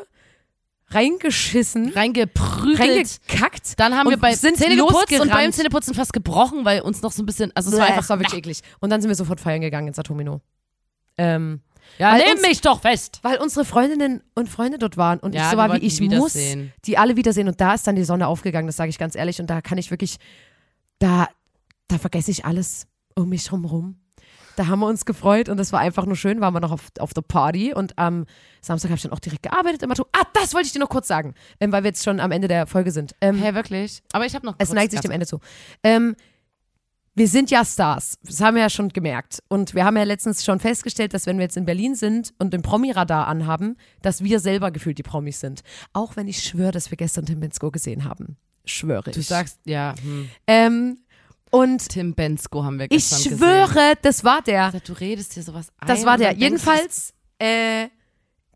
reingeschissen, 0.89 1.89
Reingeprügelt. 1.89 2.80
reingekackt. 2.80 3.80
Dann 3.80 3.95
haben 3.98 4.10
wir 4.10 4.17
bei 4.17 4.36
sind 4.36 4.58
Zähne 4.58 4.76
geputzt 4.76 5.19
und 5.19 5.30
beim 5.32 5.52
Zähneputzen 5.52 5.93
fast 5.93 6.13
gebrochen, 6.13 6.63
weil 6.65 6.82
uns 6.82 7.02
noch 7.02 7.12
so 7.12 7.24
ein 7.24 7.26
bisschen, 7.26 7.52
also 7.56 7.71
es 7.71 7.78
war 7.80 7.88
einfach 7.88 8.08
war 8.10 8.19
wirklich 8.19 8.38
eklig. 8.39 8.62
Und 8.80 8.91
dann 8.91 9.02
sind 9.02 9.10
wir 9.10 9.15
sofort 9.15 9.39
feiern 9.39 9.62
gegangen 9.62 9.88
in 9.88 9.93
Satomino. 9.93 10.41
Ähm, 11.17 11.62
Ja, 11.98 12.12
Weil 12.13 12.24
nimm 12.24 12.34
uns- 12.38 12.41
mich 12.41 12.62
doch 12.62 12.82
fest. 12.82 13.19
weil 13.24 13.38
unsere 13.38 13.65
Freundinnen 13.65 14.21
und 14.34 14.50
Freunde 14.50 14.78
dort 14.78 14.98
waren 14.98 15.19
und 15.19 15.34
Ja, 15.34 15.43
ich 15.45 15.52
so 15.52 15.58
war 15.58 15.74
wie 15.74 15.78
ich 15.86 16.02
muss 16.02 16.34
die 16.86 16.98
alle 16.98 17.15
wiedersehen 17.15 17.48
und 17.48 17.62
da 17.62 17.74
ist 17.74 17.88
dann 17.88 17.95
die 17.95 18.04
Sonne 18.04 18.28
aufgegangen, 18.28 18.67
das 18.67 18.76
sage 18.76 18.89
ich 18.89 18.98
ganz 18.98 19.15
ehrlich 19.15 19.39
und 19.39 19.50
da 19.50 19.62
kann 19.62 19.78
ich 19.78 19.91
wirklich 19.91 20.17
da 21.00 21.28
da 21.88 21.98
vergesse 21.98 22.32
ich 22.32 22.45
alles 22.45 22.88
um 23.15 23.30
mich 23.30 23.52
herum. 23.52 24.00
Da 24.56 24.67
haben 24.67 24.80
wir 24.80 24.88
uns 24.88 25.06
gefreut 25.06 25.50
und 25.50 25.60
es 25.60 25.71
war 25.74 25.82
einfach 25.82 26.06
nur 26.06 26.15
schön, 26.15 26.39
waren 26.41 26.54
wir 26.54 26.62
noch 26.62 26.71
auf, 26.71 26.88
auf 27.00 27.13
der 27.13 27.21
Party 27.21 27.74
und 27.74 27.98
am 27.98 28.26
Samstag 28.62 28.89
habe 28.89 28.95
ich 28.98 29.04
dann 29.04 29.12
auch 29.12 29.19
direkt 29.19 29.43
gearbeitet 29.43 29.84
im 29.84 29.91
Auto. 29.91 30.06
Ah, 30.13 30.24
das 30.34 30.54
wollte 30.54 30.67
ich 30.67 30.71
dir 30.74 30.80
noch 30.80 30.89
kurz 30.89 31.08
sagen, 31.10 31.34
ähm, 31.60 31.71
weil 31.74 31.84
wir 31.84 31.89
jetzt 31.89 32.04
schon 32.06 32.19
am 32.21 32.32
Ende 32.32 32.48
der 32.48 32.65
Folge 32.65 32.91
sind. 32.91 33.13
Ähm, 33.21 33.36
Hä, 33.38 33.54
wirklich? 33.54 34.02
Aber 34.13 34.26
ich 34.26 34.34
habe 34.34 34.45
noch 34.45 34.56
es 34.58 34.71
neigt 34.71 34.91
sich 34.91 35.02
dem 35.02 35.12
Ende 35.12 35.26
zu. 35.28 35.39
Ähm, 35.84 36.15
wir 37.15 37.30
sind 37.30 37.49
ja 37.49 37.63
Stars. 37.63 38.17
Das 38.23 38.41
haben 38.41 38.56
wir 38.56 38.63
ja 38.63 38.69
schon 38.69 38.89
gemerkt. 38.89 39.41
Und 39.47 39.73
wir 39.73 39.86
haben 39.86 39.95
ja 39.95 40.04
letztens 40.04 40.43
schon 40.43 40.60
festgestellt, 40.60 41.13
dass 41.13 41.25
wenn 41.25 41.38
wir 41.38 41.43
jetzt 41.43 41.56
in 41.56 41.65
Berlin 41.65 41.95
sind 41.95 42.34
und 42.39 42.54
den 42.54 42.62
Promi-Radar 42.62 43.28
anhaben, 43.28 43.78
dass 44.01 44.23
wir 44.23 44.41
selber 44.41 44.69
gefühlt 44.71 44.97
die 44.97 45.04
Promis 45.04 45.39
sind. 45.39 45.62
Auch 45.93 46.17
wenn 46.17 46.28
ich 46.28 46.43
schwöre, 46.43 46.71
dass 46.71 46.91
wir 46.91 46.97
gestern 46.97 47.25
Tim 47.25 47.39
Bensko 47.39 47.71
gesehen 47.71 48.04
haben. 48.04 48.36
Schwöre 48.65 49.12
ich. 49.12 49.15
Du 49.15 49.21
sagst, 49.21 49.60
ja, 49.65 49.95
hm. 50.01 50.30
Ähm, 50.47 50.97
und 51.51 51.88
Tim 51.88 52.15
Bensko 52.15 52.65
haben 52.65 52.80
wir 52.80 52.86
ich 52.86 52.89
gestern 52.89 53.38
schwöre, 53.38 53.73
gesehen. 53.73 53.97
das 54.01 54.23
war 54.25 54.41
der. 54.41 54.71
Du 54.86 54.91
redest 54.93 55.38
dir 55.38 55.43
sowas 55.43 55.69
ein. 55.80 55.88
Das 55.88 56.06
war 56.06 56.17
der. 56.17 56.34
Jedenfalls, 56.34 57.13
äh, 57.39 57.88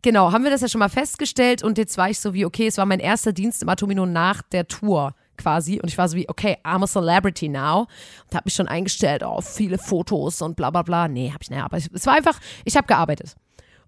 genau, 0.02 0.32
haben 0.32 0.44
wir 0.44 0.50
das 0.50 0.60
ja 0.60 0.68
schon 0.68 0.80
mal 0.80 0.90
festgestellt 0.90 1.62
und 1.62 1.78
jetzt 1.78 1.96
war 1.96 2.10
ich 2.10 2.20
so 2.20 2.34
wie, 2.34 2.44
okay, 2.44 2.66
es 2.66 2.76
war 2.76 2.84
mein 2.84 3.00
erster 3.00 3.32
Dienst 3.32 3.62
im 3.62 3.70
Atomino 3.70 4.04
nach 4.04 4.42
der 4.42 4.68
Tour 4.68 5.14
quasi 5.40 5.80
und 5.80 5.88
ich 5.88 5.98
war 5.98 6.08
so 6.08 6.16
wie, 6.16 6.28
okay, 6.28 6.58
I'm 6.64 6.82
a 6.82 6.86
celebrity 6.86 7.48
now 7.48 7.86
und 8.26 8.34
habe 8.34 8.44
mich 8.44 8.54
schon 8.54 8.68
eingestellt 8.68 9.24
auf 9.24 9.48
viele 9.48 9.78
Fotos 9.78 10.42
und 10.42 10.56
bla 10.56 10.70
bla 10.70 10.82
bla. 10.82 11.08
Nee, 11.08 11.30
habe 11.32 11.42
ich 11.42 11.50
nicht, 11.50 11.62
aber 11.62 11.78
ich, 11.78 11.88
es 11.92 12.06
war 12.06 12.14
einfach, 12.14 12.38
ich 12.64 12.76
habe 12.76 12.86
gearbeitet. 12.86 13.36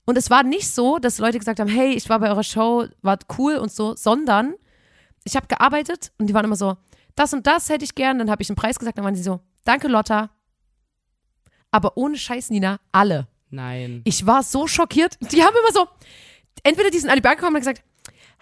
Und 0.04 0.18
es 0.18 0.30
war 0.30 0.42
nicht 0.42 0.68
so, 0.68 0.98
dass 0.98 1.18
Leute 1.18 1.38
gesagt 1.38 1.60
haben, 1.60 1.70
hey, 1.70 1.92
ich 1.92 2.08
war 2.08 2.18
bei 2.18 2.28
eurer 2.28 2.42
Show, 2.42 2.86
war 3.02 3.18
cool 3.38 3.56
und 3.56 3.70
so, 3.70 3.94
sondern 3.94 4.54
ich 5.24 5.36
habe 5.36 5.46
gearbeitet 5.46 6.12
und 6.18 6.26
die 6.26 6.34
waren 6.34 6.44
immer 6.44 6.56
so, 6.56 6.76
das 7.14 7.32
und 7.32 7.46
das 7.46 7.68
hätte 7.68 7.84
ich 7.84 7.94
gern. 7.94 8.18
Dann 8.18 8.30
habe 8.30 8.42
ich 8.42 8.50
einen 8.50 8.56
Preis 8.56 8.78
gesagt, 8.78 8.98
dann 8.98 9.04
waren 9.04 9.14
sie 9.14 9.22
so, 9.22 9.40
danke 9.64 9.88
Lotta. 9.88 10.30
Aber 11.70 11.96
ohne 11.96 12.16
Scheiß, 12.16 12.50
Nina, 12.50 12.80
alle. 12.90 13.28
Nein. 13.50 14.00
Ich 14.04 14.26
war 14.26 14.42
so 14.42 14.66
schockiert. 14.66 15.16
Die 15.20 15.42
haben 15.42 15.54
immer 15.56 15.72
so, 15.72 15.86
entweder 16.62 16.90
die 16.90 16.98
sind 16.98 17.10
an 17.10 17.16
die 17.16 17.22
Bar 17.22 17.36
gekommen 17.36 17.56
und 17.56 17.64
haben 17.64 17.72
gesagt, 17.72 17.84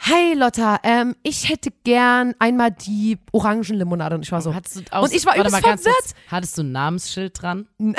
Hi 0.02 0.32
Lotta, 0.34 0.80
ähm, 0.82 1.14
ich 1.22 1.50
hätte 1.50 1.70
gern 1.84 2.34
einmal 2.38 2.70
die 2.70 3.18
Orangenlimonade. 3.32 4.14
Und 4.14 4.22
ich 4.22 4.32
war 4.32 4.40
so, 4.40 4.54
Hattest 4.54 4.76
du 4.76 4.82
aus, 4.92 5.10
Und 5.10 5.14
ich 5.14 5.26
war 5.26 5.36
übelst 5.36 5.52
ganz 5.52 5.64
kurz. 5.64 5.82
verwirrt. 5.82 6.14
Hattest 6.28 6.56
du 6.56 6.62
ein 6.62 6.72
Namensschild 6.72 7.40
dran? 7.42 7.68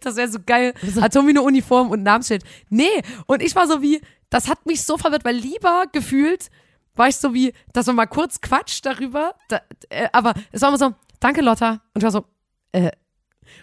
das 0.00 0.14
wäre 0.14 0.28
so 0.28 0.38
geil. 0.44 0.74
Atomino-Uniform 1.00 1.90
und 1.90 2.04
Namensschild. 2.04 2.44
Nee, 2.68 3.02
und 3.26 3.42
ich 3.42 3.56
war 3.56 3.66
so 3.66 3.82
wie, 3.82 4.00
das 4.30 4.48
hat 4.48 4.64
mich 4.64 4.82
so 4.84 4.96
verwirrt, 4.96 5.24
weil 5.24 5.34
lieber 5.34 5.86
gefühlt 5.90 6.50
war 6.94 7.08
ich 7.08 7.16
so 7.16 7.34
wie, 7.34 7.52
dass 7.72 7.86
man 7.86 7.96
mal 7.96 8.06
kurz 8.06 8.40
quatscht 8.40 8.86
darüber. 8.86 9.34
Da, 9.48 9.60
äh, 9.88 10.08
aber 10.12 10.34
es 10.52 10.62
war 10.62 10.68
immer 10.68 10.78
so, 10.78 10.94
danke 11.18 11.40
Lotta. 11.40 11.80
Und 11.94 12.02
ich 12.02 12.04
war 12.04 12.12
so, 12.12 12.24
äh. 12.72 12.92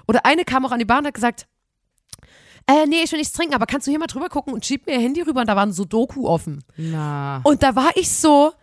Oder 0.08 0.26
eine 0.26 0.44
kam 0.44 0.66
auch 0.66 0.72
an 0.72 0.80
die 0.80 0.86
Bar 0.86 1.00
und 1.00 1.08
hat 1.08 1.14
gesagt, 1.14 1.48
äh, 2.68 2.86
nee, 2.88 3.02
ich 3.04 3.12
will 3.12 3.20
nichts 3.20 3.34
trinken, 3.34 3.54
aber 3.54 3.66
kannst 3.66 3.86
du 3.88 3.92
hier 3.92 4.00
mal 4.00 4.08
drüber 4.08 4.30
gucken 4.30 4.54
und 4.54 4.66
schieb 4.66 4.86
mir 4.88 4.94
ihr 4.94 5.00
Handy 5.00 5.22
rüber 5.22 5.42
und 5.42 5.48
da 5.48 5.56
war 5.56 5.66
ein 5.66 5.74
Sudoku 5.74 6.28
offen. 6.28 6.64
Na. 6.78 7.42
Und 7.44 7.62
da 7.62 7.76
war 7.76 7.96
ich 7.96 8.12
so, 8.12 8.54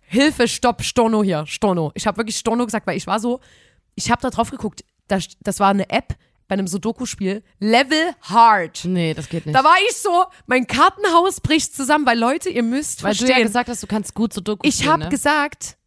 Hilfe, 0.00 0.48
stopp, 0.48 0.82
Storno 0.82 1.22
hier, 1.22 1.46
Storno. 1.46 1.90
Ich 1.94 2.06
habe 2.06 2.18
wirklich 2.18 2.36
Storno 2.36 2.64
gesagt, 2.64 2.86
weil 2.86 2.96
ich 2.96 3.06
war 3.06 3.20
so, 3.20 3.40
ich 3.94 4.10
habe 4.10 4.22
da 4.22 4.30
drauf 4.30 4.50
geguckt, 4.50 4.84
das, 5.08 5.28
das 5.40 5.60
war 5.60 5.68
eine 5.68 5.90
App 5.90 6.16
bei 6.48 6.54
einem 6.54 6.66
Sudoku-Spiel, 6.66 7.42
Level 7.60 8.14
Hard. 8.22 8.84
Nee, 8.84 9.14
das 9.14 9.28
geht 9.28 9.46
nicht. 9.46 9.56
Da 9.56 9.64
war 9.64 9.76
ich 9.88 9.96
so, 9.96 10.24
mein 10.46 10.66
Kartenhaus 10.66 11.40
bricht 11.40 11.74
zusammen, 11.74 12.04
weil 12.04 12.18
Leute, 12.18 12.50
ihr 12.50 12.62
müsst 12.62 13.02
Weil 13.02 13.14
verstehen. 13.14 13.28
du 13.28 13.40
ja 13.40 13.46
gesagt 13.46 13.68
hast, 13.70 13.82
du 13.82 13.86
kannst 13.86 14.14
gut 14.14 14.32
Sudoku 14.34 14.66
ich 14.66 14.86
habe 14.86 15.04
ne? 15.04 15.08
gesagt, 15.08 15.78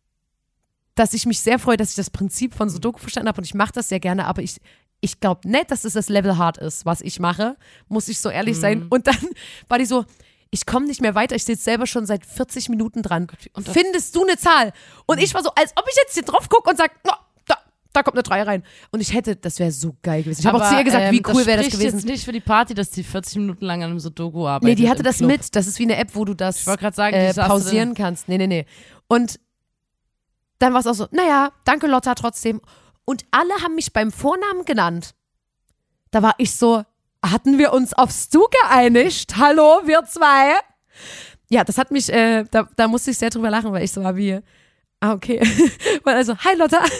dass 0.95 1.13
ich 1.13 1.25
mich 1.25 1.39
sehr 1.41 1.59
freue, 1.59 1.77
dass 1.77 1.91
ich 1.91 1.95
das 1.95 2.09
Prinzip 2.09 2.55
von 2.55 2.69
Sudoku 2.69 2.99
verstanden 2.99 3.27
habe 3.27 3.39
und 3.39 3.45
ich 3.45 3.53
mache 3.53 3.73
das 3.73 3.89
sehr 3.89 3.99
gerne, 3.99 4.25
aber 4.25 4.41
ich, 4.41 4.59
ich 5.01 5.19
glaube 5.19 5.47
nicht, 5.47 5.69
dass 5.71 5.83
es 5.85 5.93
das 5.93 6.09
Level 6.09 6.37
Hard 6.37 6.57
ist, 6.57 6.85
was 6.85 7.01
ich 7.01 7.19
mache, 7.19 7.55
muss 7.87 8.07
ich 8.07 8.19
so 8.19 8.29
ehrlich 8.29 8.57
Mhm. 8.57 8.61
sein. 8.61 8.87
Und 8.89 9.07
dann 9.07 9.17
war 9.67 9.77
die 9.77 9.85
so, 9.85 10.05
ich 10.51 10.65
komme 10.65 10.85
nicht 10.87 11.01
mehr 11.01 11.15
weiter, 11.15 11.35
ich 11.35 11.43
sitze 11.43 11.63
selber 11.63 11.85
schon 11.85 12.05
seit 12.05 12.25
40 12.25 12.69
Minuten 12.69 13.01
dran. 13.01 13.27
und 13.53 13.67
Findest 13.67 14.15
du 14.15 14.23
eine 14.23 14.37
Zahl? 14.37 14.71
Und 15.05 15.19
ich 15.21 15.33
war 15.33 15.43
so, 15.43 15.49
als 15.55 15.71
ob 15.75 15.85
ich 15.89 15.95
jetzt 15.97 16.13
hier 16.13 16.23
drauf 16.23 16.47
gucke 16.49 16.69
und 16.69 16.77
sage, 16.77 16.91
oh, 17.07 17.11
da, 17.45 17.55
da 17.93 18.03
kommt 18.03 18.15
eine 18.15 18.23
3 18.23 18.43
rein. 18.43 18.63
Und 18.91 19.01
ich 19.01 19.13
hätte, 19.13 19.35
das 19.35 19.59
wäre 19.59 19.71
so 19.71 19.95
geil 20.01 20.23
gewesen. 20.23 20.39
Ich 20.41 20.45
habe 20.47 20.63
auch 20.63 20.69
zu 20.69 20.75
ihr 20.77 20.83
gesagt, 20.83 21.03
ähm, 21.05 21.11
wie 21.13 21.23
cool 21.27 21.45
wäre 21.45 21.61
das 21.61 21.71
gewesen. 21.71 21.97
jetzt 21.97 22.05
nicht 22.07 22.23
für 22.23 22.31
die 22.31 22.39
Party, 22.39 22.73
dass 22.73 22.89
die 22.89 23.03
40 23.03 23.37
Minuten 23.37 23.65
lang 23.65 23.83
an 23.83 23.89
einem 23.91 23.99
Sudoku 23.99 24.47
arbeitet. 24.47 24.69
Nee, 24.79 24.83
die 24.83 24.89
hatte 24.89 25.03
das 25.03 25.17
Club. 25.17 25.31
mit. 25.31 25.55
Das 25.55 25.67
ist 25.67 25.77
wie 25.77 25.83
eine 25.83 25.97
App, 25.97 26.15
wo 26.15 26.23
du 26.25 26.33
das 26.33 26.63
sagen, 26.63 27.13
äh, 27.15 27.33
pausieren 27.33 27.93
kannst. 27.93 28.29
Nee, 28.29 28.37
nee, 28.37 28.47
nee. 28.47 28.65
Und 29.07 29.39
dann 30.59 30.71
war 30.73 30.79
es 30.79 30.87
auch 30.87 30.93
so, 30.93 31.07
naja, 31.11 31.51
danke 31.65 31.87
Lotta 31.87 32.15
trotzdem. 32.15 32.61
Und 33.05 33.25
alle 33.31 33.53
haben 33.61 33.75
mich 33.75 33.93
beim 33.93 34.11
Vornamen 34.11 34.65
genannt. 34.65 35.13
Da 36.11 36.21
war 36.21 36.35
ich 36.37 36.55
so, 36.55 36.83
hatten 37.23 37.57
wir 37.57 37.73
uns 37.73 37.93
aufs 37.93 38.29
Du 38.29 38.47
geeinigt? 38.63 39.37
Hallo, 39.37 39.81
wir 39.85 40.03
zwei? 40.05 40.53
Ja, 41.49 41.63
das 41.63 41.77
hat 41.77 41.91
mich, 41.91 42.11
äh, 42.11 42.43
da, 42.49 42.67
da 42.75 42.87
musste 42.87 43.11
ich 43.11 43.17
sehr 43.17 43.29
drüber 43.29 43.49
lachen, 43.49 43.71
weil 43.71 43.83
ich 43.83 43.91
so 43.91 44.03
war 44.03 44.15
wie, 44.15 44.39
ah, 44.99 45.13
okay. 45.13 45.39
Und 46.03 46.11
also, 46.13 46.35
hi 46.37 46.55
Lotta. 46.55 46.83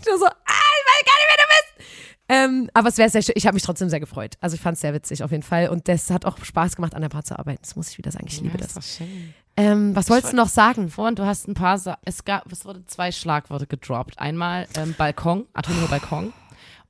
Ich 0.00 0.06
war 0.06 0.18
so, 0.18 0.26
ah, 0.26 0.30
ich 0.46 0.86
weiß 0.86 1.04
gar 1.04 1.16
nicht, 1.16 1.28
wer 1.28 1.36
du 1.36 1.48
bist. 1.48 1.90
Ähm, 2.28 2.70
aber 2.74 2.88
es 2.88 2.98
wäre 2.98 3.10
sehr 3.10 3.22
schön. 3.22 3.34
Ich 3.36 3.46
habe 3.46 3.54
mich 3.54 3.64
trotzdem 3.64 3.88
sehr 3.88 4.00
gefreut. 4.00 4.36
Also 4.40 4.54
ich 4.54 4.60
fand 4.60 4.76
es 4.76 4.80
sehr 4.82 4.94
witzig 4.94 5.22
auf 5.24 5.30
jeden 5.32 5.42
Fall. 5.42 5.68
Und 5.68 5.88
das 5.88 6.10
hat 6.10 6.24
auch 6.24 6.42
Spaß 6.42 6.76
gemacht, 6.76 6.94
an 6.94 7.02
der 7.02 7.08
Bar 7.08 7.24
zu 7.24 7.36
arbeiten. 7.38 7.60
Das 7.62 7.74
muss 7.74 7.90
ich 7.90 7.98
wieder 7.98 8.12
sagen. 8.12 8.26
Ich 8.28 8.40
liebe 8.40 8.56
Ja, 8.58 8.64
das. 8.64 8.76
ist 8.76 8.96
schön. 8.98 9.34
Ähm, 9.56 9.94
was 9.94 10.10
wolltest 10.10 10.32
du 10.32 10.36
noch 10.36 10.48
sagen? 10.48 10.90
Vorhin, 10.90 11.14
du 11.14 11.24
hast 11.24 11.46
ein 11.46 11.54
paar, 11.54 11.78
Sa 11.78 11.98
es 12.04 12.24
gab, 12.24 12.50
es 12.50 12.64
wurde 12.64 12.84
zwei 12.86 13.12
Schlagworte 13.12 13.66
gedroppt. 13.66 14.18
Einmal 14.18 14.66
ähm, 14.76 14.94
Balkon, 14.98 15.46
Antonio 15.52 15.86
Balkon 15.86 16.32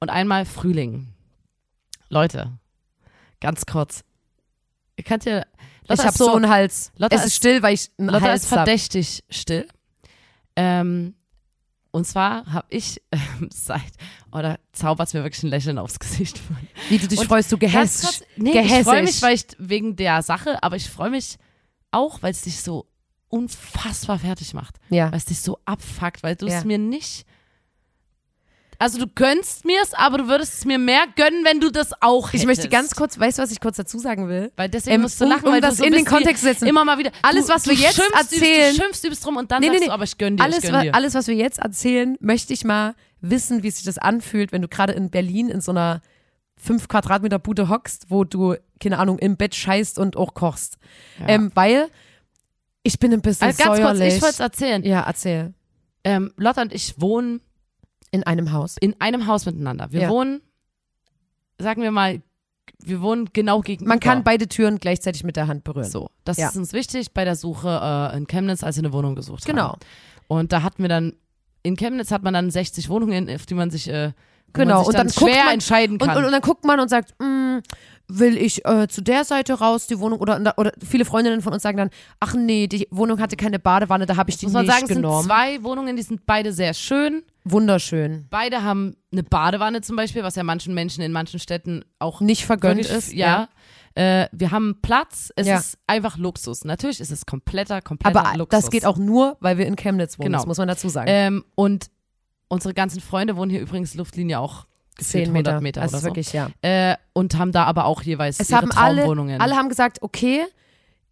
und 0.01 0.09
einmal 0.11 0.47
Frühling. 0.47 1.09
Leute, 2.09 2.53
ganz 3.41 3.67
kurz. 3.67 4.03
Ihr 4.97 5.05
könnt 5.05 5.25
ja, 5.27 5.45
Lotta 5.89 6.03
ich 6.03 6.07
habe 6.07 6.17
so 6.17 6.35
einen 6.35 6.49
Hals. 6.49 6.93
Lotta 6.97 7.15
es 7.17 7.23
ist 7.23 7.27
ist- 7.29 7.37
still, 7.37 7.63
weil 7.63 7.75
ich 7.75 7.91
einen 7.99 8.09
Lotta 8.09 8.27
Hals 8.29 8.45
ist 8.45 8.53
hab. 8.53 8.59
verdächtig 8.61 9.25
still. 9.29 9.67
Ähm, 10.57 11.15
und 11.91 12.07
zwar 12.07 12.47
habe 12.47 12.67
ich 12.71 13.03
ähm, 13.13 13.51
seit, 13.53 13.83
oder 14.33 14.59
zaubert 14.73 15.13
mir 15.13 15.23
wirklich 15.23 15.43
ein 15.43 15.51
Lächeln 15.51 15.79
aufs 15.79 15.99
Gesicht. 15.99 16.41
Wie 16.89 16.97
du 16.99 17.09
dich 17.09 17.19
Und 17.21 17.27
freust, 17.27 17.53
du 17.53 17.59
gehässig. 17.59 18.23
nee, 18.37 18.59
ich 18.59 18.85
freue 18.85 19.03
mich, 19.03 19.21
weil 19.21 19.35
ich 19.35 19.47
wegen 19.59 19.97
der 19.97 20.23
Sache, 20.23 20.63
aber 20.63 20.77
ich 20.77 20.89
freue 20.89 21.11
mich 21.11 21.37
auch, 21.95 22.23
weil 22.23 22.33
es 22.33 22.43
dich 22.43 22.61
so 22.61 22.87
unfassbar 23.29 24.19
fertig 24.19 24.55
macht. 24.55 24.77
Ja. 24.91 25.11
Weil 25.11 25.19
es 25.19 25.25
dich 25.25 25.41
so 25.41 25.59
abfuckt, 25.65 26.23
weil 26.23 26.37
du 26.37 26.47
Ja. 26.47 26.59
es 26.59 26.65
mir 26.65 26.79
nicht. 26.79 27.27
Also 28.79 28.99
du 28.99 29.07
gönnst 29.07 29.65
mir 29.65 29.81
es, 29.83 29.95
aber 29.95 30.19
du 30.19 30.27
würdest 30.29 30.55
es 30.55 30.65
mir 30.65 30.79
mehr 30.79 31.05
gönnen, 31.15 31.45
wenn 31.45 31.61
du 31.61 31.71
das 31.71 31.91
auch 32.03 32.29
hättest. 32.29 32.43
Ich 32.43 32.47
möchte 32.47 32.69
ganz 32.69 32.95
kurz, 32.97 33.19
weißt 33.19 33.39
du, 33.39 33.43
was 33.43 33.53
ich 33.53 33.61
kurz 33.61 33.77
dazu 33.77 33.99
sagen 33.99 34.29
will? 34.29 34.53
weil 34.57 34.69
deswegen 34.69 34.97
ähm, 34.97 35.03
musst 35.03 35.21
du 35.21 35.25
um- 35.25 35.31
lachen, 35.31 35.47
um 35.47 35.53
weil 35.53 35.61
das 35.61 35.77
du 35.77 35.79
so 35.79 35.85
in 35.85 35.93
den 35.93 36.05
Kontext 36.05 36.43
setzen. 36.43 36.67
Immer 36.67 36.85
mal 36.85 36.99
wieder. 36.99 37.13
Alles, 37.23 37.47
du, 37.47 37.53
was 37.55 37.67
wir 37.67 37.75
jetzt 37.75 37.95
schimpfst 37.97 38.15
erzählen- 38.33 38.69
Übst, 38.71 38.79
du 38.79 38.83
schimpfst 38.83 39.05
übst 39.05 39.25
drum 39.25 39.37
und 39.37 39.51
dann 39.53 39.61
Nee, 39.61 39.69
nee, 39.69 39.75
sagst 39.75 39.81
nee. 39.83 39.87
du, 39.89 39.93
aber 39.95 40.05
ich 40.05 40.19
gönn 40.19 40.37
dir, 40.37 40.43
Alles, 40.43 40.65
ich 40.65 40.71
gönn 40.71 40.83
dir. 40.83 40.95
alles, 40.95 41.15
was 41.15 41.29
wir 41.29 41.35
jetzt 41.37 41.61
erzählen, 41.61 42.17
möchte 42.21 42.53
ich 42.53 42.65
mal 42.65 42.95
wissen, 43.21 43.63
wie 43.63 43.71
sich 43.71 43.85
das 43.85 43.97
anfühlt, 43.99 44.51
wenn 44.53 44.61
du 44.61 44.69
gerade 44.69 44.93
in 44.93 45.09
Berlin 45.09 45.49
in 45.49 45.61
so 45.61 45.71
einer 45.71 46.03
5 46.65 46.89
Quadratmeter 46.89 47.39
Bude 47.39 47.69
hockst, 47.69 48.07
wo 48.11 48.25
du, 48.25 48.57
keine 48.81 48.99
Ahnung, 48.99 49.19
im 49.19 49.37
Bett 49.37 49.55
scheißt 49.55 49.99
und 49.99 50.17
auch 50.17 50.35
kochst. 50.35 50.79
Ja. 51.21 51.29
Ähm, 51.29 51.51
weil 51.55 51.89
ich 52.83 52.99
bin 52.99 53.13
ein 53.13 53.21
bisschen 53.23 53.47
also 53.49 53.63
ganz 53.63 53.81
kurz, 53.81 53.99
säuerlich. 53.99 54.15
ich 54.17 54.23
wollte 54.23 54.35
es 54.35 54.41
erzählen. 54.41 54.83
ja, 54.83 55.01
erzähl. 55.03 55.55
Ähm, 56.05 56.33
Lotta 56.37 56.63
und 56.63 56.73
ich 56.73 57.01
wohnen 57.01 57.41
In 58.11 58.25
einem 58.25 58.53
Haus. 58.53 58.77
in 58.81 58.95
einem 59.01 59.27
Haus 59.27 59.47
miteinander. 59.47 59.91
Wir 59.93 60.03
Ja. 60.03 60.09
wohnen, 60.11 60.41
sagen 61.59 61.83
wir 61.83 61.91
mal, 61.91 62.21
wir 62.83 63.01
wohnen 63.01 63.29
genau 63.33 63.61
gegenüber. 63.61 63.89
Man 63.89 64.01
kann 64.01 64.25
beide 64.25 64.49
Türen 64.49 64.79
gleichzeitig 64.79 65.25
mit 65.25 65.37
der 65.37 65.47
Hand 65.47 65.65
berühren. 65.65 65.89
So, 65.91 66.11
das 66.25 66.37
Ja. 66.39 66.49
ist 66.49 66.57
uns 66.57 66.73
wichtig 66.73 67.13
bei 67.13 67.25
der 67.25 67.37
Suche 67.37 67.69
äh, 68.13 68.17
in 68.17 68.27
Chemnitz, 68.27 68.63
als 68.63 68.77
wir 68.77 68.83
eine 68.85 68.93
Wohnung 68.93 69.15
gesucht 69.15 69.45
Genau. 69.47 69.73
haben. 69.73 69.81
Und 70.29 70.53
da 70.53 70.63
hatten 70.63 70.83
wir 70.83 70.89
dann, 70.89 71.15
in 71.63 71.77
Chemnitz 71.77 72.11
hat 72.11 72.23
man 72.23 72.35
dann 72.35 72.51
60 72.51 72.89
Wohnungen, 72.89 73.29
auf 73.31 73.47
die 73.47 73.55
man 73.55 73.71
sich, 73.71 73.89
äh, 73.89 74.13
Genau, 74.55 74.79
man 74.79 74.87
und 74.87 74.95
dann, 74.95 75.07
dann 75.09 75.15
guckt 75.15 75.31
schwer 75.31 75.45
man- 75.45 75.55
entscheiden 75.55 75.93
Und, 76.01 76.07
kann. 76.09 76.17
und, 76.19 76.25
und 76.25 76.33
dann 76.33 76.41
guckt 76.43 76.65
man 76.65 76.81
und 76.81 76.89
sagt, 76.89 77.13
"Mm, 77.21 77.59
will 78.09 78.37
ich 78.37 78.65
äh, 78.67 78.87
zu 78.89 79.01
der 79.03 79.25
Seite 79.25 79.55
raus, 79.55 79.87
die 79.87 79.99
Wohnung, 79.99 80.21
oder, 80.21 80.55
oder 80.59 80.73
viele 80.87 81.05
Freundinnen 81.07 81.41
von 81.41 81.53
uns 81.55 81.63
sagen 81.63 81.79
dann, 81.79 81.91
ach 82.21 82.35
nee, 82.35 82.67
die 82.67 82.87
Wohnung 82.91 83.19
hatte 83.19 83.35
keine 83.37 83.59
Badewanne, 83.59 84.05
da 84.05 84.17
habe 84.17 84.29
ich 84.31 84.37
die 84.37 84.45
muss 84.47 84.53
man 84.53 84.63
nicht 84.67 84.73
sagen, 84.73 84.85
es 84.85 84.89
sind 84.89 85.03
genommen. 85.03 85.25
zwei 85.27 85.63
Wohnungen, 85.63 85.97
die 85.97 86.03
sind 86.03 86.27
beide 86.27 86.53
sehr 86.53 86.75
schön. 86.75 87.23
Wunderschön. 87.45 88.27
Beide 88.31 88.63
haben 88.63 88.97
eine 89.13 89.23
Badewanne 89.23 89.81
zum 89.81 89.97
Beispiel, 89.97 90.23
was 90.23 90.35
ja 90.35 90.43
manchen 90.43 90.75
Menschen 90.75 91.03
in 91.03 91.13
manchen 91.13 91.39
Städten 91.41 91.85
auch 91.99 92.21
Nicht 92.21 92.45
vergönnt 92.45 92.85
ist. 92.87 93.13
Ja. 93.13 93.49
Äh, 93.95 94.27
wir 94.33 94.51
haben 94.51 94.81
Platz, 94.83 95.31
es 95.37 95.47
Ja. 95.47 95.57
ist 95.59 95.79
einfach 95.87 96.19
Luxus. 96.19 96.65
Natürlich 96.65 97.01
ist 97.01 97.13
es 97.13 97.25
kompletter, 97.27 97.81
kompletter 97.81 98.19
Aber 98.27 98.37
Luxus. 98.37 98.63
das 98.65 98.71
geht 98.71 98.85
auch 98.85 98.97
nur, 98.99 99.37
weil 99.41 99.57
wir 99.57 99.67
in 99.67 99.77
Chemnitz 99.77 100.19
wohnen, 100.19 100.27
Genau. 100.27 100.39
das 100.39 100.47
muss 100.47 100.59
man 100.59 100.69
dazu 100.69 100.89
sagen. 100.89 101.07
Ähm, 101.09 101.45
und 101.55 101.87
unsere 102.55 102.75
ganzen 102.75 103.01
Freunde 103.01 103.37
wohnen 103.37 103.51
hier 103.51 103.61
übrigens 103.61 103.95
Luftlinie 103.95 104.39
auch 104.39 104.67
gefühlt 104.97 105.25
10 105.25 105.33
Meter. 105.33 105.51
100 105.51 105.63
Meter 105.63 105.83
also 105.83 105.99
so. 105.99 106.05
wirklich, 106.05 106.33
ja. 106.33 106.49
Äh, 106.63 106.97
und 107.13 107.37
haben 107.37 107.53
da 107.53 107.65
aber 107.65 107.85
auch 107.85 108.03
jeweils 108.03 108.41
Es 108.41 108.51
ihre 108.51 108.63
haben 108.63 108.73
alle, 108.73 109.03
Traumwohnungen. 109.03 109.41
alle 109.41 109.57
haben 109.57 109.69
gesagt, 109.69 110.03
okay, 110.03 110.45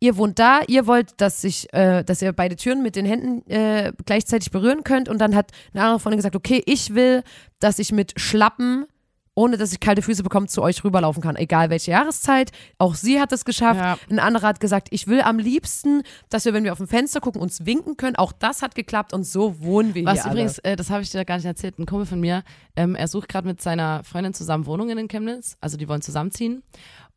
ihr 0.03 0.17
wohnt 0.17 0.39
da, 0.39 0.61
ihr 0.67 0.87
wollt, 0.87 1.21
dass 1.21 1.45
ich, 1.45 1.73
äh, 1.73 2.03
dass 2.03 2.23
ihr 2.23 2.33
beide 2.33 2.57
Türen 2.57 2.83
mit 2.83 2.97
den 2.97 3.07
Händen 3.07 3.49
äh, 3.51 3.93
gleichzeitig 4.05 4.51
berühren 4.51 4.83
könnt. 4.85 5.09
Und 5.09 5.19
dann 5.19 5.35
hat 5.35 5.53
eine 5.73 5.83
andere 5.85 6.01
Freundin 6.01 6.19
gesagt, 6.19 6.37
okay, 6.37 6.63
ich 6.67 6.95
will, 6.95 7.23
dass 7.61 7.79
ich 7.79 7.93
mit 7.93 8.21
Schlappen, 8.21 8.87
ohne 9.35 9.57
dass 9.57 9.73
ich 9.73 9.81
kalte 9.81 10.03
Füße 10.03 10.23
bekomme, 10.23 10.47
zu 10.47 10.61
euch 10.63 10.85
rüberlaufen 10.85 11.23
kann, 11.23 11.37
egal 11.37 11.71
welche 11.71 11.93
Jahreszeit. 11.93 12.53
Auch 12.79 12.95
sie 12.95 13.21
hat 13.21 13.33
es 13.33 13.45
geschafft. 13.45 13.81
Ja. 13.81 13.99
Ein 14.11 14.19
anderer 14.19 14.49
hat 14.49 14.61
gesagt, 14.61 14.89
ich 14.91 15.07
will 15.07 15.23
am 15.23 15.39
liebsten, 15.39 16.03
dass 16.29 16.45
wir, 16.45 16.53
wenn 16.53 16.65
wir 16.65 16.73
auf 16.73 16.79
dem 16.79 16.87
Fenster 16.89 17.21
gucken, 17.21 17.41
uns 17.41 17.65
winken 17.65 17.97
können. 17.97 18.17
Auch 18.17 18.33
das 18.33 18.61
hat 18.61 18.75
geklappt 18.75 19.13
und 19.15 19.25
so 19.25 19.61
wohnen 19.61 19.95
wir 19.95 20.05
Was 20.05 20.23
hier 20.25 20.33
übrigens, 20.33 20.59
äh, 20.59 20.77
das 20.77 20.91
habe 20.91 21.03
ich 21.03 21.11
dir 21.11 21.25
gar 21.25 21.37
nicht 21.37 21.47
erzählt, 21.47 21.79
ein 21.79 21.87
Kumpel 21.87 22.07
von 22.07 22.21
mir, 22.21 22.43
ähm, 22.77 22.95
er 22.95 23.09
sucht 23.09 23.29
gerade 23.29 23.47
mit 23.47 23.63
seiner 23.63 24.05
Freundin 24.05 24.35
zusammen 24.35 24.67
Wohnungen 24.67 24.99
in 24.99 25.09
Chemnitz, 25.09 25.57
also 25.61 25.77
die 25.79 25.89
wollen 25.89 26.03
zusammenziehen. 26.03 26.63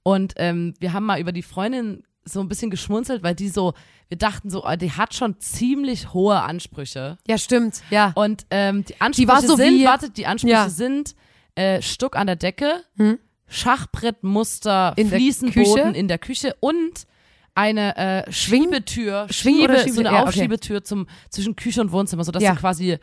Und 0.04 0.34
ähm, 0.38 0.74
wir 0.80 0.94
haben 0.94 1.06
mal 1.06 1.20
über 1.20 1.32
die 1.34 1.44
Freundin 1.44 2.04
so 2.24 2.40
ein 2.40 2.48
bisschen 2.48 2.72
geschmunzelt, 2.72 3.24
weil 3.24 3.36
die 3.36 3.50
so, 3.50 3.74
wir 4.08 4.18
dachten 4.18 4.50
so, 4.50 4.66
oh, 4.66 4.76
die 4.76 4.92
hat 4.92 5.14
schon 5.14 5.40
ziemlich 5.40 6.14
hohe 6.14 6.40
Ansprüche. 6.42 7.18
Ja, 7.28 7.38
stimmt. 7.38 7.82
Ja. 7.90 8.14
Und 8.16 8.46
ähm, 8.52 8.86
die 8.86 9.00
Ansprüche 9.02 9.28
war 9.28 9.42
so 9.42 9.56
sind, 9.56 9.74
wie- 9.80 9.86
wartet, 9.86 10.18
die 10.18 10.26
Ansprüche 10.28 10.54
Ja. 10.54 10.70
sind 10.70 11.14
äh, 11.56 11.82
Stuck 11.82 12.16
an 12.16 12.28
der 12.28 12.36
Decke, 12.36 12.84
Hm? 12.98 13.20
Schachbrettmuster, 13.48 14.94
In 14.96 15.10
der 15.10 15.20
Fliesenboden 15.20 15.64
Küche? 15.86 15.98
in 16.00 16.08
der 16.08 16.18
Küche 16.18 16.56
und 16.60 17.06
eine 17.54 17.96
äh, 18.26 18.32
Schiebetür, 18.32 19.28
Schwing- 19.30 19.64
oder 19.64 19.78
Schiebe, 19.80 19.90
so 19.94 19.96
Schiebe- 20.02 20.08
eine 20.10 20.18
ja, 20.18 20.22
okay. 20.22 20.28
Aufschiebetür 20.30 20.84
zum, 20.84 21.08
zwischen 21.30 21.56
Küche 21.56 21.82
und 21.82 21.92
Wohnzimmer, 21.92 22.24
sodass 22.24 22.44
Ja. 22.44 22.54
du 22.54 22.60
quasi 22.60 22.98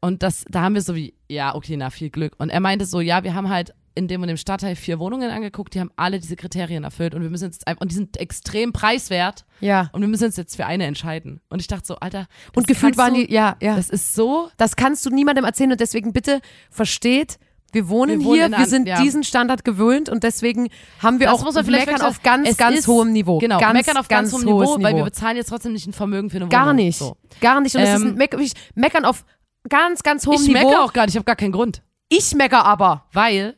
und 0.00 0.22
das, 0.22 0.44
da 0.48 0.62
haben 0.62 0.74
wir 0.74 0.82
so 0.82 0.94
wie, 0.94 1.14
ja, 1.28 1.54
okay, 1.54 1.76
na, 1.78 1.88
viel 1.88 2.10
Glück. 2.10 2.34
Und 2.38 2.50
er 2.50 2.60
meinte 2.60 2.84
so, 2.84 3.00
ja, 3.00 3.24
wir 3.24 3.34
haben 3.34 3.48
halt 3.48 3.72
in 3.94 4.06
dem 4.06 4.20
und 4.20 4.28
dem 4.28 4.36
Stadtteil 4.36 4.76
vier 4.76 4.98
Wohnungen 4.98 5.30
angeguckt, 5.30 5.72
die 5.74 5.80
haben 5.80 5.90
alle 5.96 6.18
diese 6.18 6.36
Kriterien 6.36 6.84
erfüllt 6.84 7.14
und 7.14 7.22
wir 7.22 7.30
müssen 7.30 7.44
jetzt 7.44 7.66
einfach, 7.66 7.80
und 7.80 7.90
die 7.90 7.94
sind 7.94 8.16
extrem 8.18 8.72
preiswert 8.72 9.44
ja. 9.60 9.88
und 9.92 10.00
wir 10.02 10.08
müssen 10.08 10.24
uns 10.24 10.36
jetzt 10.36 10.56
für 10.56 10.66
eine 10.66 10.84
entscheiden. 10.84 11.40
Und 11.48 11.60
ich 11.60 11.68
dachte 11.68 11.86
so, 11.86 11.96
Alter, 11.96 12.26
Und 12.54 12.66
gefühlt 12.66 12.98
waren 12.98 13.14
du, 13.14 13.24
die, 13.26 13.32
ja, 13.32 13.56
ja. 13.62 13.76
das 13.76 13.88
ist 13.90 14.14
so, 14.14 14.50
Das 14.58 14.76
kannst 14.76 15.06
du 15.06 15.10
niemandem 15.10 15.44
erzählen 15.44 15.72
und 15.72 15.80
deswegen 15.80 16.12
bitte 16.12 16.40
versteht, 16.70 17.38
wir 17.74 17.88
wohnen, 17.88 18.20
Wir 18.20 18.24
wohnen 18.26 18.48
hier, 18.48 18.58
wir 18.58 18.66
sind 18.66 18.88
ja. 18.88 19.00
diesen 19.02 19.24
Standard 19.24 19.64
gewöhnt 19.64 20.08
und 20.08 20.22
deswegen 20.24 20.68
haben 21.00 21.20
wir 21.20 21.26
Das 21.26 21.40
auch 21.40 21.44
muss 21.44 21.54
man 21.54 21.64
vielleicht 21.64 21.86
meckern 21.86 22.02
auf 22.06 22.22
ganz, 22.22 22.56
ganz 22.56 22.78
ist- 22.80 22.86
hohem 22.88 23.12
Niveau. 23.12 23.38
Genau, 23.38 23.58
ganz, 23.58 23.74
meckern 23.74 23.96
auf 23.96 24.08
ganz, 24.08 24.32
hohem 24.32 24.44
hohes 24.46 24.70
Niveau, 24.70 24.82
weil 24.82 24.96
wir 24.96 25.04
bezahlen 25.04 25.36
jetzt 25.36 25.48
trotzdem 25.48 25.72
nicht 25.72 25.86
ein 25.86 25.92
Vermögen 25.92 26.30
für 26.30 26.36
eine 26.38 26.48
Gar 26.48 26.64
Wohnung. 26.66 26.76
nicht. 26.76 26.98
So. 26.98 27.16
Gar 27.40 27.60
nicht. 27.60 27.74
Und 27.76 27.82
es 27.82 27.90
ist 27.94 28.00
Ähm, 28.02 28.08
ein 28.08 28.14
Meck 28.14 28.34
ich 28.40 28.52
meckern 28.74 29.04
auf 29.04 29.24
ganz, 29.68 30.02
ganz 30.02 30.26
hohem 30.26 30.34
Ich 30.40 30.48
Niveau. 30.48 30.54
meckere 30.68 30.82
auch 30.84 30.92
gar 30.92 31.02
nicht, 31.06 31.14
ich 31.14 31.16
habe 31.18 31.24
gar 31.26 31.36
keinen 31.36 31.52
Grund. 31.52 31.82
Ich 32.08 32.34
mecker 32.34 32.64
aber. 32.64 33.04
Weil 33.12 33.56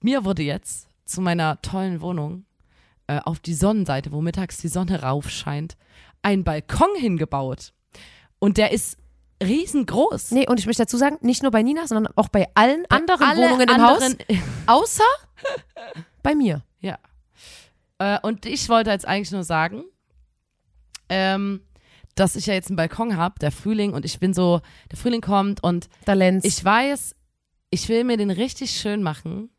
mir 0.00 0.24
wurde 0.24 0.42
jetzt 0.42 0.88
zu 1.04 1.20
meiner 1.20 1.60
tollen 1.62 2.00
Wohnung 2.00 2.44
äh, 3.06 3.18
auf 3.18 3.38
die 3.40 3.54
Sonnenseite, 3.54 4.12
wo 4.12 4.20
mittags 4.22 4.58
die 4.58 4.68
Sonne 4.68 5.02
raufscheint, 5.02 5.76
ein 6.22 6.44
Balkon 6.44 6.88
hingebaut. 6.96 7.72
Und 8.38 8.56
der 8.58 8.72
ist 8.72 8.96
riesengroß. 9.42 10.30
Nee, 10.32 10.48
und 10.48 10.58
ich 10.60 10.66
möchte 10.66 10.82
dazu 10.82 10.96
sagen, 10.96 11.18
nicht 11.20 11.42
nur 11.42 11.50
bei 11.50 11.62
Nina, 11.62 11.86
sondern 11.86 12.12
auch 12.16 12.28
bei 12.28 12.48
allen 12.54 12.84
anderen 12.88 13.26
Alle 13.26 13.42
Wohnungen 13.42 13.68
im 13.68 13.74
anderen, 13.74 14.16
Haus, 14.66 14.90
außer 15.00 15.04
bei 16.22 16.34
mir. 16.34 16.62
Ja. 16.80 16.98
Äh, 17.98 18.18
und 18.22 18.46
ich 18.46 18.68
wollte 18.68 18.90
jetzt 18.90 19.06
eigentlich 19.06 19.32
nur 19.32 19.44
sagen, 19.44 19.84
ähm, 21.08 21.62
dass 22.14 22.36
ich 22.36 22.46
ja 22.46 22.54
jetzt 22.54 22.68
einen 22.68 22.76
Balkon 22.76 23.16
habe, 23.16 23.38
der 23.40 23.52
Frühling, 23.52 23.92
und 23.92 24.04
ich 24.04 24.18
bin 24.18 24.34
so, 24.34 24.60
der 24.90 24.98
Frühling 24.98 25.20
kommt 25.20 25.62
und 25.62 25.88
Talent. 26.04 26.44
ich 26.44 26.62
weiß, 26.62 27.14
ich 27.70 27.88
will 27.88 28.04
mir 28.04 28.16
den 28.16 28.30
richtig 28.30 28.72
schön 28.72 29.02
machen. 29.02 29.50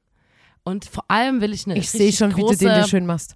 Und 0.64 0.86
vor 0.86 1.04
allem 1.10 1.42
will 1.42 1.52
ich 1.52 1.66
eine 1.66 1.78
ich 1.78 1.90
sehe 1.90 2.08
richtig 2.08 2.18
schon, 2.18 2.38
wie 2.38 2.42
große, 2.42 2.60
du 2.60 2.66
den 2.66 2.82
dir 2.82 2.88
schön 2.88 3.06
machst. 3.06 3.36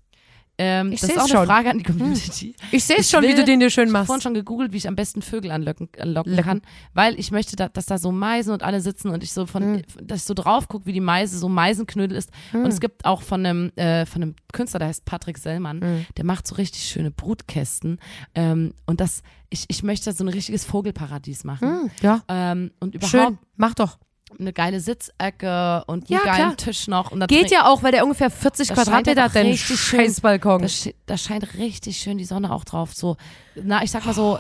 Ähm, 0.60 0.92
Ich 0.92 1.02
das 1.02 1.12
ist 1.12 1.20
auch 1.20 1.28
schon. 1.28 1.38
eine 1.38 1.46
Frage 1.48 1.70
an 1.70 1.78
die 1.78 1.84
Community. 1.84 2.56
Ich 2.72 2.84
sehe 2.84 2.98
es 2.98 3.10
schon, 3.12 3.22
wie 3.24 3.28
will- 3.30 3.36
du 3.36 3.44
den 3.46 3.60
dir 3.60 3.70
schön 3.70 3.84
Ich 3.84 3.88
habe 3.90 3.94
machst. 4.00 4.08
vorhin 4.08 4.22
schon 4.22 4.34
gegoogelt, 4.34 4.72
wie 4.74 4.78
ich 4.78 4.88
am 4.88 4.96
besten 4.96 5.22
Vögel 5.22 5.52
anlocken, 5.52 5.90
anlocken 6.00 6.32
Locken. 6.34 6.46
kann, 6.46 6.62
weil 6.94 7.20
ich 7.20 7.30
möchte, 7.32 7.56
da, 7.56 7.70
dass 7.70 7.86
da 7.86 7.98
so 8.00 8.12
Meisen 8.12 8.52
und 8.54 8.64
alle 8.64 8.82
sitzen 8.82 9.10
und 9.10 9.22
ich 9.24 9.32
so 9.34 9.46
von, 9.46 9.74
Mhm. 9.74 9.82
dass 10.02 10.20
ich 10.22 10.26
so 10.26 10.34
drauf 10.34 10.68
gucke, 10.68 10.86
wie 10.88 10.94
die 10.94 11.00
Meise 11.00 11.38
so 11.38 11.48
Meisenknödel 11.48 12.18
ist. 12.18 12.32
Und 12.54 12.66
es 12.68 12.80
gibt 12.80 13.06
auch 13.06 13.22
von 13.22 13.46
einem, 13.46 13.72
äh, 13.76 14.06
von 14.08 14.24
einem 14.24 14.36
Künstler, 14.52 14.80
der 14.80 14.88
heißt 14.88 15.06
Patrick 15.06 15.38
Sellmann, 15.38 15.80
Mhm. 15.80 16.06
der 16.18 16.26
macht 16.26 16.48
so 16.48 16.56
richtig 16.56 16.84
schöne 16.84 17.12
Brutkästen. 17.12 18.00
Ähm, 18.34 18.74
und 18.88 19.00
das, 19.00 19.22
ich, 19.50 19.66
ich 19.68 19.84
möchte 19.84 20.12
so 20.12 20.24
ein 20.24 20.28
richtiges 20.30 20.66
Vogelparadies 20.66 21.44
machen. 21.44 21.68
Hm, 21.82 21.92
ja, 22.02 22.24
Ähm, 22.28 22.72
und 22.80 22.96
überhaupt 22.96 23.12
schön. 23.12 23.38
Mach 23.56 23.74
doch. 23.76 23.98
Eine 24.40 24.54
geile 24.54 24.80
Sitzecke 24.80 25.84
und 25.88 26.10
einen 26.10 26.20
Ja, 26.20 26.24
geilen 26.24 26.36
klar. 26.36 26.58
Tisch 26.58 26.88
noch. 26.88 27.12
Und 27.12 27.26
Geht 27.28 27.50
ja 27.52 27.68
auch, 27.68 27.84
weil 27.84 27.92
der 27.92 28.04
ungefähr 28.04 28.30
40 28.30 28.68
Da 28.68 28.76
scheint 28.76 28.86
Quadratmeter 28.88 29.22
er 29.22 29.26
hat, 29.26 29.36
dein. 29.36 29.56
Scheißbalkon. 29.58 30.62
Da, 30.62 30.68
sch- 30.68 30.94
da 31.06 31.18
scheint 31.18 31.54
richtig 31.58 31.98
schön 31.98 32.18
die 32.18 32.26
Sonne 32.26 32.52
auch 32.52 32.64
drauf. 32.66 32.94
So, 32.94 33.18
na, 33.56 33.84
ich 33.84 33.92
sag 33.92 34.06
mal 34.06 34.14
so, 34.14 34.40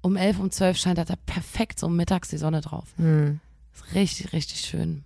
um 0.00 0.16
11, 0.16 0.38
um 0.40 0.50
12 0.50 0.76
scheint 0.76 0.98
da 0.98 1.04
perfekt 1.26 1.78
so 1.78 1.88
mittags 1.88 2.28
die 2.28 2.38
Sonne 2.38 2.60
drauf. 2.60 2.84
Hm. 2.96 3.40
Richtig, 3.94 4.32
richtig 4.32 4.60
schön. 4.60 5.04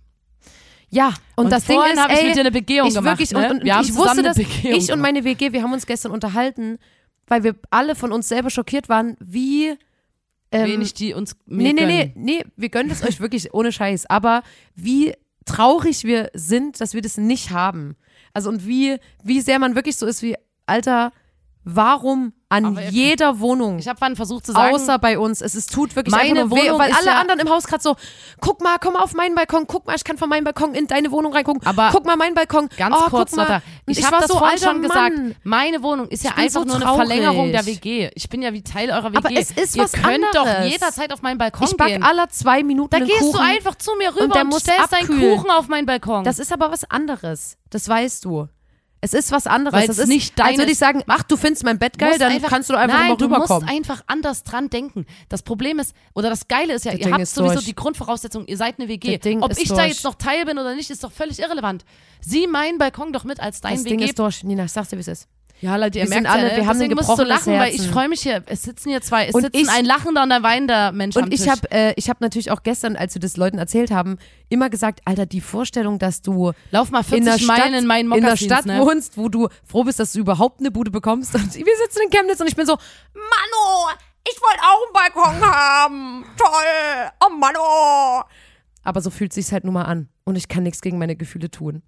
Ja, 0.89 1.13
und, 1.35 1.51
das 1.51 1.65
Ding 1.65 1.79
ist, 1.91 1.99
habe 1.99 2.13
ich 2.13 2.23
mit 2.23 2.35
dir 2.35 2.39
eine 2.41 2.51
Begehung 2.51 2.87
ich 2.87 2.93
gemacht. 2.95 3.19
wirklich, 3.19 3.31
ne? 3.31 3.49
und, 3.51 3.59
und 3.59 3.65
wir 3.65 3.79
ich 3.81 3.93
wusste 3.95 4.23
das, 4.23 4.37
ich 4.37 4.63
und 4.63 4.87
gemacht. 4.87 4.99
meine 5.01 5.23
WG, 5.25 5.51
wir 5.51 5.61
haben 5.61 5.73
uns 5.73 5.85
gestern 5.85 6.11
unterhalten, 6.11 6.79
weil 7.27 7.43
wir 7.43 7.55
alle 7.69 7.93
von 7.95 8.13
uns 8.13 8.29
selber 8.29 8.49
schockiert 8.49 8.87
waren, 8.87 9.17
wie 9.19 9.77
ähm, 10.51 10.67
wenig 10.67 10.93
die 10.93 11.13
uns 11.13 11.35
Nee, 11.45 11.73
nee, 11.73 11.85
nee, 11.85 12.13
nee, 12.15 12.43
wir 12.55 12.69
gönnen 12.69 12.91
es 12.91 13.03
euch 13.03 13.19
wirklich 13.19 13.53
ohne 13.53 13.71
Scheiß, 13.71 14.05
aber 14.09 14.43
wie 14.75 15.13
traurig 15.45 16.03
wir 16.03 16.29
sind, 16.33 16.79
dass 16.81 16.93
wir 16.93 17.01
das 17.01 17.17
nicht 17.17 17.51
haben. 17.51 17.95
Also 18.33 18.49
und 18.49 18.67
wie, 18.67 18.97
wie 19.23 19.41
sehr 19.41 19.59
man 19.59 19.75
wirklich 19.75 19.97
so 19.97 20.05
ist 20.05 20.21
wie, 20.21 20.35
Alter, 20.65 21.11
warum 21.75 22.33
an 22.49 22.79
jeder 22.91 23.41
Wohnung, 23.41 23.77
Ich 23.77 23.89
habe 23.89 23.97
vorhin 23.99 24.15
versucht 24.15 24.45
zu 24.45 24.53
sagen, 24.53 24.73
außer 24.73 24.99
bei 24.99 25.19
uns, 25.19 25.41
es, 25.41 25.53
es 25.53 25.65
tut 25.65 25.97
wirklich 25.97 26.15
Meine 26.15 26.45
nur 26.45 26.51
weh, 26.57 26.61
Wohnung 26.67 26.79
weil 26.79 26.91
ist 26.91 26.97
alle 26.97 27.07
ja- 27.07 27.19
anderen 27.19 27.41
im 27.41 27.49
Haus 27.49 27.65
gerade 27.65 27.83
so, 27.83 27.97
guck 28.39 28.61
mal, 28.63 28.77
komm 28.79 28.93
mal 28.93 29.01
auf 29.03 29.13
meinen 29.13 29.35
Balkon, 29.35 29.67
guck 29.67 29.85
mal, 29.85 29.95
ich 29.97 30.05
kann 30.05 30.17
von 30.17 30.29
meinem 30.29 30.45
Balkon 30.45 30.73
in 30.73 30.87
deine 30.87 31.11
Wohnung 31.11 31.33
reingucken, 31.33 31.67
Aber 31.67 31.89
guck 31.91 32.05
mal 32.05 32.15
meinen 32.15 32.35
Balkon, 32.35 32.69
Ganz 32.77 32.95
oh, 32.97 33.09
kurz, 33.09 33.35
mal. 33.35 33.61
Und 33.85 33.97
Ich, 33.97 34.05
habe 34.05 34.15
das 34.21 34.27
so, 34.31 34.37
vorhin 34.37 34.59
schon 34.59 34.81
gesagt. 34.81 35.17
Mann. 35.17 35.35
Meine 35.43 35.83
Wohnung 35.83 36.07
ist 36.07 36.23
ja 36.23 36.31
Ich 36.37 36.43
einfach 36.43 36.61
so 36.61 36.65
nur 36.65 36.75
eine 36.75 36.85
traurig. 36.85 37.07
Verlängerung 37.07 37.51
der 37.51 37.65
WG. 37.65 38.11
Ich 38.15 38.29
bin 38.29 38.41
ja 38.41 38.53
wie 38.53 38.61
Teil 38.63 38.91
eurer 38.91 39.11
WG. 39.11 39.17
Aber 39.17 39.31
es 39.33 39.51
ist 39.51 39.75
Ihr 39.75 39.83
was 39.83 39.91
könnt 39.91 40.23
doch 40.33 40.45
anderes. 40.47 40.71
jederzeit 40.71 41.11
auf 41.11 41.21
meinen 41.21 41.37
Balkon 41.37 41.67
Ich 41.69 41.75
back 41.75 41.87
gehen. 41.87 42.03
alle 42.03 42.29
zwei 42.29 42.63
Minuten 42.63 42.91
Da 42.97 42.99
gehst 43.05 43.19
Kuchen. 43.19 43.33
du 43.33 43.39
einfach 43.39 43.75
zu 43.75 43.91
mir 43.97 44.15
rüber 44.15 44.39
und, 44.41 44.47
muss 44.49 44.61
stellst 44.61 44.93
deinen 44.93 45.01
abkühlen. 45.01 45.35
Kuchen 45.37 45.51
auf 45.51 45.67
meinen 45.67 45.85
Balkon. 45.85 46.23
Das 46.23 46.39
ist 46.39 46.53
aber 46.53 46.71
was 46.71 46.89
anderes. 46.89 47.57
Das 47.69 47.89
weißt 47.89 48.23
du. 48.23 48.47
Es 48.99 49.13
ist 49.13 49.31
was 49.31 49.45
anderes. 49.45 49.79
Weil 49.79 49.87
das 49.87 49.97
es 49.97 50.03
ist 50.03 50.09
nicht 50.09 50.39
Als 50.39 50.47
deine- 50.49 50.57
würde 50.57 50.71
ich 50.71 50.77
sagen, 50.77 51.03
ach, 51.07 51.21
du 51.23 51.37
findest 51.37 51.63
mein 51.63 51.77
Bett 51.77 51.99
geil, 51.99 52.17
dann 52.17 52.31
einfach- 52.31 52.49
kannst 52.49 52.69
du 52.69 52.75
einfach 52.75 52.97
Nein, 52.97 53.09
mal 53.09 53.17
du 53.17 53.27
musst 53.27 53.41
rüberkommen. 53.41 53.69
einfach 53.69 54.01
anders 54.07 54.43
dran 54.43 54.69
denken. 54.71 55.05
Das 55.29 55.43
Problem 55.43 55.77
ist, 55.79 55.93
oder 56.15 56.29
das 56.31 56.47
Geile 56.47 56.73
ist 56.73 56.85
ja, 56.85 56.91
Das 56.91 56.99
ihr 57.01 57.05
Ding 57.05 57.13
habt 57.13 57.27
sowieso 57.27 57.53
durch. 57.55 57.65
die 57.65 57.75
Grundvoraussetzung, 57.75 58.47
ihr 58.47 58.57
seid 58.57 58.79
eine 58.79 58.87
WG. 58.87 59.17
Das 59.17 59.21
Ding 59.23 59.43
Ob 59.43 59.51
ich 59.57 59.67
da 59.69 59.75
durch. 59.75 59.87
jetzt 59.89 60.03
noch 60.03 60.15
Teil 60.15 60.45
bin 60.45 60.57
oder 60.57 60.73
nicht, 60.75 60.89
ist 60.89 61.03
doch 61.03 61.11
völlig 61.11 61.39
irrelevant. 61.39 61.85
Sieh 62.21 62.47
meinen 62.47 62.79
Balkon 62.79 63.13
doch 63.13 63.23
mit 63.23 63.39
als 63.39 63.61
dein 63.61 63.75
das 63.75 63.85
WG. 63.85 63.97
Ding 63.97 64.07
ist 64.07 64.17
durch. 64.17 64.43
Nina, 64.43 64.65
ich 64.65 64.71
sag's 64.71 64.89
dir, 64.89 64.97
wie 64.97 65.01
es 65.01 65.07
ist. 65.07 65.27
Ja, 65.61 65.75
Leute, 65.75 65.97
ihr 65.99 66.05
Wir 66.05 66.09
sind 66.09 66.23
merkt 66.23 66.35
alle- 66.37 66.47
ja, 66.47 66.49
ne? 66.53 66.57
wir 66.57 66.67
haben 66.67 66.81
ein 66.81 66.89
gebrochenes 66.89 67.27
lachen, 67.27 67.53
weil 67.59 67.69
ich 67.71 67.77
Herzen. 67.79 67.93
freue 67.93 68.09
mich 68.09 68.21
hier. 68.21 68.43
Es 68.45 68.63
sitzen 68.63 68.89
hier 68.89 69.01
zwei, 69.01 69.27
es 69.27 69.33
Und 69.35 69.41
sitzen 69.41 69.57
ich- 69.57 69.69
ein 69.69 69.85
lachender 69.85 70.23
und 70.23 70.31
ein 70.31 70.43
weinender 70.43 70.91
Mensch 70.91 71.15
Und 71.15 71.33
ich 71.33 71.49
habe 71.49 71.71
äh, 71.71 71.93
ich 71.95 72.09
hab 72.09 72.21
natürlich 72.21 72.51
auch 72.51 72.63
gestern, 72.63 72.95
als 72.95 73.15
wir 73.15 73.19
das 73.19 73.37
Leuten 73.37 73.57
erzählt 73.57 73.89
haben, 73.91 74.17
immer 74.49 74.69
gesagt, 74.69 75.01
Alter, 75.05 75.25
die 75.25 75.41
Vorstellung, 75.41 75.97
dass 75.99 76.21
du 76.21 76.51
Lauf 76.71 76.91
mal 76.91 77.03
40 77.03 77.17
in 77.19 77.25
der 77.25 77.37
Stadt, 77.39 77.57
Meilen 77.59 77.73
in 77.73 77.87
meinen 77.87 78.11
in 78.13 78.21
der 78.23 78.37
Stadt 78.37 78.65
ne? 78.65 78.79
wohnst, 78.79 79.17
wo 79.17 79.29
du 79.29 79.47
froh 79.65 79.83
bist, 79.83 79.99
dass 79.99 80.13
du 80.13 80.19
überhaupt 80.19 80.59
eine 80.59 80.71
Bude 80.71 80.91
bekommst. 80.91 81.33
Und 81.35 81.53
wir 81.55 81.65
sitzen 81.83 81.99
in 82.05 82.09
Chemnitz 82.11 82.39
und 82.39 82.47
ich 82.47 82.55
bin 82.55 82.65
so, 82.65 82.77
Mano, 83.13 83.89
ich 84.29 84.37
wollte 84.41 84.61
auch 84.61 84.83
einen 84.83 85.13
Balkon 85.13 85.51
haben. 85.51 86.25
Toll. 86.37 87.11
Oh 87.25 87.29
Mano. 87.35 88.23
Aber 88.83 89.01
so 89.01 89.09
fühlt 89.09 89.33
sich's 89.33 89.51
halt 89.51 89.63
nun 89.63 89.73
mal 89.73 89.83
an. 89.83 90.09
Und 90.23 90.35
ich 90.37 90.47
kann 90.47 90.63
nichts 90.63 90.81
gegen 90.81 90.97
meine 90.97 91.15
Gefühle 91.15 91.49
tun. 91.49 91.81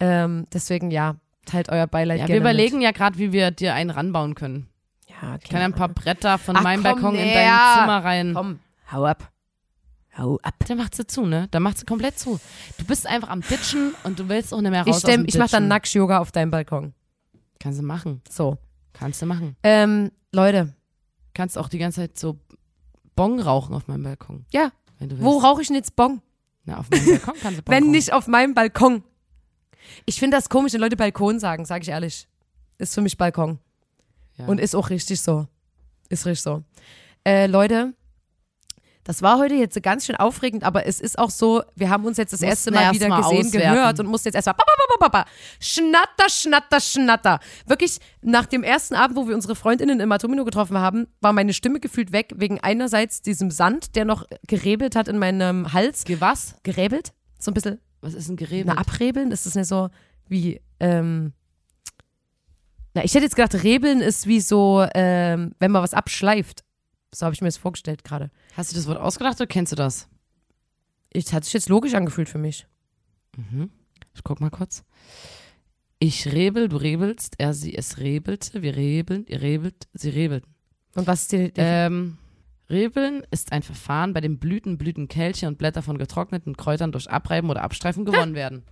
Ähm, 0.00 0.46
deswegen, 0.52 0.90
ja, 0.90 1.16
teilt 1.46 1.70
euer 1.70 1.86
Beileid 1.86 2.18
Ja, 2.20 2.26
gerne 2.26 2.34
wir 2.34 2.40
überlegen 2.40 2.80
ja 2.82 2.90
gerade, 2.90 3.18
wie 3.18 3.32
wir 3.32 3.50
dir 3.50 3.74
einen 3.74 3.90
ranbauen 3.90 4.34
können. 4.34 4.68
Mit. 5.08 5.16
Ja, 5.22 5.28
okay. 5.34 5.40
Ich 5.44 5.50
kann 5.50 5.62
ein 5.62 5.72
paar 5.72 5.88
Bretter 5.88 6.36
von 6.38 6.56
Ach, 6.56 6.62
meinem 6.62 6.82
komm 6.82 6.92
Balkon 6.92 7.14
in 7.14 7.32
dein. 7.32 7.80
Zimmer 7.80 8.04
rein. 8.04 8.34
Komm, 8.34 8.58
hau 8.92 9.04
ab. 9.06 9.32
Hau 10.18 10.38
ab. 10.42 10.54
Dann 10.66 10.78
macht 10.78 10.94
sie 10.94 11.06
zu, 11.06 11.24
ne? 11.26 11.48
Dann 11.50 11.62
macht 11.62 11.78
sie 11.78 11.86
komplett 11.86 12.18
zu. 12.18 12.38
Du 12.78 12.84
bist 12.84 13.06
einfach 13.06 13.28
am 13.28 13.40
Ditchen 13.40 13.94
und 14.04 14.18
du 14.18 14.28
willst 14.28 14.52
auch 14.52 14.60
nicht 14.60 14.70
mehr 14.70 14.82
raus 14.86 14.98
Ich, 14.98 15.04
dem 15.04 15.24
ich 15.26 15.34
mach 15.38 15.48
dann 15.48 15.64
Ditchen. 15.64 15.68
Nackt-Yoga 15.68 16.18
auf 16.18 16.32
deinem 16.32 16.50
Balkon. 16.50 16.94
Kannst 17.60 17.78
du 17.80 17.84
machen. 17.84 18.22
So. 18.28 18.58
Kannst 18.92 19.20
du 19.22 19.26
machen. 19.26 19.56
Ähm, 19.62 20.10
Leute, 20.32 20.74
Kannst 21.34 21.58
auch 21.58 21.68
die 21.68 21.76
ganze 21.76 22.00
Zeit 22.00 22.18
so 22.18 22.38
Bong 23.14 23.40
rauchen 23.40 23.74
auf 23.74 23.88
meinem 23.88 24.02
Balkon. 24.04 24.46
Ja. 24.52 24.70
Wo 25.00 25.36
rauche 25.38 25.60
ich 25.60 25.66
denn 25.68 25.76
jetzt 25.76 25.94
Bong? 25.94 26.22
Na, 26.64 26.78
auf 26.78 26.88
meinem 26.88 27.04
Balkon 27.06 27.34
kannst 27.42 27.58
du 27.58 27.62
Bong 27.64 27.74
Wenn 27.74 27.82
rauchen. 27.84 27.90
nicht 27.90 28.12
auf 28.14 28.26
meinem 28.26 28.54
Balkon. 28.54 29.04
Ich 30.04 30.18
finde 30.18 30.36
das 30.36 30.48
komisch, 30.48 30.72
wenn 30.72 30.80
Leute 30.80 30.96
Balkon 30.96 31.38
sagen, 31.38 31.64
sage 31.64 31.82
ich 31.82 31.88
ehrlich. 31.88 32.28
Ist 32.78 32.94
für 32.94 33.00
mich 33.00 33.16
Balkon. 33.16 33.58
Ja. 34.36 34.46
Und 34.46 34.60
ist 34.60 34.74
auch 34.74 34.90
richtig 34.90 35.20
so. 35.20 35.46
Ist 36.08 36.26
richtig 36.26 36.42
so. 36.42 36.62
Äh, 37.24 37.46
Leute, 37.46 37.94
das 39.06 39.22
war 39.22 39.38
heute 39.38 39.54
jetzt 39.54 39.80
ganz 39.82 40.04
schön 40.04 40.16
aufregend, 40.16 40.64
aber 40.64 40.86
es 40.86 41.00
ist 41.00 41.16
auch 41.18 41.30
so, 41.30 41.62
wir 41.76 41.90
haben 41.90 42.04
uns 42.04 42.16
jetzt 42.16 42.32
das 42.32 42.40
Mussten 42.40 42.50
erste 42.50 42.70
Mal 42.72 42.82
erst 42.82 42.94
wieder 42.96 43.08
mal 43.08 43.22
gesehen, 43.22 43.46
auswerten. 43.46 43.74
gehört 43.74 44.00
und 44.00 44.06
mussten 44.06 44.28
jetzt 44.28 44.34
erstmal 44.34 44.56
schnatter, 45.60 46.28
schnatter, 46.28 46.80
schnatter. 46.80 47.40
Wirklich, 47.66 47.98
nach 48.20 48.46
dem 48.46 48.64
ersten 48.64 48.94
Abend, 48.94 49.16
wo 49.16 49.28
wir 49.28 49.34
unsere 49.36 49.54
Freundinnen 49.54 50.00
im 50.00 50.10
Atomino 50.10 50.44
getroffen 50.44 50.78
haben, 50.78 51.06
war 51.20 51.32
meine 51.32 51.52
Stimme 51.52 51.78
gefühlt 51.78 52.10
weg, 52.10 52.32
wegen 52.34 52.58
einerseits 52.60 53.22
diesem 53.22 53.52
Sand, 53.52 53.94
der 53.94 54.04
noch 54.04 54.24
gerebelt 54.48 54.96
hat 54.96 55.06
in 55.06 55.18
meinem 55.18 55.72
Hals. 55.72 56.04
Ge 56.04 56.20
was? 56.20 56.56
Gerebelt? 56.64 57.12
So 57.38 57.52
ein 57.52 57.54
bisschen 57.54 57.78
Was 58.06 58.14
ist 58.14 58.28
ein 58.28 58.36
Gerebel? 58.36 58.66
na, 58.66 58.80
abrebeln, 58.80 59.32
ist 59.32 59.46
das 59.46 59.54
nicht 59.54 59.66
so 59.66 59.90
wie, 60.28 60.60
ähm, 60.80 61.32
na, 62.94 63.04
ich 63.04 63.14
hätte 63.14 63.24
jetzt 63.24 63.36
gedacht, 63.36 63.62
rebeln 63.62 64.00
ist 64.00 64.26
wie 64.26 64.40
so, 64.40 64.86
ähm, 64.94 65.54
wenn 65.58 65.70
man 65.70 65.82
was 65.82 65.92
abschleift. 65.92 66.64
So 67.12 67.26
habe 67.26 67.34
ich 67.34 67.40
mir 67.40 67.48
das 67.48 67.56
vorgestellt 67.56 68.04
gerade. 68.04 68.30
Hast 68.56 68.70
du 68.70 68.76
das 68.76 68.86
Wort 68.86 68.98
ausgedacht 68.98 69.36
oder 69.36 69.46
kennst 69.46 69.72
du 69.72 69.76
das? 69.76 70.08
Es 71.10 71.32
hat 71.32 71.44
sich 71.44 71.52
jetzt 71.52 71.68
logisch 71.68 71.94
angefühlt 71.94 72.28
für 72.28 72.38
mich. 72.38 72.66
Mhm. 73.36 73.70
Ich 74.14 74.22
guck 74.22 74.40
mal 74.40 74.50
kurz. 74.50 74.84
Ich 75.98 76.32
rebel, 76.32 76.68
du 76.68 76.76
rebelst, 76.76 77.34
er, 77.38 77.54
sie, 77.54 77.74
es 77.74 77.98
rebelte, 77.98 78.62
wir 78.62 78.76
rebeln, 78.76 79.24
ihr 79.26 79.40
rebelt, 79.40 79.88
sie 79.94 80.10
rebelten. 80.10 80.54
Und 80.94 81.06
was 81.06 81.22
ist 81.22 81.32
die, 81.32 81.52
die 81.52 81.60
Ähm, 81.60 82.18
Rebeln 82.68 83.24
ist 83.30 83.52
ein 83.52 83.62
Verfahren, 83.62 84.12
bei 84.12 84.20
dem 84.20 84.38
Blüten, 84.38 84.78
Blütenkelche 84.78 85.46
und 85.46 85.58
Blätter 85.58 85.82
von 85.82 85.98
getrockneten 85.98 86.56
Kräutern 86.56 86.92
durch 86.92 87.10
Abreiben 87.10 87.48
oder 87.50 87.62
Abstreifen 87.62 88.04
gewonnen 88.04 88.34
werden. 88.34 88.64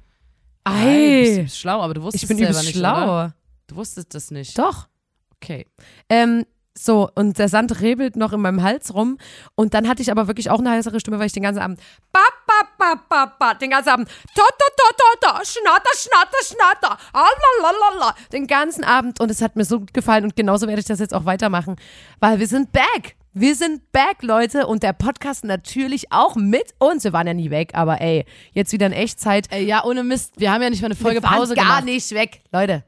Nein, 0.66 0.74
du 0.74 1.38
Ei, 1.38 1.42
bist 1.42 1.58
schlau, 1.58 1.80
aber 1.80 1.94
du 1.94 2.02
wusstest 2.02 2.24
ich 2.24 2.28
bin 2.28 2.38
selber 2.38 2.62
nicht, 2.62 2.76
schlau. 2.76 3.04
Oder? 3.04 3.34
Du 3.66 3.76
wusstest 3.76 4.14
das 4.14 4.30
nicht. 4.30 4.58
Doch. 4.58 4.88
Okay. 5.36 5.66
Ähm, 6.08 6.44
so, 6.76 7.08
und 7.14 7.38
der 7.38 7.48
Sand 7.48 7.80
rebelt 7.80 8.16
noch 8.16 8.32
in 8.32 8.40
meinem 8.40 8.62
Hals 8.62 8.94
rum. 8.94 9.18
Und 9.54 9.74
dann 9.74 9.88
hatte 9.88 10.02
ich 10.02 10.10
aber 10.10 10.26
wirklich 10.26 10.50
auch 10.50 10.58
eine 10.58 10.70
heißere 10.70 10.98
Stimme, 10.98 11.18
weil 11.18 11.26
ich 11.26 11.32
den 11.32 11.44
ganzen 11.44 11.60
Abend 11.60 11.80
ba, 12.10 12.20
ba, 12.46 12.68
ba, 12.78 13.00
ba, 13.08 13.26
ba, 13.38 13.54
den 13.54 13.70
ganzen 13.70 13.90
Abend 13.90 14.08
to, 14.08 14.42
to, 14.42 14.66
to, 14.76 14.96
to, 14.96 15.28
to, 15.28 15.44
schnatter, 15.44 15.90
schnatter, 15.96 16.44
schnatter, 16.44 16.98
ah, 17.12 17.28
la, 17.60 17.70
la, 17.70 17.70
la, 17.70 18.06
la, 18.06 18.14
den 18.32 18.48
ganzen 18.48 18.82
Abend. 18.82 19.20
Und 19.20 19.30
es 19.30 19.40
hat 19.40 19.54
mir 19.54 19.64
so 19.64 19.78
gut 19.80 19.94
gefallen 19.94 20.24
und 20.24 20.34
genauso 20.34 20.66
werde 20.66 20.80
ich 20.80 20.86
das 20.86 20.98
jetzt 20.98 21.14
auch 21.14 21.26
weitermachen, 21.26 21.76
weil 22.18 22.40
wir 22.40 22.48
sind 22.48 22.72
back. 22.72 23.16
Wir 23.34 23.54
sind 23.56 23.90
back, 23.92 24.22
Leute. 24.22 24.66
Und 24.66 24.82
der 24.82 24.92
Podcast 24.92 25.44
natürlich 25.44 26.12
auch 26.12 26.36
mit 26.36 26.74
uns. 26.78 27.02
Wir 27.04 27.12
waren 27.12 27.26
ja 27.26 27.34
nie 27.34 27.50
weg, 27.50 27.72
aber 27.74 28.00
ey, 28.00 28.24
jetzt 28.52 28.72
wieder 28.72 28.86
in 28.86 28.92
Echtzeit. 28.92 29.50
Äh, 29.52 29.64
ja, 29.64 29.84
ohne 29.84 30.04
Mist. 30.04 30.34
Wir 30.40 30.52
haben 30.52 30.62
ja 30.62 30.70
nicht 30.70 30.80
mal 30.82 30.86
eine 30.86 30.94
Folge 30.94 31.16
wir 31.20 31.22
waren 31.24 31.38
Pause 31.38 31.54
gar 31.54 31.64
gemacht. 31.64 31.84
nicht 31.84 32.10
weg. 32.12 32.42
Leute, 32.52 32.84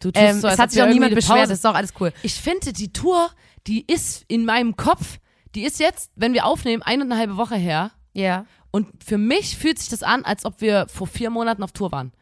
Du 0.00 0.12
tust 0.12 0.24
ähm, 0.24 0.40
so, 0.40 0.46
es 0.46 0.58
hat 0.58 0.70
sich 0.70 0.80
auch 0.82 0.86
niemand 0.88 1.14
beschwert. 1.14 1.44
Das 1.44 1.50
ist 1.50 1.64
doch 1.64 1.74
alles 1.74 1.92
cool. 1.98 2.12
Ich 2.22 2.34
finde, 2.34 2.72
die 2.72 2.92
Tour, 2.92 3.30
die 3.66 3.84
ist 3.90 4.24
in 4.28 4.44
meinem 4.44 4.76
Kopf, 4.76 5.18
die 5.56 5.64
ist 5.64 5.80
jetzt, 5.80 6.12
wenn 6.14 6.34
wir 6.34 6.44
aufnehmen, 6.46 6.82
eine 6.82 7.02
und 7.02 7.10
eine 7.10 7.18
halbe 7.20 7.36
Woche 7.36 7.56
her. 7.56 7.90
Ja. 8.12 8.44
Und 8.70 8.86
für 9.02 9.18
mich 9.18 9.56
fühlt 9.56 9.78
sich 9.78 9.88
das 9.88 10.02
an, 10.04 10.24
als 10.24 10.44
ob 10.44 10.60
wir 10.60 10.86
vor 10.88 11.06
vier 11.08 11.30
Monaten 11.30 11.62
auf 11.64 11.72
Tour 11.72 11.90
waren. 11.90 12.12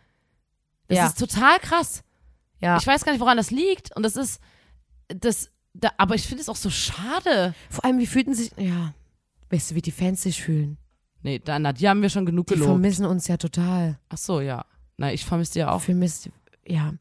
Das 0.89 0.97
Ja. 0.99 1.07
ist 1.09 1.19
total 1.19 1.59
krass. 1.59 2.03
Ja. 2.61 2.79
Ich 2.79 2.87
weiß 2.87 3.05
gar 3.05 3.13
nicht, 3.13 3.21
woran 3.21 3.37
das 3.37 3.51
liegt. 3.51 3.95
Und 3.95 4.05
das 4.05 4.17
ist, 4.17 4.41
das, 5.09 5.51
da, 5.81 5.91
aber 5.99 6.15
ich 6.15 6.27
finde 6.27 6.43
es 6.43 6.49
auch 6.49 6.57
so 6.57 6.71
schade. 6.71 7.55
Vor 7.71 7.85
allem, 7.85 7.99
wie 7.99 8.07
fühlten 8.07 8.35
sich, 8.35 8.51
ja, 8.57 8.95
weißt 9.51 9.71
du, 9.71 9.75
wie 9.75 9.83
die 9.83 9.91
Fans 9.93 10.23
sich 10.23 10.43
fühlen? 10.43 10.79
Nee, 11.23 11.41
da, 11.45 11.59
na, 11.59 11.73
die 11.73 11.89
haben 11.89 12.03
wir 12.03 12.09
schon 12.11 12.27
genug 12.27 12.47
Die 12.47 12.55
gelobt. 12.55 12.71
vermissen 12.71 13.05
uns 13.07 13.27
ja 13.27 13.37
total. 13.37 13.99
Ach 14.09 14.19
so, 14.19 14.41
ja. 14.41 14.65
Na, 14.97 15.13
ich 15.13 15.25
vermisse 15.25 15.55
die 15.55 15.59
ja 15.61 15.73
auch. 15.73 15.81
Vermisst, 15.83 16.31
ja. 16.69 16.93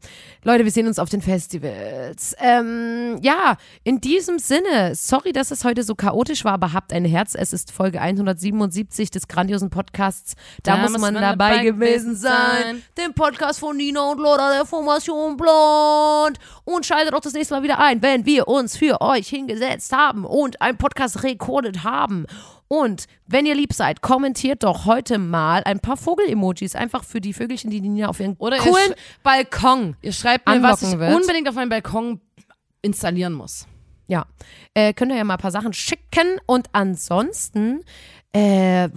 Leute, 0.43 0.63
wir 0.63 0.71
sehen 0.71 0.87
uns 0.87 0.99
auf 0.99 1.09
den 1.09 1.21
Festivals. 1.21 2.35
Ähm, 2.39 3.19
ja, 3.21 3.57
in 3.83 3.99
diesem 3.99 4.39
Sinne, 4.39 4.95
sorry, 4.95 5.31
dass 5.31 5.51
es 5.51 5.63
heute 5.63 5.83
so 5.83 5.95
chaotisch 5.95 6.45
war, 6.45 6.53
aber 6.53 6.73
habt 6.73 6.93
ein 6.93 7.05
Herz. 7.05 7.35
Es 7.35 7.53
ist 7.53 7.71
Folge 7.71 7.99
177 7.99 9.11
des 9.11 9.27
grandiosen 9.27 9.69
Podcasts. 9.69 10.35
Da, 10.63 10.75
da 10.75 10.81
muss, 10.83 10.91
man, 10.91 11.13
man 11.13 11.15
dabei, 11.15 11.51
dabei 11.51 11.65
gewesen 11.65 12.15
sein. 12.15 12.83
Dem 12.97 13.13
Podcast 13.13 13.59
von 13.59 13.77
Nina 13.77 14.11
und 14.11 14.19
Lola 14.19 14.53
der 14.53 14.65
Formation 14.65 15.37
Blond. 15.37 16.39
Und 16.63 16.85
schaltet 16.85 17.13
auch 17.13 17.21
das 17.21 17.33
nächste 17.33 17.55
Mal 17.55 17.63
wieder 17.63 17.79
ein, 17.79 18.01
wenn 18.01 18.25
wir 18.25 18.47
uns 18.47 18.77
für 18.77 19.01
euch 19.01 19.27
hingesetzt 19.27 19.91
haben 19.91 20.25
und 20.25 20.61
einen 20.61 20.77
Podcast 20.77 21.23
rekordet 21.23 21.83
haben. 21.83 22.25
Und 22.67 23.05
wenn 23.27 23.45
ihr 23.45 23.53
lieb 23.55 23.73
seid, 23.73 24.01
kommentiert 24.01 24.63
doch 24.63 24.85
heute 24.85 25.19
mal 25.19 25.63
ein 25.65 25.79
paar 25.79 25.97
Vogel-Emojis. 25.97 26.75
Einfach 26.75 27.03
für 27.03 27.21
die 27.21 27.33
Vögelchen, 27.33 27.69
die 27.69 27.79
Nina 27.79 28.07
auf 28.07 28.19
ihren 28.19 28.35
Oder 28.37 28.57
coolen 28.57 28.89
ihr 28.89 28.95
Balkon 29.23 29.95
Ihr 30.01 30.11
schreibt 30.13 30.47
mir, 30.47 30.61
was 30.63 30.81
ich 30.81 30.97
wird. 30.97 31.13
unbedingt 31.13 31.47
auf 31.47 31.55
meinem 31.55 31.69
Balkon 31.69 32.19
installieren 32.81 33.33
muss. 33.33 33.67
Ja. 34.07 34.25
Äh, 34.73 34.93
könnt 34.93 35.11
ihr 35.11 35.17
ja 35.17 35.23
mal 35.23 35.35
ein 35.35 35.39
paar 35.39 35.51
Sachen 35.51 35.73
schicken. 35.73 36.39
Und 36.47 36.69
ansonsten, 36.71 37.83
äh, 38.33 38.89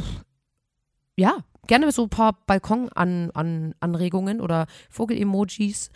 ja, 1.17 1.39
gerne 1.67 1.93
so 1.93 2.05
ein 2.05 2.11
paar 2.11 2.39
Balkon-Anregungen 2.47 4.39
-an 4.39 4.43
oder 4.43 4.67
Vogel-Emojis. 4.91 5.91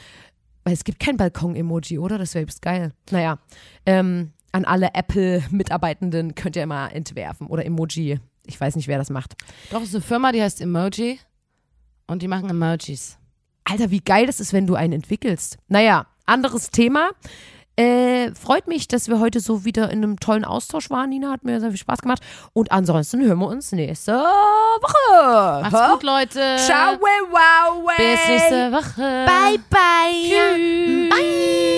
Weil 0.65 0.75
es 0.75 0.85
gibt 0.85 1.01
kein 1.01 1.17
Balkon-Emoji, 1.17 1.99
oder? 1.99 2.19
Das 2.19 2.35
wäre 2.35 2.47
geil. 2.61 2.93
Naja. 3.11 3.39
Ähm, 3.85 4.33
an 4.53 4.65
alle 4.65 4.91
Apple-Mitarbeitenden 4.95 6.35
könnt 6.35 6.57
ihr 6.57 6.63
immer 6.63 6.93
entwerfen 6.93 7.47
oder 7.47 7.65
Emoji. 7.65 8.21
Ich 8.47 8.61
weiß 8.61 8.77
nicht, 8.77 8.89
wer 8.89 8.99
das 8.99 9.11
macht. 9.11 9.35
Doch, 9.71 9.81
es 9.81 9.89
ist 9.89 9.95
eine 9.95 10.03
Firma, 10.03 10.33
die 10.33 10.43
heißt 10.43 10.61
Emoji 10.61 11.19
und 12.07 12.23
die 12.23 12.29
machen 12.29 12.51
Emojis. 12.51 13.19
Alter, 13.65 13.91
wie 13.91 14.01
geil 14.01 14.27
das 14.27 14.41
ist, 14.41 14.53
wenn 14.53 14.67
du 14.67 14.75
einen 14.75 14.93
entwickelst. 14.93 15.59
Naja, 15.69 16.07
anderes 16.27 16.71
Thema. 16.71 17.11
Äh, 17.77 18.35
freut 18.35 18.69
mich, 18.69 18.87
dass 18.87 19.09
wir 19.09 19.19
heute 19.19 19.41
so 19.41 19.65
wieder 19.65 19.91
in 19.91 20.03
einem 20.03 20.21
tollen 20.21 20.45
Austausch 20.45 20.91
waren. 20.91 21.09
Nina 21.09 21.31
hat 21.31 21.45
mir 21.45 21.59
sehr 21.59 21.71
viel 21.71 21.79
Spaß 21.79 22.03
gemacht. 22.03 22.21
Und 22.53 22.71
ansonsten 22.71 23.25
hören 23.25 23.39
wir 23.39 23.47
uns 23.47 23.73
nächste 23.73 24.13
Woche. 24.13 25.63
Macht's 25.63 25.93
gut, 25.93 26.03
Leute. 26.03 26.57
Ciao, 26.59 26.99
wow, 27.01 27.83
wow. 27.83 27.97
Bis 27.97 28.29
nächste 28.29 28.73
Woche. 28.73 29.27
Bye, 29.27 29.59
bye. 29.71 31.09
Tschüss. 31.11 31.72